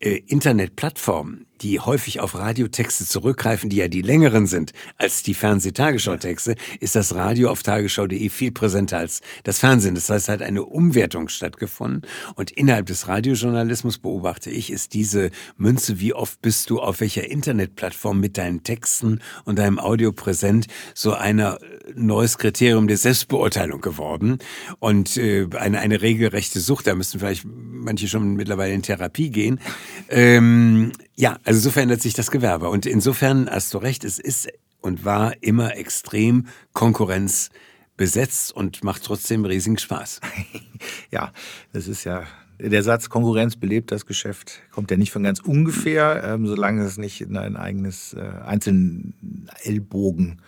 äh, 0.00 0.16
Internetplattformen, 0.26 1.45
die 1.62 1.80
häufig 1.80 2.20
auf 2.20 2.34
Radiotexte 2.34 3.06
zurückgreifen, 3.06 3.70
die 3.70 3.76
ja 3.76 3.88
die 3.88 4.02
längeren 4.02 4.46
sind 4.46 4.72
als 4.96 5.22
die 5.22 5.34
Fernsehtagesschau-Texte, 5.34 6.56
ist 6.80 6.94
das 6.94 7.14
Radio 7.14 7.50
auf 7.50 7.62
tagesschau.de 7.62 8.28
viel 8.28 8.52
präsenter 8.52 8.98
als 8.98 9.20
das 9.44 9.58
Fernsehen. 9.58 9.94
Das 9.94 10.10
heißt, 10.10 10.28
hat 10.28 10.42
eine 10.42 10.64
Umwertung 10.64 11.28
stattgefunden. 11.28 12.02
Und 12.34 12.50
innerhalb 12.50 12.86
des 12.86 13.08
Radiojournalismus 13.08 13.98
beobachte 13.98 14.50
ich, 14.50 14.70
ist 14.70 14.94
diese 14.94 15.30
Münze, 15.56 16.00
wie 16.00 16.14
oft 16.14 16.40
bist 16.42 16.70
du 16.70 16.80
auf 16.80 17.00
welcher 17.00 17.28
Internetplattform 17.28 18.20
mit 18.20 18.38
deinen 18.38 18.62
Texten 18.62 19.20
und 19.44 19.58
deinem 19.58 19.78
Audio 19.78 20.12
präsent, 20.12 20.66
so 20.94 21.14
einer 21.14 21.58
neues 21.94 22.38
Kriterium 22.38 22.88
der 22.88 22.96
Selbstbeurteilung 22.96 23.80
geworden 23.80 24.38
und 24.78 25.16
äh, 25.16 25.46
eine, 25.58 25.80
eine 25.80 26.02
regelrechte 26.02 26.60
Sucht. 26.60 26.86
Da 26.86 26.94
müssen 26.94 27.20
vielleicht 27.20 27.44
manche 27.46 28.08
schon 28.08 28.34
mittlerweile 28.34 28.74
in 28.74 28.82
Therapie 28.82 29.30
gehen. 29.30 29.60
Ähm, 30.08 30.92
ja, 31.16 31.38
also 31.44 31.60
so 31.60 31.70
verändert 31.70 32.02
sich 32.02 32.14
das 32.14 32.30
Gewerbe. 32.30 32.68
Und 32.68 32.86
insofern 32.86 33.48
hast 33.50 33.72
du 33.74 33.78
recht, 33.78 34.04
es 34.04 34.18
ist 34.18 34.48
und 34.80 35.04
war 35.04 35.42
immer 35.42 35.76
extrem 35.76 36.46
Konkurrenz 36.72 37.50
besetzt 37.96 38.52
und 38.52 38.84
macht 38.84 39.02
trotzdem 39.02 39.44
riesigen 39.44 39.78
Spaß. 39.78 40.20
ja, 41.10 41.32
das 41.72 41.88
ist 41.88 42.04
ja 42.04 42.24
der 42.58 42.82
Satz 42.82 43.08
Konkurrenz 43.08 43.56
belebt 43.56 43.92
das 43.92 44.06
Geschäft 44.06 44.60
kommt 44.70 44.90
ja 44.90 44.96
nicht 44.96 45.12
von 45.12 45.22
ganz 45.22 45.40
ungefähr, 45.40 46.22
ähm, 46.24 46.46
solange 46.46 46.84
es 46.84 46.96
nicht 46.96 47.20
in 47.20 47.36
ein 47.36 47.56
eigenes 47.56 48.14
äh, 48.14 48.20
einzelnen 48.44 49.48
Ellbogen 49.62 50.40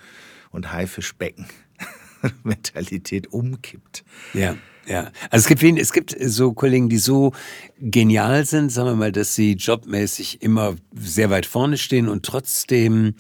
und 0.51 0.73
Haifischbecken 0.73 1.47
Mentalität 2.45 3.33
umkippt. 3.33 4.05
Ja. 4.33 4.57
Ja, 4.89 5.13
also 5.31 5.45
es 5.45 5.47
gibt 5.47 5.61
wen, 5.61 5.77
es 5.77 5.93
gibt 5.93 6.17
so 6.19 6.53
Kollegen, 6.55 6.89
die 6.89 6.97
so 6.97 7.33
genial 7.79 8.47
sind, 8.47 8.73
sagen 8.73 8.89
wir 8.89 8.97
mal, 8.97 9.13
dass 9.13 9.35
sie 9.35 9.53
jobmäßig 9.53 10.41
immer 10.41 10.77
sehr 10.95 11.29
weit 11.29 11.45
vorne 11.45 11.77
stehen 11.77 12.09
und 12.09 12.25
trotzdem 12.25 13.15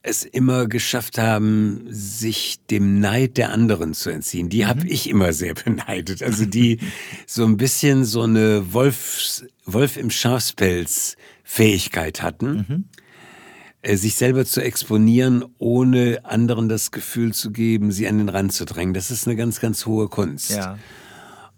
es 0.00 0.22
immer 0.22 0.66
geschafft 0.66 1.16
haben, 1.18 1.86
sich 1.88 2.58
dem 2.70 3.00
Neid 3.00 3.38
der 3.38 3.52
anderen 3.52 3.94
zu 3.94 4.10
entziehen. 4.10 4.50
Die 4.50 4.64
mhm. 4.64 4.68
habe 4.68 4.86
ich 4.86 5.08
immer 5.08 5.32
sehr 5.32 5.54
beneidet. 5.64 6.22
Also 6.22 6.46
die 6.46 6.78
so 7.26 7.44
ein 7.44 7.56
bisschen 7.56 8.04
so 8.04 8.22
eine 8.22 8.72
Wolfs, 8.72 9.44
Wolf 9.66 9.96
im 9.96 10.10
Schafspelz 10.10 11.16
Fähigkeit 11.42 12.22
hatten, 12.22 12.66
mhm. 12.68 12.84
Äh, 13.84 13.96
sich 13.96 14.14
selber 14.14 14.46
zu 14.46 14.62
exponieren, 14.62 15.44
ohne 15.58 16.20
anderen 16.24 16.70
das 16.70 16.90
Gefühl 16.90 17.34
zu 17.34 17.50
geben, 17.50 17.92
sie 17.92 18.08
an 18.08 18.16
den 18.16 18.30
Rand 18.30 18.52
zu 18.52 18.64
drängen. 18.64 18.94
Das 18.94 19.10
ist 19.10 19.26
eine 19.26 19.36
ganz, 19.36 19.60
ganz 19.60 19.84
hohe 19.84 20.08
Kunst. 20.08 20.52
Ja. 20.52 20.78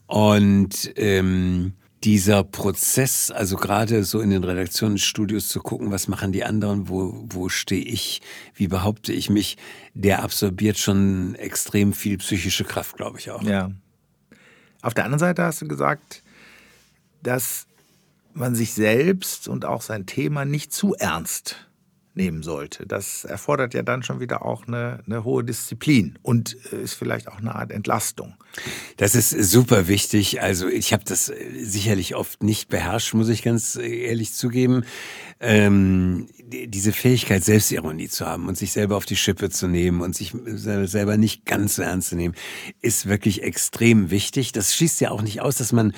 Und 0.06 0.90
ähm, 0.96 1.74
dieser 2.02 2.42
Prozess, 2.42 3.30
also 3.30 3.54
gerade 3.56 4.02
so 4.02 4.20
in 4.20 4.30
den 4.30 4.42
Redaktionsstudios 4.42 5.48
zu 5.48 5.60
gucken, 5.60 5.92
was 5.92 6.08
machen 6.08 6.32
die 6.32 6.42
anderen, 6.44 6.88
wo, 6.88 7.24
wo 7.28 7.48
stehe 7.48 7.84
ich, 7.84 8.22
wie 8.54 8.66
behaupte 8.66 9.12
ich 9.12 9.30
mich, 9.30 9.56
der 9.94 10.24
absorbiert 10.24 10.78
schon 10.78 11.36
extrem 11.36 11.92
viel 11.92 12.18
psychische 12.18 12.64
Kraft, 12.64 12.96
glaube 12.96 13.20
ich 13.20 13.30
auch. 13.30 13.42
Ja. 13.42 13.70
Auf 14.82 14.94
der 14.94 15.04
anderen 15.04 15.20
Seite 15.20 15.44
hast 15.44 15.62
du 15.62 15.68
gesagt, 15.68 16.24
dass 17.22 17.68
man 18.34 18.56
sich 18.56 18.72
selbst 18.74 19.46
und 19.46 19.64
auch 19.64 19.80
sein 19.80 20.06
Thema 20.06 20.44
nicht 20.44 20.72
zu 20.72 20.94
ernst 20.94 21.65
nehmen 22.16 22.42
sollte. 22.42 22.86
Das 22.86 23.24
erfordert 23.24 23.74
ja 23.74 23.82
dann 23.82 24.02
schon 24.02 24.20
wieder 24.20 24.44
auch 24.44 24.66
eine, 24.66 25.00
eine 25.06 25.24
hohe 25.24 25.44
Disziplin 25.44 26.18
und 26.22 26.56
äh, 26.72 26.82
ist 26.82 26.94
vielleicht 26.94 27.28
auch 27.28 27.38
eine 27.38 27.54
Art 27.54 27.70
Entlastung. 27.70 28.34
Das 28.96 29.14
ist 29.14 29.30
super 29.30 29.86
wichtig. 29.86 30.40
Also 30.40 30.68
ich 30.68 30.92
habe 30.92 31.04
das 31.04 31.28
äh, 31.28 31.34
sicherlich 31.62 32.14
oft 32.14 32.42
nicht 32.42 32.68
beherrscht, 32.68 33.14
muss 33.14 33.28
ich 33.28 33.42
ganz 33.42 33.76
äh, 33.76 34.06
ehrlich 34.06 34.32
zugeben. 34.32 34.84
Ähm, 35.40 36.28
diese 36.38 36.92
Fähigkeit, 36.92 37.44
Selbstironie 37.44 38.08
zu 38.08 38.26
haben 38.26 38.48
und 38.48 38.56
sich 38.56 38.72
selber 38.72 38.96
auf 38.96 39.04
die 39.04 39.16
Schippe 39.16 39.50
zu 39.50 39.68
nehmen 39.68 40.00
und 40.00 40.16
sich 40.16 40.32
selber 40.44 41.16
nicht 41.16 41.44
ganz 41.44 41.76
so 41.76 41.82
ernst 41.82 42.08
zu 42.10 42.16
nehmen, 42.16 42.34
ist 42.80 43.06
wirklich 43.06 43.42
extrem 43.42 44.10
wichtig. 44.10 44.52
Das 44.52 44.74
schließt 44.74 45.00
ja 45.00 45.10
auch 45.10 45.22
nicht 45.22 45.42
aus, 45.42 45.56
dass 45.56 45.72
man 45.72 45.92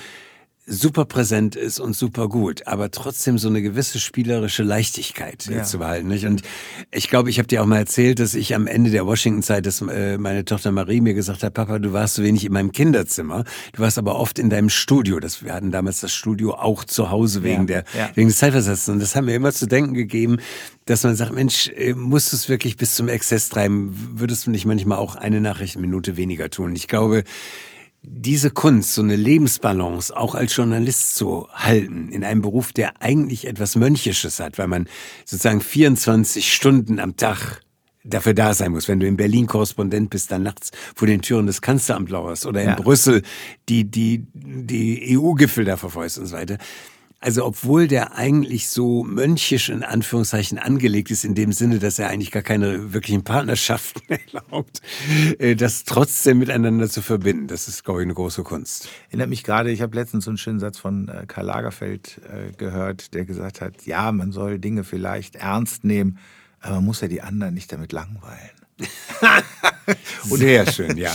super 0.69 1.05
präsent 1.05 1.55
ist 1.55 1.79
und 1.79 1.95
super 1.95 2.29
gut, 2.29 2.67
aber 2.67 2.91
trotzdem 2.91 3.37
so 3.37 3.49
eine 3.49 3.61
gewisse 3.61 3.99
spielerische 3.99 4.63
Leichtigkeit 4.63 5.47
ja. 5.47 5.63
zu 5.63 5.79
behalten. 5.79 6.07
Nicht? 6.07 6.25
Und 6.25 6.43
ich 6.91 7.09
glaube, 7.09 7.29
ich 7.29 7.39
habe 7.39 7.47
dir 7.47 7.63
auch 7.63 7.65
mal 7.65 7.79
erzählt, 7.79 8.19
dass 8.19 8.35
ich 8.35 8.53
am 8.53 8.67
Ende 8.67 8.91
der 8.91 9.05
Washington-Zeit, 9.05 9.65
dass 9.65 9.81
äh, 9.81 10.17
meine 10.17 10.45
Tochter 10.45 10.71
Marie 10.71 11.01
mir 11.01 11.15
gesagt 11.15 11.43
hat, 11.43 11.53
Papa, 11.55 11.79
du 11.79 11.91
warst 11.91 12.15
so 12.15 12.23
wenig 12.23 12.45
in 12.45 12.53
meinem 12.53 12.71
Kinderzimmer, 12.71 13.43
du 13.73 13.81
warst 13.81 13.97
aber 13.97 14.15
oft 14.15 14.37
in 14.37 14.49
deinem 14.49 14.69
Studio. 14.69 15.19
Das, 15.19 15.43
wir 15.43 15.53
hatten 15.53 15.71
damals 15.71 16.01
das 16.01 16.13
Studio 16.13 16.53
auch 16.53 16.83
zu 16.83 17.09
Hause 17.09 17.43
wegen, 17.43 17.67
ja. 17.67 17.81
der, 17.81 17.83
ja. 17.97 18.09
wegen 18.13 18.27
des 18.27 18.37
Zeitversetzens. 18.37 18.89
Und 18.89 18.99
das 18.99 19.15
haben 19.15 19.25
mir 19.25 19.35
immer 19.35 19.51
zu 19.51 19.67
denken 19.67 19.95
gegeben, 19.95 20.37
dass 20.85 21.03
man 21.03 21.15
sagt, 21.15 21.33
Mensch, 21.33 21.69
äh, 21.75 21.93
musst 21.93 22.31
du 22.31 22.35
es 22.35 22.49
wirklich 22.49 22.77
bis 22.77 22.95
zum 22.95 23.07
Exzess 23.07 23.49
treiben? 23.49 23.91
Würdest 24.15 24.45
du 24.45 24.51
nicht 24.51 24.65
manchmal 24.65 24.99
auch 24.99 25.15
eine 25.15 25.41
Nachrichtenminute 25.41 26.17
weniger 26.17 26.49
tun? 26.49 26.75
Ich 26.75 26.87
glaube, 26.87 27.23
diese 28.01 28.49
Kunst, 28.49 28.93
so 28.93 29.01
eine 29.01 29.15
Lebensbalance 29.15 30.15
auch 30.15 30.35
als 30.35 30.55
Journalist 30.55 31.15
zu 31.15 31.47
halten, 31.53 32.09
in 32.09 32.23
einem 32.23 32.41
Beruf, 32.41 32.71
der 32.71 33.01
eigentlich 33.01 33.45
etwas 33.45 33.75
Mönchisches 33.75 34.39
hat, 34.39 34.57
weil 34.57 34.67
man 34.67 34.87
sozusagen 35.25 35.61
24 35.61 36.53
Stunden 36.53 36.99
am 36.99 37.17
Tag 37.17 37.61
dafür 38.03 38.33
da 38.33 38.53
sein 38.53 38.71
muss. 38.71 38.87
Wenn 38.87 38.99
du 38.99 39.07
in 39.07 39.17
Berlin 39.17 39.47
Korrespondent 39.47 40.09
bist, 40.09 40.31
dann 40.31 40.43
nachts 40.43 40.71
vor 40.95 41.07
den 41.07 41.21
Türen 41.21 41.47
des 41.47 41.61
Kanzleramts 41.61 42.11
lauerst 42.11 42.45
oder 42.45 42.61
in 42.61 42.69
ja. 42.69 42.75
Brüssel 42.75 43.21
die, 43.67 43.83
die, 43.83 44.25
die 44.33 45.17
EU-Gipfel 45.17 45.65
da 45.65 45.77
verfolgst 45.77 46.17
und 46.17 46.27
so 46.27 46.35
weiter. 46.35 46.57
Also 47.21 47.45
obwohl 47.45 47.89
der 47.89 48.15
eigentlich 48.15 48.69
so 48.69 49.03
mönchisch 49.03 49.67
in 49.67 49.83
Anführungszeichen 49.83 50.57
angelegt 50.57 51.11
ist, 51.11 51.25
in 51.25 51.35
dem 51.35 51.51
Sinne, 51.51 51.79
dass 51.79 51.99
er 51.99 52.09
eigentlich 52.09 52.31
gar 52.31 52.43
keine 52.43 52.93
wirklichen 52.93 53.25
Partnerschaften 53.25 54.01
erlaubt, 54.33 54.81
äh, 55.37 55.55
das 55.55 55.83
trotzdem 55.83 56.39
miteinander 56.39 56.89
zu 56.89 57.01
verbinden, 57.01 57.47
das 57.47 57.67
ist, 57.67 57.83
glaube 57.83 57.99
ich, 58.01 58.05
eine 58.05 58.13
große 58.13 58.43
Kunst. 58.43 58.87
Erinnert 59.09 59.29
mich 59.29 59.43
gerade, 59.43 59.69
ich 59.69 59.81
habe 59.81 59.95
letztens 59.95 60.25
so 60.25 60.31
einen 60.31 60.37
schönen 60.37 60.61
Satz 60.61 60.77
von 60.77 61.09
äh, 61.09 61.25
Karl 61.27 61.45
Lagerfeld 61.45 62.21
äh, 62.29 62.53
gehört, 62.55 63.13
der 63.13 63.25
gesagt 63.25 63.59
hat, 63.59 63.85
ja, 63.85 64.13
man 64.13 64.31
soll 64.31 64.57
Dinge 64.57 64.85
vielleicht 64.85 65.35
ernst 65.35 65.83
nehmen, 65.83 66.19
aber 66.61 66.75
man 66.75 66.85
muss 66.85 67.01
ja 67.01 67.09
die 67.09 67.21
anderen 67.21 67.53
nicht 67.53 67.71
damit 67.73 67.91
langweilen. 67.91 68.51
Sehr 70.23 70.71
schön, 70.71 70.95
ja. 70.95 71.13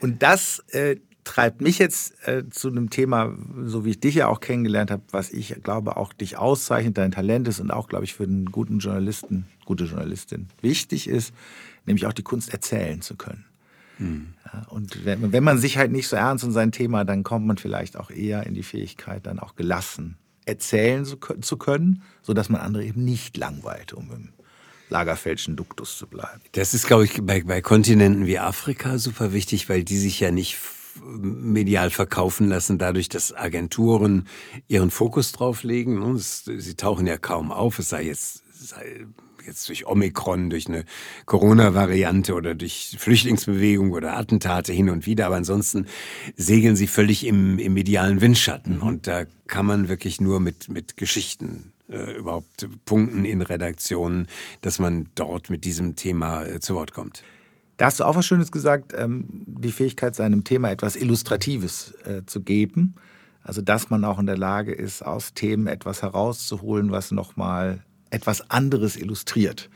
Und 0.00 0.22
das, 0.22 0.62
äh, 0.72 0.96
treibt 1.26 1.60
mich 1.60 1.78
jetzt 1.78 2.14
äh, 2.26 2.48
zu 2.48 2.68
einem 2.68 2.88
Thema, 2.88 3.34
so 3.64 3.84
wie 3.84 3.90
ich 3.90 4.00
dich 4.00 4.14
ja 4.14 4.28
auch 4.28 4.40
kennengelernt 4.40 4.92
habe, 4.92 5.02
was 5.10 5.30
ich 5.30 5.62
glaube 5.62 5.96
auch 5.96 6.12
dich 6.12 6.38
auszeichnet, 6.38 6.96
dein 6.96 7.10
Talent 7.10 7.48
ist 7.48 7.58
und 7.60 7.72
auch, 7.72 7.88
glaube 7.88 8.04
ich, 8.04 8.14
für 8.14 8.22
einen 8.22 8.46
guten 8.46 8.78
Journalisten, 8.78 9.46
gute 9.64 9.84
Journalistin 9.84 10.46
wichtig 10.62 11.08
ist, 11.08 11.34
nämlich 11.84 12.06
auch 12.06 12.12
die 12.12 12.22
Kunst 12.22 12.52
erzählen 12.52 13.02
zu 13.02 13.16
können. 13.16 13.44
Hm. 13.98 14.34
Ja, 14.44 14.66
und 14.68 15.04
wenn, 15.04 15.32
wenn 15.32 15.42
man 15.42 15.58
sich 15.58 15.76
halt 15.78 15.90
nicht 15.90 16.06
so 16.06 16.16
ernst 16.16 16.44
um 16.44 16.52
sein 16.52 16.70
Thema, 16.70 17.04
dann 17.04 17.24
kommt 17.24 17.44
man 17.44 17.56
vielleicht 17.56 17.96
auch 17.96 18.10
eher 18.10 18.46
in 18.46 18.54
die 18.54 18.62
Fähigkeit, 18.62 19.26
dann 19.26 19.40
auch 19.40 19.56
gelassen 19.56 20.16
erzählen 20.44 21.04
zu, 21.04 21.16
zu 21.16 21.56
können, 21.56 22.02
sodass 22.22 22.48
man 22.48 22.60
andere 22.60 22.84
eben 22.84 23.04
nicht 23.04 23.36
langweilt, 23.36 23.92
um 23.92 24.12
im 24.12 24.28
Lagerfeldschen 24.90 25.56
Duktus 25.56 25.98
zu 25.98 26.06
bleiben. 26.06 26.40
Das 26.52 26.72
ist, 26.72 26.86
glaube 26.86 27.04
ich, 27.04 27.20
bei, 27.20 27.42
bei 27.42 27.60
Kontinenten 27.60 28.26
wie 28.26 28.38
Afrika 28.38 28.98
super 28.98 29.32
wichtig, 29.32 29.68
weil 29.68 29.82
die 29.82 29.98
sich 29.98 30.20
ja 30.20 30.30
nicht 30.30 30.56
medial 31.04 31.90
verkaufen 31.90 32.48
lassen, 32.48 32.78
dadurch, 32.78 33.08
dass 33.08 33.34
Agenturen 33.34 34.26
ihren 34.68 34.90
Fokus 34.90 35.32
drauf 35.32 35.62
legen. 35.62 36.18
Sie 36.18 36.74
tauchen 36.74 37.06
ja 37.06 37.18
kaum 37.18 37.52
auf, 37.52 37.78
es 37.78 37.88
sei 37.88 38.04
jetzt, 38.04 38.42
sei 38.52 39.06
jetzt 39.46 39.68
durch 39.68 39.86
Omikron, 39.86 40.50
durch 40.50 40.68
eine 40.68 40.84
Corona-Variante 41.24 42.34
oder 42.34 42.54
durch 42.54 42.96
Flüchtlingsbewegung 42.98 43.92
oder 43.92 44.16
Attentate 44.16 44.72
hin 44.72 44.90
und 44.90 45.06
wieder, 45.06 45.26
aber 45.26 45.36
ansonsten 45.36 45.86
segeln 46.36 46.76
sie 46.76 46.86
völlig 46.86 47.26
im, 47.26 47.58
im 47.58 47.74
medialen 47.74 48.20
Windschatten. 48.20 48.76
Mhm. 48.76 48.82
Und 48.82 49.06
da 49.06 49.24
kann 49.46 49.66
man 49.66 49.88
wirklich 49.88 50.20
nur 50.20 50.40
mit, 50.40 50.68
mit 50.68 50.96
Geschichten 50.96 51.72
äh, 51.88 52.16
überhaupt 52.16 52.68
punkten 52.84 53.24
in 53.24 53.42
Redaktionen, 53.42 54.26
dass 54.60 54.78
man 54.78 55.08
dort 55.14 55.50
mit 55.50 55.64
diesem 55.64 55.96
Thema 55.96 56.44
äh, 56.44 56.60
zu 56.60 56.74
Wort 56.74 56.92
kommt. 56.92 57.22
Da 57.76 57.86
hast 57.86 58.00
du 58.00 58.04
auch 58.04 58.16
was 58.16 58.26
Schönes 58.26 58.50
gesagt, 58.50 58.94
ähm, 58.96 59.26
die 59.46 59.72
Fähigkeit, 59.72 60.14
seinem 60.14 60.44
Thema 60.44 60.70
etwas 60.70 60.96
Illustratives 60.96 61.94
äh, 62.04 62.24
zu 62.26 62.40
geben. 62.40 62.94
Also, 63.42 63.60
dass 63.62 63.90
man 63.90 64.04
auch 64.04 64.18
in 64.18 64.26
der 64.26 64.38
Lage 64.38 64.72
ist, 64.72 65.02
aus 65.02 65.34
Themen 65.34 65.66
etwas 65.66 66.02
herauszuholen, 66.02 66.90
was 66.90 67.12
nochmal 67.12 67.84
etwas 68.10 68.50
anderes 68.50 68.96
illustriert. 68.96 69.68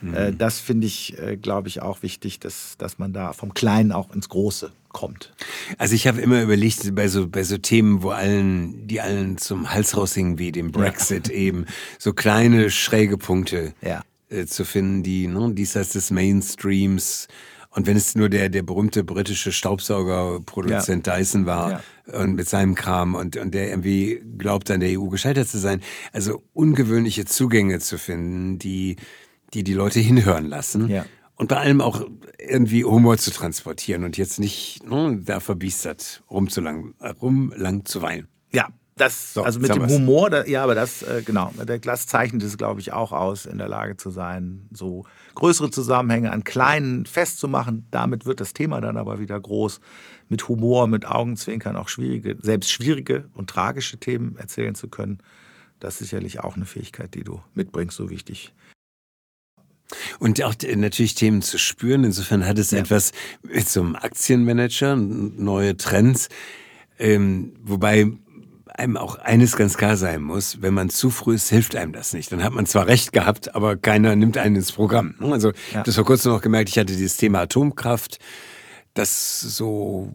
Mhm. 0.00 0.14
Äh, 0.14 0.32
das 0.32 0.58
finde 0.58 0.86
ich, 0.86 1.18
äh, 1.18 1.36
glaube 1.36 1.68
ich, 1.68 1.82
auch 1.82 2.02
wichtig, 2.02 2.40
dass, 2.40 2.76
dass 2.78 2.98
man 2.98 3.12
da 3.12 3.32
vom 3.32 3.54
Kleinen 3.54 3.92
auch 3.92 4.12
ins 4.12 4.28
Große 4.28 4.72
kommt. 4.88 5.32
Also 5.78 5.94
ich 5.94 6.06
habe 6.06 6.20
immer 6.20 6.42
überlegt, 6.42 6.94
bei 6.94 7.08
so, 7.08 7.28
bei 7.28 7.44
so 7.44 7.58
Themen, 7.58 8.02
wo 8.02 8.10
allen, 8.10 8.86
die 8.88 9.00
allen 9.00 9.38
zum 9.38 9.70
Hals 9.70 9.96
raushingen, 9.96 10.38
wie 10.38 10.52
dem 10.52 10.72
Brexit 10.72 11.28
ja. 11.28 11.34
eben, 11.34 11.66
so 11.98 12.12
kleine 12.12 12.70
schräge 12.70 13.18
Punkte. 13.18 13.74
Ja 13.82 14.02
äh, 14.32 14.46
zu 14.46 14.64
finden, 14.64 15.02
die 15.02 15.26
ne, 15.26 15.52
diesseits 15.54 15.92
des 15.92 16.10
Mainstreams 16.10 17.28
und 17.74 17.86
wenn 17.86 17.96
es 17.96 18.14
nur 18.14 18.28
der, 18.28 18.50
der 18.50 18.62
berühmte 18.62 19.02
britische 19.02 19.50
Staubsaugerproduzent 19.50 21.06
ja. 21.06 21.16
Dyson 21.16 21.46
war 21.46 21.82
ja. 22.06 22.20
und 22.20 22.34
mit 22.34 22.46
seinem 22.46 22.74
Kram 22.74 23.14
und, 23.14 23.36
und 23.38 23.54
der 23.54 23.70
irgendwie 23.70 24.22
glaubt, 24.36 24.70
an 24.70 24.80
der 24.80 25.00
EU 25.00 25.06
gescheitert 25.06 25.48
zu 25.48 25.58
sein. 25.58 25.80
Also 26.12 26.42
ungewöhnliche 26.52 27.24
Zugänge 27.24 27.78
zu 27.78 27.96
finden, 27.96 28.58
die 28.58 28.96
die, 29.54 29.64
die 29.64 29.74
Leute 29.74 30.00
hinhören 30.00 30.46
lassen. 30.46 30.88
Ja. 30.88 31.04
Und 31.34 31.48
bei 31.48 31.56
allem 31.56 31.80
auch 31.80 32.06
irgendwie 32.38 32.84
Humor 32.84 33.16
zu 33.18 33.30
transportieren 33.30 34.04
und 34.04 34.16
jetzt 34.16 34.38
nicht 34.38 34.86
ne, 34.88 35.20
da 35.24 35.40
verbiestert 35.40 36.22
rumzulang, 36.30 36.94
rumlang 37.20 37.84
zu 37.84 38.02
weinen. 38.02 38.28
Ja, 38.52 38.68
das, 38.96 39.32
so, 39.32 39.42
also 39.42 39.58
mit 39.58 39.74
dem 39.74 39.88
Humor, 39.88 40.28
da, 40.28 40.44
ja, 40.44 40.62
aber 40.62 40.74
das, 40.74 41.02
äh, 41.02 41.22
genau, 41.24 41.50
der 41.56 41.78
Glas 41.78 42.06
zeichnet 42.06 42.42
es, 42.42 42.58
glaube 42.58 42.80
ich, 42.80 42.92
auch 42.92 43.12
aus, 43.12 43.46
in 43.46 43.56
der 43.56 43.68
Lage 43.68 43.96
zu 43.96 44.10
sein, 44.10 44.68
so 44.70 45.06
größere 45.34 45.70
Zusammenhänge 45.70 46.30
an 46.30 46.44
kleinen 46.44 47.06
festzumachen. 47.06 47.86
Damit 47.90 48.26
wird 48.26 48.40
das 48.40 48.52
Thema 48.52 48.80
dann 48.82 48.98
aber 48.98 49.18
wieder 49.18 49.40
groß. 49.40 49.80
Mit 50.28 50.48
Humor, 50.48 50.86
mit 50.88 51.06
Augenzwinkern 51.06 51.76
auch 51.76 51.88
schwierige, 51.88 52.36
selbst 52.40 52.70
schwierige 52.70 53.28
und 53.34 53.48
tragische 53.48 53.96
Themen 53.98 54.36
erzählen 54.36 54.74
zu 54.74 54.88
können. 54.88 55.18
Das 55.80 55.94
ist 55.94 56.10
sicherlich 56.10 56.40
auch 56.40 56.56
eine 56.56 56.66
Fähigkeit, 56.66 57.14
die 57.14 57.24
du 57.24 57.40
mitbringst, 57.54 57.96
so 57.96 58.10
wichtig. 58.10 58.52
Und 60.18 60.42
auch 60.42 60.54
natürlich 60.76 61.14
Themen 61.14 61.42
zu 61.42 61.58
spüren. 61.58 62.04
Insofern 62.04 62.46
hat 62.46 62.58
es 62.58 62.70
ja. 62.70 62.78
etwas 62.78 63.12
mit 63.42 63.68
so 63.68 63.80
einem 63.80 63.96
Aktienmanager, 63.96 64.96
neue 64.96 65.76
Trends. 65.76 66.28
Ähm, 66.98 67.54
wobei 67.62 68.12
einem 68.74 68.96
auch 68.96 69.16
eines 69.16 69.56
ganz 69.56 69.76
klar 69.76 69.96
sein 69.96 70.22
muss, 70.22 70.62
wenn 70.62 70.74
man 70.74 70.90
zu 70.90 71.10
früh 71.10 71.34
ist, 71.34 71.48
hilft 71.48 71.76
einem 71.76 71.92
das 71.92 72.12
nicht. 72.12 72.32
Dann 72.32 72.42
hat 72.42 72.52
man 72.52 72.66
zwar 72.66 72.86
recht 72.86 73.12
gehabt, 73.12 73.54
aber 73.54 73.76
keiner 73.76 74.16
nimmt 74.16 74.38
einen 74.38 74.56
ins 74.56 74.72
Programm. 74.72 75.14
Also 75.20 75.52
ja. 75.72 75.82
das 75.82 75.94
vor 75.94 76.04
kurzem 76.04 76.32
noch 76.32 76.40
gemerkt, 76.40 76.70
ich 76.70 76.78
hatte 76.78 76.92
dieses 76.92 77.16
Thema 77.16 77.40
Atomkraft, 77.40 78.18
das 78.94 79.40
so 79.40 80.12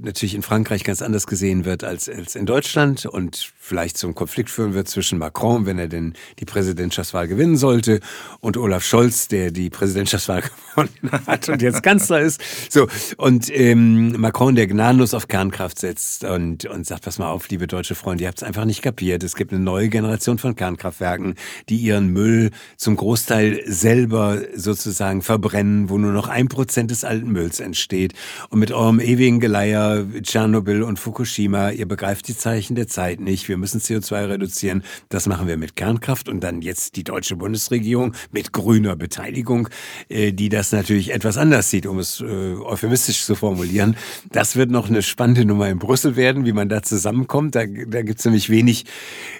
natürlich 0.00 0.34
in 0.34 0.42
Frankreich 0.42 0.84
ganz 0.84 1.02
anders 1.02 1.26
gesehen 1.26 1.64
wird 1.64 1.84
als, 1.84 2.08
als 2.08 2.34
in 2.34 2.46
Deutschland 2.46 3.06
und 3.06 3.52
vielleicht 3.58 3.96
zum 3.96 4.14
Konflikt 4.14 4.50
führen 4.50 4.74
wird 4.74 4.88
zwischen 4.88 5.18
Macron, 5.18 5.66
wenn 5.66 5.78
er 5.78 5.88
denn 5.88 6.14
die 6.38 6.44
Präsidentschaftswahl 6.44 7.28
gewinnen 7.28 7.56
sollte, 7.56 8.00
und 8.40 8.56
Olaf 8.56 8.84
Scholz, 8.84 9.28
der 9.28 9.50
die 9.50 9.70
Präsidentschaftswahl 9.70 10.42
gewonnen 10.74 11.10
hat 11.26 11.48
und 11.48 11.62
jetzt 11.62 11.82
Kanzler 11.82 12.20
ist. 12.20 12.40
So 12.70 12.88
und 13.16 13.50
ähm, 13.50 14.20
Macron, 14.20 14.54
der 14.54 14.66
gnadenlos 14.66 15.14
auf 15.14 15.28
Kernkraft 15.28 15.78
setzt 15.78 16.24
und 16.24 16.64
und 16.66 16.86
sagt, 16.86 17.04
pass 17.04 17.18
mal 17.18 17.30
auf, 17.30 17.48
liebe 17.48 17.66
deutsche 17.66 17.94
Freunde, 17.94 18.24
ihr 18.24 18.28
habt 18.28 18.38
es 18.38 18.44
einfach 18.44 18.64
nicht 18.64 18.82
kapiert. 18.82 19.22
Es 19.22 19.36
gibt 19.36 19.52
eine 19.52 19.62
neue 19.62 19.88
Generation 19.88 20.38
von 20.38 20.56
Kernkraftwerken, 20.56 21.34
die 21.68 21.76
ihren 21.76 22.08
Müll 22.08 22.50
zum 22.76 22.96
Großteil 22.96 23.62
selber 23.66 24.40
sozusagen 24.54 25.22
verbrennen, 25.22 25.88
wo 25.88 25.98
nur 25.98 26.12
noch 26.12 26.28
ein 26.28 26.48
Prozent 26.48 26.90
des 26.90 27.04
alten 27.04 27.30
Mülls 27.30 27.60
entsteht. 27.60 28.11
Und 28.50 28.58
mit 28.58 28.72
eurem 28.72 28.98
ewigen 28.98 29.38
Geleier 29.38 30.04
Tschernobyl 30.22 30.82
und 30.82 30.98
Fukushima, 30.98 31.70
ihr 31.70 31.86
begreift 31.86 32.28
die 32.28 32.36
Zeichen 32.36 32.74
der 32.74 32.88
Zeit 32.88 33.20
nicht 33.20 33.48
wir 33.52 33.58
müssen 33.58 33.80
CO2 33.80 34.28
reduzieren. 34.30 34.82
Das 35.10 35.26
machen 35.26 35.46
wir 35.46 35.58
mit 35.58 35.76
Kernkraft 35.76 36.28
und 36.28 36.40
dann 36.40 36.62
jetzt 36.62 36.96
die 36.96 37.04
deutsche 37.04 37.36
Bundesregierung 37.36 38.14
mit 38.30 38.52
grüner 38.52 38.96
Beteiligung, 38.96 39.68
äh, 40.08 40.32
die 40.32 40.48
das 40.48 40.72
natürlich 40.72 41.12
etwas 41.12 41.36
anders 41.36 41.68
sieht, 41.68 41.86
um 41.86 41.98
es 41.98 42.20
äh, 42.20 42.24
euphemistisch 42.24 43.24
zu 43.24 43.34
formulieren. 43.34 43.96
Das 44.30 44.56
wird 44.56 44.70
noch 44.70 44.88
eine 44.88 45.02
spannende 45.02 45.44
Nummer 45.44 45.68
in 45.68 45.78
Brüssel 45.78 46.16
werden, 46.16 46.46
wie 46.46 46.52
man 46.52 46.68
da 46.68 46.82
zusammenkommt. 46.82 47.54
Da, 47.54 47.66
da 47.66 48.02
gibt 48.02 48.20
es 48.20 48.24
nämlich 48.24 48.48
wenig, 48.48 48.86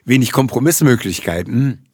wenig 0.05 0.33
Kompromissmöglichkeiten. 0.33 1.92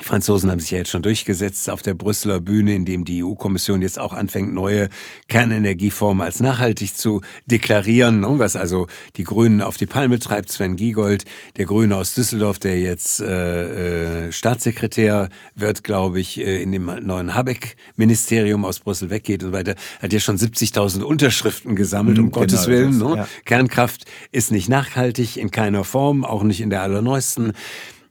Die 0.00 0.04
Franzosen 0.06 0.50
haben 0.50 0.60
sich 0.60 0.70
ja 0.70 0.78
jetzt 0.78 0.90
schon 0.90 1.02
durchgesetzt 1.02 1.68
auf 1.68 1.82
der 1.82 1.94
Brüsseler 1.94 2.40
Bühne, 2.40 2.74
indem 2.74 3.04
die 3.04 3.22
EU-Kommission 3.22 3.82
jetzt 3.82 3.98
auch 3.98 4.12
anfängt, 4.12 4.52
neue 4.54 4.88
Kernenergieformen 5.28 6.24
als 6.24 6.40
nachhaltig 6.40 6.96
zu 6.96 7.20
deklarieren, 7.46 8.24
was 8.38 8.56
also 8.56 8.86
die 9.16 9.24
Grünen 9.24 9.60
auf 9.60 9.76
die 9.76 9.86
Palme 9.86 10.18
treibt. 10.18 10.50
Sven 10.50 10.76
Giegold, 10.76 11.24
der 11.56 11.66
Grüne 11.66 11.96
aus 11.96 12.14
Düsseldorf, 12.14 12.58
der 12.58 12.80
jetzt 12.80 13.20
äh, 13.20 14.26
äh, 14.28 14.32
Staatssekretär 14.32 15.28
wird, 15.54 15.84
glaube 15.84 16.20
ich, 16.20 16.40
äh, 16.40 16.62
in 16.62 16.72
dem 16.72 16.86
neuen 16.86 17.34
Habeck-Ministerium 17.34 18.64
aus 18.64 18.80
Brüssel 18.80 19.10
weggeht 19.10 19.42
und 19.42 19.50
so 19.50 19.52
weiter, 19.52 19.74
hat 20.00 20.12
ja 20.12 20.20
schon 20.20 20.38
70.000 20.38 21.02
Unterschriften 21.02 21.76
gesammelt, 21.76 22.18
um 22.18 22.26
genau, 22.26 22.40
Gottes 22.40 22.66
Willen. 22.66 22.98
Ne? 22.98 23.16
ja. 23.16 23.28
Kernkraft 23.44 24.06
ist 24.32 24.50
nicht 24.50 24.68
nachhaltig 24.68 25.36
in 25.36 25.50
keiner 25.50 25.84
Form, 25.84 26.24
auch 26.24 26.42
nicht 26.42 26.60
in 26.60 26.70
der 26.70 26.82
allerneuesten. 26.82 27.52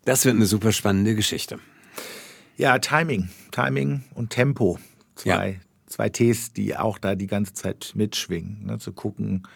Das 0.06 0.26
wird 0.26 0.36
eine 0.36 0.46
super 0.46 0.72
spannende 0.72 1.16
Geschichte. 1.16 1.60
Ja, 2.60 2.78
Timing. 2.78 3.30
Timing 3.52 4.04
und 4.16 4.32
Tempo. 4.32 4.80
Zwei, 5.16 5.50
ja. 5.52 5.56
zwei 5.86 6.10
Ts, 6.10 6.52
die 6.52 6.76
auch 6.76 6.98
da 6.98 7.16
die 7.16 7.26
ganze 7.26 7.54
Zeit 7.54 7.94
mitschwingen. 7.96 8.66
Ne, 8.66 8.80
zu 8.80 8.92
gucken, 8.92 9.48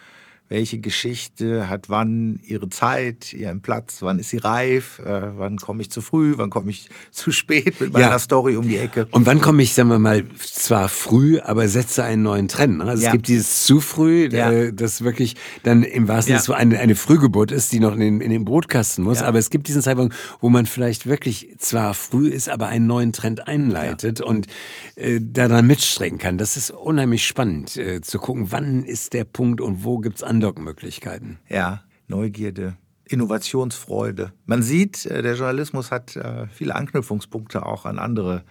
welche 0.50 0.78
Geschichte 0.80 1.70
hat 1.70 1.90
wann 1.90 2.40
ihre 2.44 2.70
Zeit, 2.70 3.34
ihren 3.34 3.62
Platz, 3.62 3.98
wann 4.02 4.20
ist 4.20 4.30
sie 4.30 4.38
reif, 4.38 5.00
äh, 5.00 5.38
wann 5.38 5.58
komme 5.58 5.82
ich 5.82 5.90
zu 5.90 6.02
früh, 6.02 6.34
wann 6.38 6.50
komme 6.50 6.70
ich 6.70 6.90
zu 7.12 7.32
spät 7.32 7.80
mit 7.82 7.94
meiner 7.94 8.10
ja. 8.10 8.20
Story 8.20 8.56
um 8.56 8.68
die 8.68 8.78
Ecke. 8.78 9.08
Und 9.12 9.26
wann 9.26 9.42
komme 9.42 9.64
ich, 9.64 9.74
sagen 9.74 9.90
wir 9.90 10.00
mal, 10.00 10.24
zwar 10.40 10.90
früh, 10.90 11.40
aber 11.40 11.68
setze 11.68 12.04
einen 12.04 12.24
neuen 12.24 12.48
Trend. 12.48 12.78
Ne? 12.78 12.84
Also 12.86 13.04
ja. 13.04 13.10
es 13.10 13.14
gibt 13.14 13.28
dieses 13.30 13.66
zu 13.66 13.80
früh, 13.80 14.30
ja. 14.32 14.52
äh, 14.52 14.74
das 14.74 15.04
wirklich 15.04 15.36
dann 15.64 15.84
im 15.84 16.08
wahrsten 16.08 16.38
Sinne 16.38 16.58
eine, 16.58 16.80
eine 16.80 16.96
Frühgeburt 16.96 17.52
ist, 17.52 17.72
die 17.72 17.80
noch 17.80 17.94
in 17.94 18.00
den, 18.00 18.22
in 18.22 18.30
den 18.30 18.46
Brotkasten 18.46 19.04
muss. 19.04 19.22
Aber 19.24 19.40
es 19.40 19.50
gibt 19.50 19.68
diesen 19.68 19.82
Zeitpunkt, 19.82 20.16
wo 20.40 20.50
man 20.50 20.66
vielleicht 20.66 21.08
wirklich 21.08 21.56
zwar 21.58 21.94
früh 21.94 22.28
ist, 22.28 22.50
aber 22.50 22.68
einen 22.68 22.86
neuen 22.86 23.14
Trend 23.14 23.48
einleitet 23.48 24.22
und 24.22 24.48
äh, 24.96 25.20
daran 25.22 25.66
mitstrecken 25.66 26.20
kann. 26.20 26.38
Das 26.38 26.58
ist 26.58 26.70
unheimlich 26.70 27.26
spannend 27.26 27.78
äh, 27.78 28.02
zu 28.02 28.20
gucken, 28.20 28.52
wann 28.52 28.84
ist 28.84 29.14
der 29.14 29.24
Punkt 29.24 29.62
und 29.62 29.84
wo 29.84 29.98
gibt 29.98 30.18
es 30.18 30.24
andere 30.24 30.43
Andockmöglichkeiten. 30.44 31.40
Ja, 31.48 31.84
Neugierde, 32.08 32.76
Innovationsfreude. 33.06 34.34
Man 34.46 34.62
sieht, 34.62 35.06
äh, 35.06 35.22
der 35.22 35.36
Journalismus 35.36 35.90
hat 35.90 36.18
äh, 36.18 36.48
viele 36.48 36.76
Anknüpfungspunkte 36.76 37.66
auch 37.66 37.86
an 37.86 37.98
andere 37.98 38.44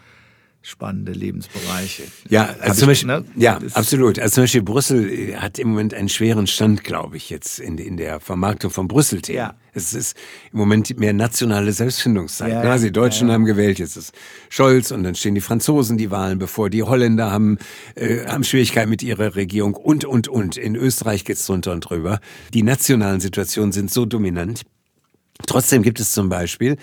spannende 0.63 1.13
Lebensbereiche. 1.13 2.05
Ja, 2.29 2.55
also 2.61 2.81
zum 2.81 2.89
Beispiel, 2.89 3.09
ne? 3.09 3.25
ja, 3.37 3.59
absolut. 3.75 4.19
Also 4.21 4.37
zum 4.37 4.45
Beispiel 4.45 4.63
Brüssel 4.63 5.37
hat 5.37 5.59
im 5.59 5.71
Moment 5.71 5.93
einen 5.93 6.09
schweren 6.09 6.47
Stand, 6.47 6.85
glaube 6.85 7.17
ich, 7.17 7.31
jetzt 7.31 7.59
in, 7.59 7.79
in 7.79 7.97
der 7.97 8.21
Vermarktung 8.21 8.71
von 8.71 8.87
Brüssel-Themen. 8.87 9.37
Ja. 9.37 9.55
Es 9.75 9.93
ist 9.93 10.17
im 10.53 10.59
Moment 10.61 10.99
mehr 10.99 11.13
nationale 11.13 11.73
Selbstfindungszeit. 11.73 12.53
Ja, 12.53 12.61
also 12.61 12.85
die 12.85 12.93
Deutschen 12.93 13.29
ja, 13.29 13.35
haben 13.35 13.45
gewählt, 13.45 13.81
jetzt 13.81 13.97
ist 13.97 14.15
Scholz 14.51 14.93
und 14.93 15.03
dann 15.03 15.17
stehen 15.17 15.35
die 15.35 15.41
Franzosen 15.41 15.99
die 15.99 16.11
Wahlen 16.11 16.39
bevor. 16.39 16.71
Die 16.71 16.85
Holländer 16.85 17.33
haben, 17.33 17.59
äh, 17.97 18.27
haben 18.27 18.45
Schwierigkeiten 18.45 18.91
mit 18.91 19.03
ihrer 19.03 19.35
Regierung 19.35 19.75
und, 19.75 20.05
und, 20.05 20.29
und. 20.29 20.57
In 20.57 20.77
Österreich 20.77 21.25
geht's 21.25 21.45
drunter 21.47 21.73
und 21.73 21.81
drüber. 21.81 22.21
Die 22.55 22.63
nationalen 22.63 23.21
Situationen 23.21 23.73
sind 23.73 23.91
so 23.91 24.05
dominant. 24.05 24.63
Trotzdem 25.47 25.83
gibt 25.83 26.01
es 26.01 26.13
zum 26.13 26.29
Beispiel 26.29 26.77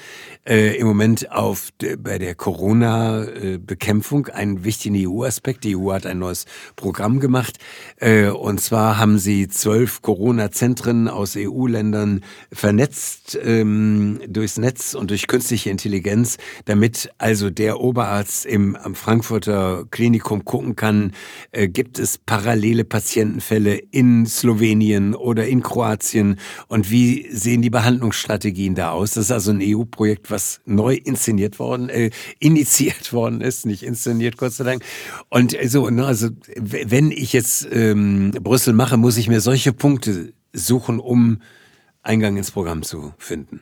äh, 0.46 0.78
im 0.78 0.88
Moment 0.88 1.32
auf 1.32 1.70
bei 2.00 2.18
der 2.18 2.36
Corona-Bekämpfung 2.36 4.28
einen 4.28 4.64
wichtigen 4.64 4.96
EU-Aspekt. 5.08 5.64
Die 5.64 5.78
EU 5.78 5.92
hat 5.94 6.06
ein 6.06 6.20
neues 6.20 6.46
Programm 6.76 7.20
gemacht 7.20 7.58
äh, 7.98 8.28
und 8.28 8.60
zwar 8.60 8.98
haben 8.98 9.18
sie 9.18 9.48
zwölf 9.48 10.02
Corona-Zentren 10.02 11.08
aus 11.08 11.36
EU-Ländern 11.38 12.22
vernetzt 12.52 13.40
ähm, 13.42 14.20
durchs 14.28 14.58
Netz 14.58 14.94
und 14.94 15.10
durch 15.10 15.28
künstliche 15.28 15.70
Intelligenz, 15.70 16.38
damit 16.66 17.12
also 17.18 17.50
der 17.50 17.80
Oberarzt 17.80 18.46
im 18.46 18.76
am 18.76 18.96
Frankfurter 18.96 19.86
Klinikum 19.92 20.46
gucken 20.46 20.76
kann, 20.76 21.14
äh, 21.52 21.68
gibt 21.68 22.00
es 22.00 22.18
parallele 22.18 22.84
Patientenfälle 22.84 23.76
in 23.76 24.26
Slowenien 24.26 25.16
oder 25.16 25.48
in 25.48 25.62
Kroatien 25.62 26.40
und 26.68 26.92
wie 26.92 27.28
sehen 27.32 27.62
die 27.62 27.70
Behandlungsstrategien 27.70 28.49
Strategien 28.50 28.76
da 28.76 28.92
aus. 28.92 29.12
Das 29.12 29.26
ist 29.26 29.32
also 29.32 29.52
ein 29.52 29.62
EU-Projekt, 29.62 30.32
was 30.32 30.62
neu 30.66 30.96
inszeniert 30.96 31.60
worden, 31.60 31.90
äh, 31.90 32.10
initiiert 32.40 33.14
worden 33.14 33.42
ist, 33.42 33.66
nicht 33.66 33.84
inszeniert, 33.84 34.38
Gott 34.38 34.54
sei 34.54 34.64
Dank. 34.64 34.84
Und 35.30 35.54
äh, 35.54 35.68
so, 35.68 35.90
ne, 35.90 36.06
also 36.06 36.30
wenn 36.58 37.12
ich 37.12 37.34
jetzt 37.34 37.68
ähm, 37.72 38.32
Brüssel 38.32 38.74
mache, 38.74 38.98
muss 38.98 39.18
ich 39.18 39.28
mir 39.28 39.40
solche 39.40 39.72
Punkte 39.72 40.34
suchen, 40.52 41.00
um 41.00 41.42
Eingang 42.02 42.38
ins 42.38 42.52
Programm 42.52 42.82
zu 42.82 43.14
finden. 43.20 43.62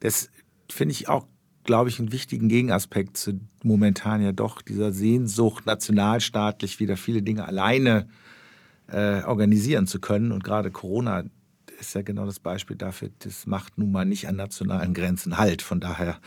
Das 0.00 0.30
finde 0.70 0.92
ich 0.92 1.08
auch 1.08 1.26
glaube 1.64 1.88
ich, 1.88 1.98
einen 1.98 2.12
wichtigen 2.12 2.50
Gegenaspekt 2.50 3.16
zu 3.16 3.40
momentan 3.62 4.20
ja 4.20 4.32
doch 4.32 4.60
dieser 4.60 4.92
Sehnsucht, 4.92 5.64
nationalstaatlich 5.64 6.78
wieder 6.78 6.98
viele 6.98 7.22
Dinge 7.22 7.46
alleine 7.48 8.06
äh, 8.86 9.22
organisieren 9.22 9.86
zu 9.86 9.98
können. 9.98 10.30
Und 10.30 10.44
gerade 10.44 10.70
Corona 10.70 11.24
ist 11.86 11.94
ja 11.94 12.02
genau 12.02 12.26
das 12.26 12.40
Beispiel 12.40 12.76
dafür, 12.76 13.10
das 13.20 13.46
macht 13.46 13.78
nun 13.78 13.92
mal 13.92 14.04
nicht 14.04 14.28
an 14.28 14.36
nationalen 14.36 14.94
Grenzen 14.94 15.38
Halt. 15.38 15.62
Von 15.62 15.80
daher 15.80 16.20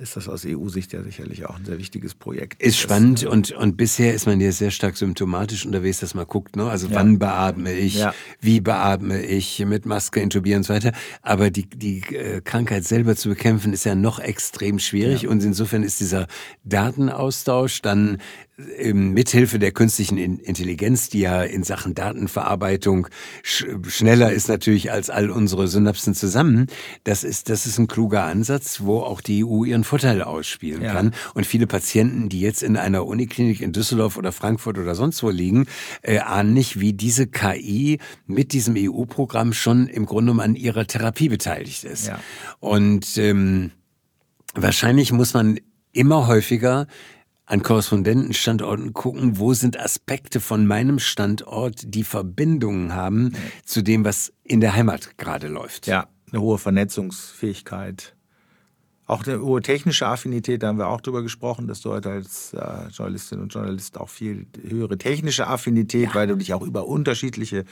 ist 0.00 0.16
das 0.16 0.28
aus 0.28 0.46
EU-Sicht 0.46 0.92
ja 0.94 1.02
sicherlich 1.02 1.46
auch 1.46 1.56
ein 1.56 1.64
sehr 1.66 1.78
wichtiges 1.78 2.14
Projekt. 2.14 2.60
Ist 2.62 2.78
spannend 2.78 3.24
und, 3.24 3.52
und 3.52 3.76
bisher 3.76 4.14
ist 4.14 4.26
man 4.26 4.40
ja 4.40 4.50
sehr 4.50 4.70
stark 4.70 4.96
symptomatisch 4.96 5.66
unterwegs, 5.66 6.00
dass 6.00 6.14
man 6.14 6.26
guckt, 6.26 6.56
ne? 6.56 6.70
also 6.70 6.88
ja. 6.88 6.94
wann 6.94 7.18
beatme 7.18 7.72
ich, 7.72 7.96
ja. 7.96 8.14
wie 8.40 8.60
beatme 8.60 9.22
ich, 9.22 9.58
mit 9.66 9.84
Maske 9.84 10.20
intubieren 10.20 10.60
und 10.60 10.64
so 10.64 10.72
weiter. 10.72 10.92
Aber 11.20 11.50
die, 11.50 11.68
die 11.68 12.00
äh, 12.14 12.40
Krankheit 12.40 12.84
selber 12.84 13.14
zu 13.14 13.28
bekämpfen 13.28 13.74
ist 13.74 13.84
ja 13.84 13.94
noch 13.94 14.18
extrem 14.18 14.78
schwierig 14.78 15.22
ja. 15.22 15.28
und 15.28 15.44
insofern 15.44 15.82
ist 15.82 16.00
dieser 16.00 16.26
Datenaustausch 16.64 17.82
dann 17.82 18.18
mithilfe 18.92 19.58
der 19.58 19.72
künstlichen 19.72 20.18
Intelligenz, 20.18 21.08
die 21.08 21.20
ja 21.20 21.42
in 21.42 21.62
Sachen 21.62 21.94
Datenverarbeitung 21.94 23.08
sch 23.42 23.66
schneller 23.88 24.32
ist 24.32 24.48
natürlich 24.48 24.90
als 24.90 25.10
all 25.10 25.30
unsere 25.30 25.68
Synapsen 25.68 26.14
zusammen, 26.14 26.66
das 27.04 27.24
ist, 27.24 27.48
das 27.48 27.66
ist 27.66 27.78
ein 27.78 27.86
kluger 27.86 28.24
Ansatz, 28.24 28.80
wo 28.82 29.00
auch 29.00 29.20
die 29.20 29.44
EU 29.44 29.64
ihren 29.64 29.84
Vorteil 29.84 30.22
ausspielen 30.22 30.82
ja. 30.82 30.92
kann. 30.92 31.14
Und 31.34 31.46
viele 31.46 31.66
Patienten, 31.66 32.28
die 32.28 32.40
jetzt 32.40 32.62
in 32.62 32.76
einer 32.76 33.06
Uniklinik 33.06 33.60
in 33.60 33.72
Düsseldorf 33.72 34.16
oder 34.16 34.32
Frankfurt 34.32 34.78
oder 34.78 34.94
sonst 34.94 35.22
wo 35.22 35.30
liegen, 35.30 35.66
äh, 36.02 36.18
ahnen 36.18 36.54
nicht, 36.54 36.80
wie 36.80 36.92
diese 36.92 37.26
KI 37.26 37.98
mit 38.26 38.52
diesem 38.52 38.74
EU-Programm 38.76 39.52
schon 39.52 39.86
im 39.88 40.06
Grunde 40.06 40.30
an 40.42 40.54
ihrer 40.54 40.86
Therapie 40.86 41.28
beteiligt 41.28 41.84
ist. 41.84 42.08
Ja. 42.08 42.20
Und 42.60 43.16
ähm, 43.18 43.72
wahrscheinlich 44.54 45.12
muss 45.12 45.34
man 45.34 45.58
immer 45.92 46.26
häufiger 46.26 46.86
an 47.50 47.64
Korrespondentenstandorten 47.64 48.92
gucken, 48.92 49.38
wo 49.38 49.54
sind 49.54 49.78
Aspekte 49.78 50.38
von 50.38 50.66
meinem 50.66 51.00
Standort, 51.00 51.82
die 51.84 52.04
Verbindungen 52.04 52.94
haben 52.94 53.32
zu 53.64 53.82
dem, 53.82 54.04
was 54.04 54.32
in 54.44 54.60
der 54.60 54.74
Heimat 54.74 55.18
gerade 55.18 55.48
läuft. 55.48 55.88
Ja, 55.88 56.06
eine 56.30 56.40
hohe 56.40 56.58
Vernetzungsfähigkeit. 56.58 58.14
auch 59.06 59.26
eine 59.26 59.40
hohe 59.40 59.60
technische 59.62 60.06
Affinität, 60.06 60.62
da 60.62 60.68
haben 60.68 60.78
wir 60.78 60.86
auch 60.86 61.00
drüber 61.00 61.22
gesprochen, 61.22 61.66
dass 61.66 61.80
du 61.80 61.90
heute 61.90 62.10
als 62.10 62.54
äh, 62.54 62.86
Journalistin 62.92 63.40
und 63.40 63.52
Journalist 63.52 63.98
auch 63.98 64.08
viel 64.08 64.46
höhere 64.62 64.96
technische 64.96 65.48
Affinität, 65.48 66.10
ja. 66.10 66.14
weil 66.14 66.28
du 66.28 66.36
dich 66.36 66.54
auch 66.54 66.62
über 66.62 66.86
unterschiedliche 66.86 67.64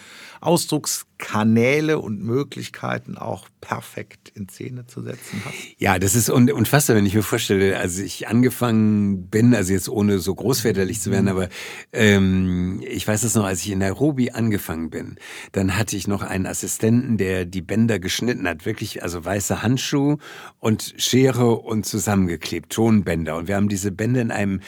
Ausdruckskanäle 1.18 1.98
und 1.98 2.22
Möglichkeiten 2.22 3.16
auch 3.18 3.48
perfekt 3.60 4.30
in 4.34 4.48
Szene 4.48 4.86
zu 4.86 5.02
setzen 5.02 5.42
hast. 5.44 5.54
Ja, 5.78 5.98
das 5.98 6.14
ist 6.14 6.30
unfassbar, 6.30 6.96
wenn 6.96 7.06
ich 7.06 7.14
mir 7.14 7.22
vorstelle, 7.22 7.78
als 7.78 7.98
ich 7.98 8.28
angefangen 8.28 9.28
bin, 9.28 9.54
also 9.54 9.72
jetzt 9.72 9.88
ohne 9.88 10.18
so 10.18 10.34
großväterlich 10.34 11.00
zu 11.00 11.10
werden, 11.10 11.24
mhm. 11.24 11.30
aber 11.30 11.48
ähm, 11.92 12.80
ich 12.86 13.06
weiß 13.06 13.24
es 13.24 13.34
noch, 13.34 13.44
als 13.44 13.60
ich 13.60 13.70
in 13.70 13.80
Nairobi 13.80 14.30
angefangen 14.30 14.90
bin, 14.90 15.16
dann 15.52 15.76
hatte 15.76 15.96
ich 15.96 16.06
noch 16.06 16.22
einen 16.22 16.46
Assistenten, 16.46 17.18
der 17.18 17.44
die 17.44 17.62
Bänder 17.62 17.98
geschnitten 17.98 18.46
hat, 18.46 18.64
wirklich, 18.64 19.02
also 19.02 19.24
weiße 19.24 19.62
Handschuhe 19.62 20.18
und 20.58 20.94
Schere 20.96 21.56
und 21.56 21.84
zusammengeklebt, 21.84 22.72
Tonbänder. 22.72 23.36
Und 23.36 23.48
wir 23.48 23.56
haben 23.56 23.68
diese 23.68 23.90
Bänder 23.90 24.20
in 24.20 24.30
einem 24.30 24.60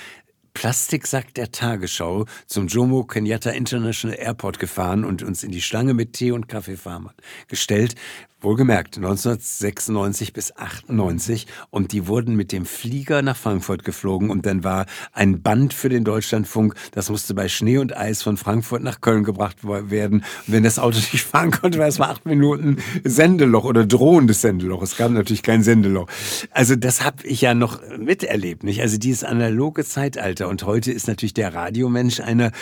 Plastiksack 0.55 1.34
der 1.34 1.53
Tagesschau 1.53 2.26
zum 2.46 2.66
Jomo 2.66 3.05
Kenyatta 3.05 3.51
International 3.51 4.16
Airport 4.18 4.59
gefahren 4.59 5.05
und 5.05 5.22
uns 5.22 5.42
in 5.42 5.51
die 5.53 5.62
Schlange 5.62 5.94
mit 5.94 6.12
Tee 6.14 6.32
und 6.32 6.48
Kaffeefarmern 6.48 7.14
gestellt, 7.48 7.94
Wohlgemerkt, 8.43 8.97
1996 8.97 10.32
bis 10.32 10.57
98 10.57 11.47
und 11.70 11.93
die 11.93 12.07
wurden 12.07 12.36
mit 12.36 12.53
dem 12.53 12.64
Flieger 12.64 13.22
nach 13.22 13.36
Frankfurt 13.36 13.84
geflogen 13.84 14.30
und 14.30 14.47
dann 14.47 14.64
war 14.64 14.86
ein 15.12 15.43
Band 15.43 15.74
für 15.74 15.88
den 15.88 16.05
Deutschlandfunk, 16.05 16.74
das 16.93 17.11
musste 17.11 17.34
bei 17.34 17.49
Schnee 17.49 17.78
und 17.78 17.97
Eis 17.97 18.22
von 18.22 18.36
Frankfurt 18.36 18.82
nach 18.82 19.01
Köln 19.01 19.24
gebracht 19.24 19.59
werden. 19.62 20.20
Und 20.47 20.55
wenn 20.55 20.62
das 20.62 20.78
Auto 20.78 20.97
nicht 21.12 21.24
fahren 21.24 21.51
konnte, 21.51 21.78
war 21.78 21.88
es 21.88 21.99
mal 21.99 22.11
acht 22.11 22.26
Minuten 22.26 22.78
Sendeloch 23.05 23.64
oder 23.64 23.84
drohendes 23.84 24.41
Sendeloch. 24.41 24.82
Es 24.82 24.97
gab 24.97 25.11
natürlich 25.11 25.43
kein 25.43 25.62
Sendeloch. 25.62 26.09
Also 26.51 26.76
das 26.76 27.05
habe 27.05 27.26
ich 27.26 27.41
ja 27.41 27.55
noch 27.55 27.80
miterlebt, 27.99 28.64
nicht? 28.64 28.80
Also 28.80 28.97
dieses 28.99 29.24
analoge 29.24 29.84
Zeitalter 29.84 30.49
und 30.49 30.64
heute 30.64 30.93
ist 30.93 31.09
natürlich 31.09 31.34
der 31.34 31.55
Radiomensch 31.55 32.20
einer, 32.20 32.53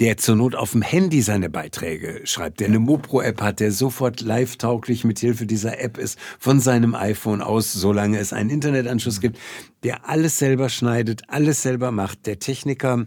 der 0.00 0.16
zur 0.16 0.36
Not 0.36 0.54
auf 0.54 0.72
dem 0.72 0.82
Handy 0.82 1.22
seine 1.22 1.50
Beiträge 1.50 2.22
schreibt, 2.24 2.60
der 2.60 2.68
eine 2.68 2.78
Mopro-App 2.78 3.40
hat, 3.40 3.60
der 3.60 3.72
sofort 3.72 4.20
live-tauglich 4.20 5.04
mit 5.04 5.18
Hilfe 5.28 5.46
dieser 5.46 5.80
App 5.80 5.98
ist, 5.98 6.18
von 6.38 6.60
seinem 6.60 6.94
iPhone 6.94 7.42
aus, 7.42 7.72
solange 7.72 8.18
es 8.18 8.32
einen 8.32 8.50
Internetanschluss 8.50 9.20
gibt, 9.20 9.38
der 9.82 10.08
alles 10.08 10.38
selber 10.38 10.68
schneidet, 10.68 11.22
alles 11.28 11.62
selber 11.62 11.92
macht, 11.92 12.26
der 12.26 12.38
Techniker 12.38 13.06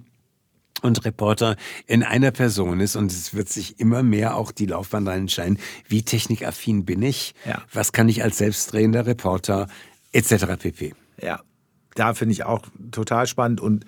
und 0.82 1.06
Reporter 1.06 1.56
in 1.88 2.04
einer 2.04 2.32
Person 2.32 2.80
ist 2.80 2.96
und 2.96 3.12
es 3.12 3.34
wird 3.34 3.50
sich 3.50 3.80
immer 3.80 4.04
mehr 4.04 4.36
auch 4.36 4.52
die 4.52 4.66
Laufbahn 4.66 5.08
rein 5.08 5.22
entscheiden, 5.22 5.58
wie 5.88 6.04
technikaffin 6.04 6.86
bin 6.86 7.02
ich, 7.02 7.34
ja. 7.46 7.64
was 7.72 7.92
kann 7.92 8.10
ich 8.10 8.24
als 8.24 8.38
selbstdrehender 8.38 9.06
Reporter 9.06 9.68
etc. 10.12 10.46
pp. 10.60 10.94
Ja, 11.22 11.42
da 11.96 12.14
finde 12.14 12.34
ich 12.34 12.44
auch 12.44 12.62
total 12.92 13.28
spannend 13.28 13.62
und 13.62 13.86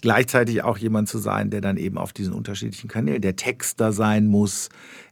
gleichzeitig 0.00 0.62
auch 0.62 0.78
jemand 0.78 1.08
zu 1.08 1.18
sein, 1.18 1.50
der 1.50 1.60
dann 1.60 1.76
eben 1.76 1.98
auf 1.98 2.12
diesen 2.12 2.32
unterschiedlichen 2.32 2.88
Kanälen, 2.88 3.22
der 3.22 3.36
Texter 3.36 3.92
sein 3.92 4.26
muss, 4.26 4.68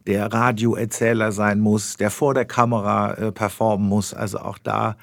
der 0.07 0.31
Radioerzähler 0.31 1.31
sein 1.31 1.59
muss, 1.59 1.97
der 1.97 2.11
vor 2.11 2.33
der 2.33 2.45
Kamera 2.45 3.13
äh, 3.13 3.31
performen 3.31 3.87
muss. 3.87 4.13
Also 4.13 4.39
auch 4.39 4.57
da 4.57 4.95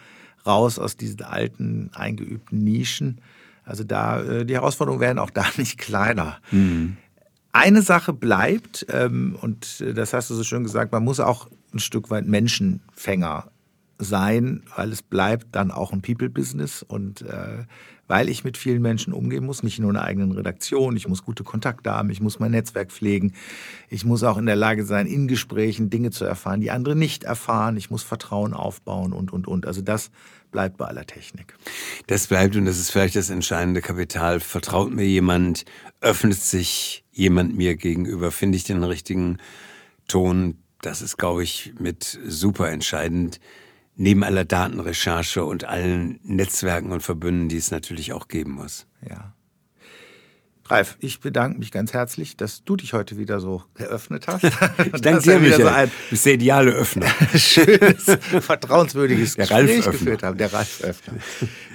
raus 0.47 0.79
aus 0.79 0.97
diesen 0.97 1.23
alten, 1.23 1.91
eingeübten 1.95 2.63
Nischen. 2.63 3.21
Also 3.65 3.85
da, 3.85 4.23
äh, 4.23 4.45
die 4.45 4.55
Herausforderungen 4.55 5.01
werden 5.01 5.19
auch 5.19 5.31
da 5.31 5.45
nicht 5.57 5.79
kleiner. 5.79 6.39
Mhm. 6.51 6.97
Eine 7.53 7.83
Sache 7.83 8.15
bleibt, 8.15 8.87
ähm, 8.89 9.37
und 9.41 9.81
äh, 9.81 9.93
das 9.93 10.13
hast 10.13 10.31
du 10.31 10.35
so 10.35 10.43
schön 10.43 10.65
gesagt, 10.65 10.93
man 10.93 11.05
muss 11.05 11.21
auch 11.21 11.49
ein 11.75 11.81
Stück 11.81 12.11
weit 12.11 12.27
Menschenfänger 12.27 13.51
sein, 13.99 14.63
weil 14.75 14.91
es 14.91 15.03
bleibt 15.03 15.49
dann 15.53 15.71
auch 15.71 15.93
ein 15.93 16.03
People-Business 16.03 16.83
und 16.83 17.23
äh, 17.23 17.65
weil 18.13 18.29
ich 18.29 18.45
mit 18.45 18.59
vielen 18.59 18.83
Menschen 18.83 19.15
umgehen 19.15 19.47
muss, 19.47 19.63
nicht 19.63 19.79
nur 19.79 19.89
in 19.89 19.95
der 19.95 20.05
eigenen 20.05 20.33
Redaktion, 20.33 20.97
ich 20.97 21.09
muss 21.09 21.25
gute 21.25 21.45
Kontakte 21.45 21.93
haben, 21.93 22.11
ich 22.11 22.21
muss 22.21 22.39
mein 22.39 22.51
Netzwerk 22.51 22.93
pflegen, 22.93 23.33
ich 23.89 24.05
muss 24.05 24.23
auch 24.23 24.37
in 24.37 24.45
der 24.45 24.55
Lage 24.55 24.85
sein, 24.85 25.07
in 25.07 25.29
Gesprächen 25.29 25.89
Dinge 25.89 26.11
zu 26.11 26.27
erfahren, 26.27 26.61
die 26.61 26.71
andere 26.71 26.95
nicht 26.95 27.25
erfahren, 27.25 27.79
ich 27.79 27.91
muss 27.91 28.03
Vertrauen 28.03 28.53
aufbauen 28.53 29.15
und, 29.15 29.33
und, 29.33 29.49
und. 29.49 29.67
Also 29.67 29.81
das 29.81 30.11
bleibt 30.51 30.77
bei 30.77 30.85
aller 30.85 31.07
Technik. 31.07 31.55
Das 32.07 32.27
bleibt 32.27 32.55
und 32.55 32.67
das 32.67 32.79
ist 32.79 32.91
vielleicht 32.91 33.17
das 33.17 33.31
entscheidende 33.31 33.81
Kapital. 33.81 34.41
Vertraut 34.41 34.93
mir 34.93 35.07
jemand, 35.07 35.65
öffnet 36.03 36.39
sich 36.39 37.07
jemand 37.13 37.57
mir 37.57 37.77
gegenüber, 37.77 38.31
finde 38.31 38.59
ich 38.59 38.65
den 38.65 38.85
richtigen 38.85 39.39
Ton. 40.07 40.59
Das 40.83 41.01
ist, 41.01 41.17
glaube 41.17 41.45
ich, 41.45 41.73
mit 41.79 42.21
super 42.27 42.71
entscheidend 42.71 43.41
neben 43.97 44.25
aller 44.25 44.45
Datenrecherche 44.45 45.45
und 45.45 45.65
allen 45.65 46.19
Netzwerken 46.23 46.93
und 46.93 47.03
Verbünden, 47.03 47.49
die 47.49 47.57
es 47.57 47.71
natürlich 47.71 48.13
auch 48.13 48.29
geben 48.29 48.53
muss. 48.53 48.87
Ja. 49.09 49.35
Ralf, 50.67 50.97
ich 51.01 51.21
bedanke 51.21 51.59
mich 51.59 51.71
ganz 51.71 51.93
herzlich, 51.93 52.37
dass 52.37 52.65
du 52.65 52.77
dich 52.77 52.95
heute 52.95 53.19
wieder 53.19 53.41
so 53.41 53.63
eröffnet 53.77 54.27
hast. 54.29 54.45
ich 54.95 55.01
danke 55.03 55.23
dir, 55.23 55.39
Michael. 55.39 55.63
So 55.63 55.69
ein 55.69 55.91
bist 56.09 56.25
der 56.25 56.35
ideale 56.35 56.71
Öffner. 56.71 57.07
schönes, 57.35 58.05
vertrauenswürdiges 58.41 59.35
der 59.37 59.47
Gespräch 59.47 59.85
geführt 59.85 60.23
haben. 60.23 60.39
Der 60.39 60.53
Ralf 60.53 60.83
Öffner. 60.83 61.15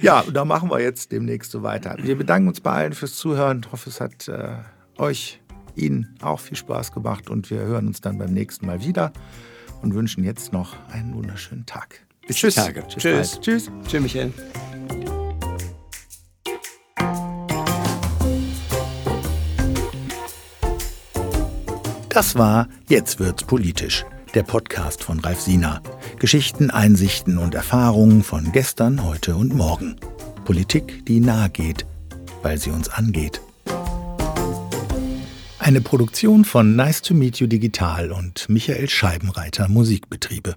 Ja, 0.00 0.20
und 0.20 0.34
da 0.34 0.44
machen 0.44 0.70
wir 0.70 0.80
jetzt 0.80 1.12
demnächst 1.12 1.50
so 1.50 1.62
weiter. 1.62 1.96
Wir 2.02 2.16
bedanken 2.16 2.48
uns 2.48 2.60
bei 2.60 2.72
allen 2.72 2.92
fürs 2.92 3.14
Zuhören. 3.14 3.60
Ich 3.64 3.72
hoffe, 3.72 3.90
es 3.90 4.00
hat 4.00 4.26
äh, 4.28 4.56
euch, 4.96 5.40
Ihnen 5.76 6.16
auch 6.20 6.40
viel 6.40 6.56
Spaß 6.56 6.90
gemacht 6.90 7.30
und 7.30 7.50
wir 7.50 7.60
hören 7.60 7.86
uns 7.86 8.00
dann 8.00 8.18
beim 8.18 8.32
nächsten 8.32 8.66
Mal 8.66 8.82
wieder 8.82 9.12
und 9.80 9.94
wünschen 9.94 10.24
jetzt 10.24 10.52
noch 10.52 10.74
einen 10.90 11.14
wunderschönen 11.14 11.66
Tag. 11.66 12.07
Bis 12.28 12.36
Tschüss. 12.36 12.54
Tage. 12.56 12.84
Tschüss. 12.86 13.40
Tschüss. 13.40 13.40
Tschüss. 13.40 13.70
Tschüss, 13.88 14.02
Michael. 14.02 14.32
Das 22.10 22.36
war 22.36 22.68
Jetzt 22.86 23.18
wird's 23.18 23.44
politisch, 23.44 24.04
der 24.34 24.42
Podcast 24.42 25.02
von 25.02 25.20
Ralf 25.20 25.40
Siener. 25.40 25.82
Geschichten, 26.18 26.70
Einsichten 26.70 27.38
und 27.38 27.54
Erfahrungen 27.54 28.22
von 28.22 28.52
gestern, 28.52 29.04
heute 29.04 29.34
und 29.34 29.54
morgen. 29.54 29.96
Politik, 30.44 31.06
die 31.06 31.20
nahe 31.20 31.48
geht, 31.48 31.86
weil 32.42 32.58
sie 32.58 32.70
uns 32.70 32.90
angeht. 32.90 33.40
Eine 35.58 35.80
Produktion 35.80 36.44
von 36.44 36.76
Nice 36.76 37.00
to 37.00 37.14
Meet 37.14 37.40
You 37.40 37.46
Digital 37.46 38.12
und 38.12 38.50
Michael 38.50 38.90
Scheibenreiter 38.90 39.68
Musikbetriebe. 39.68 40.56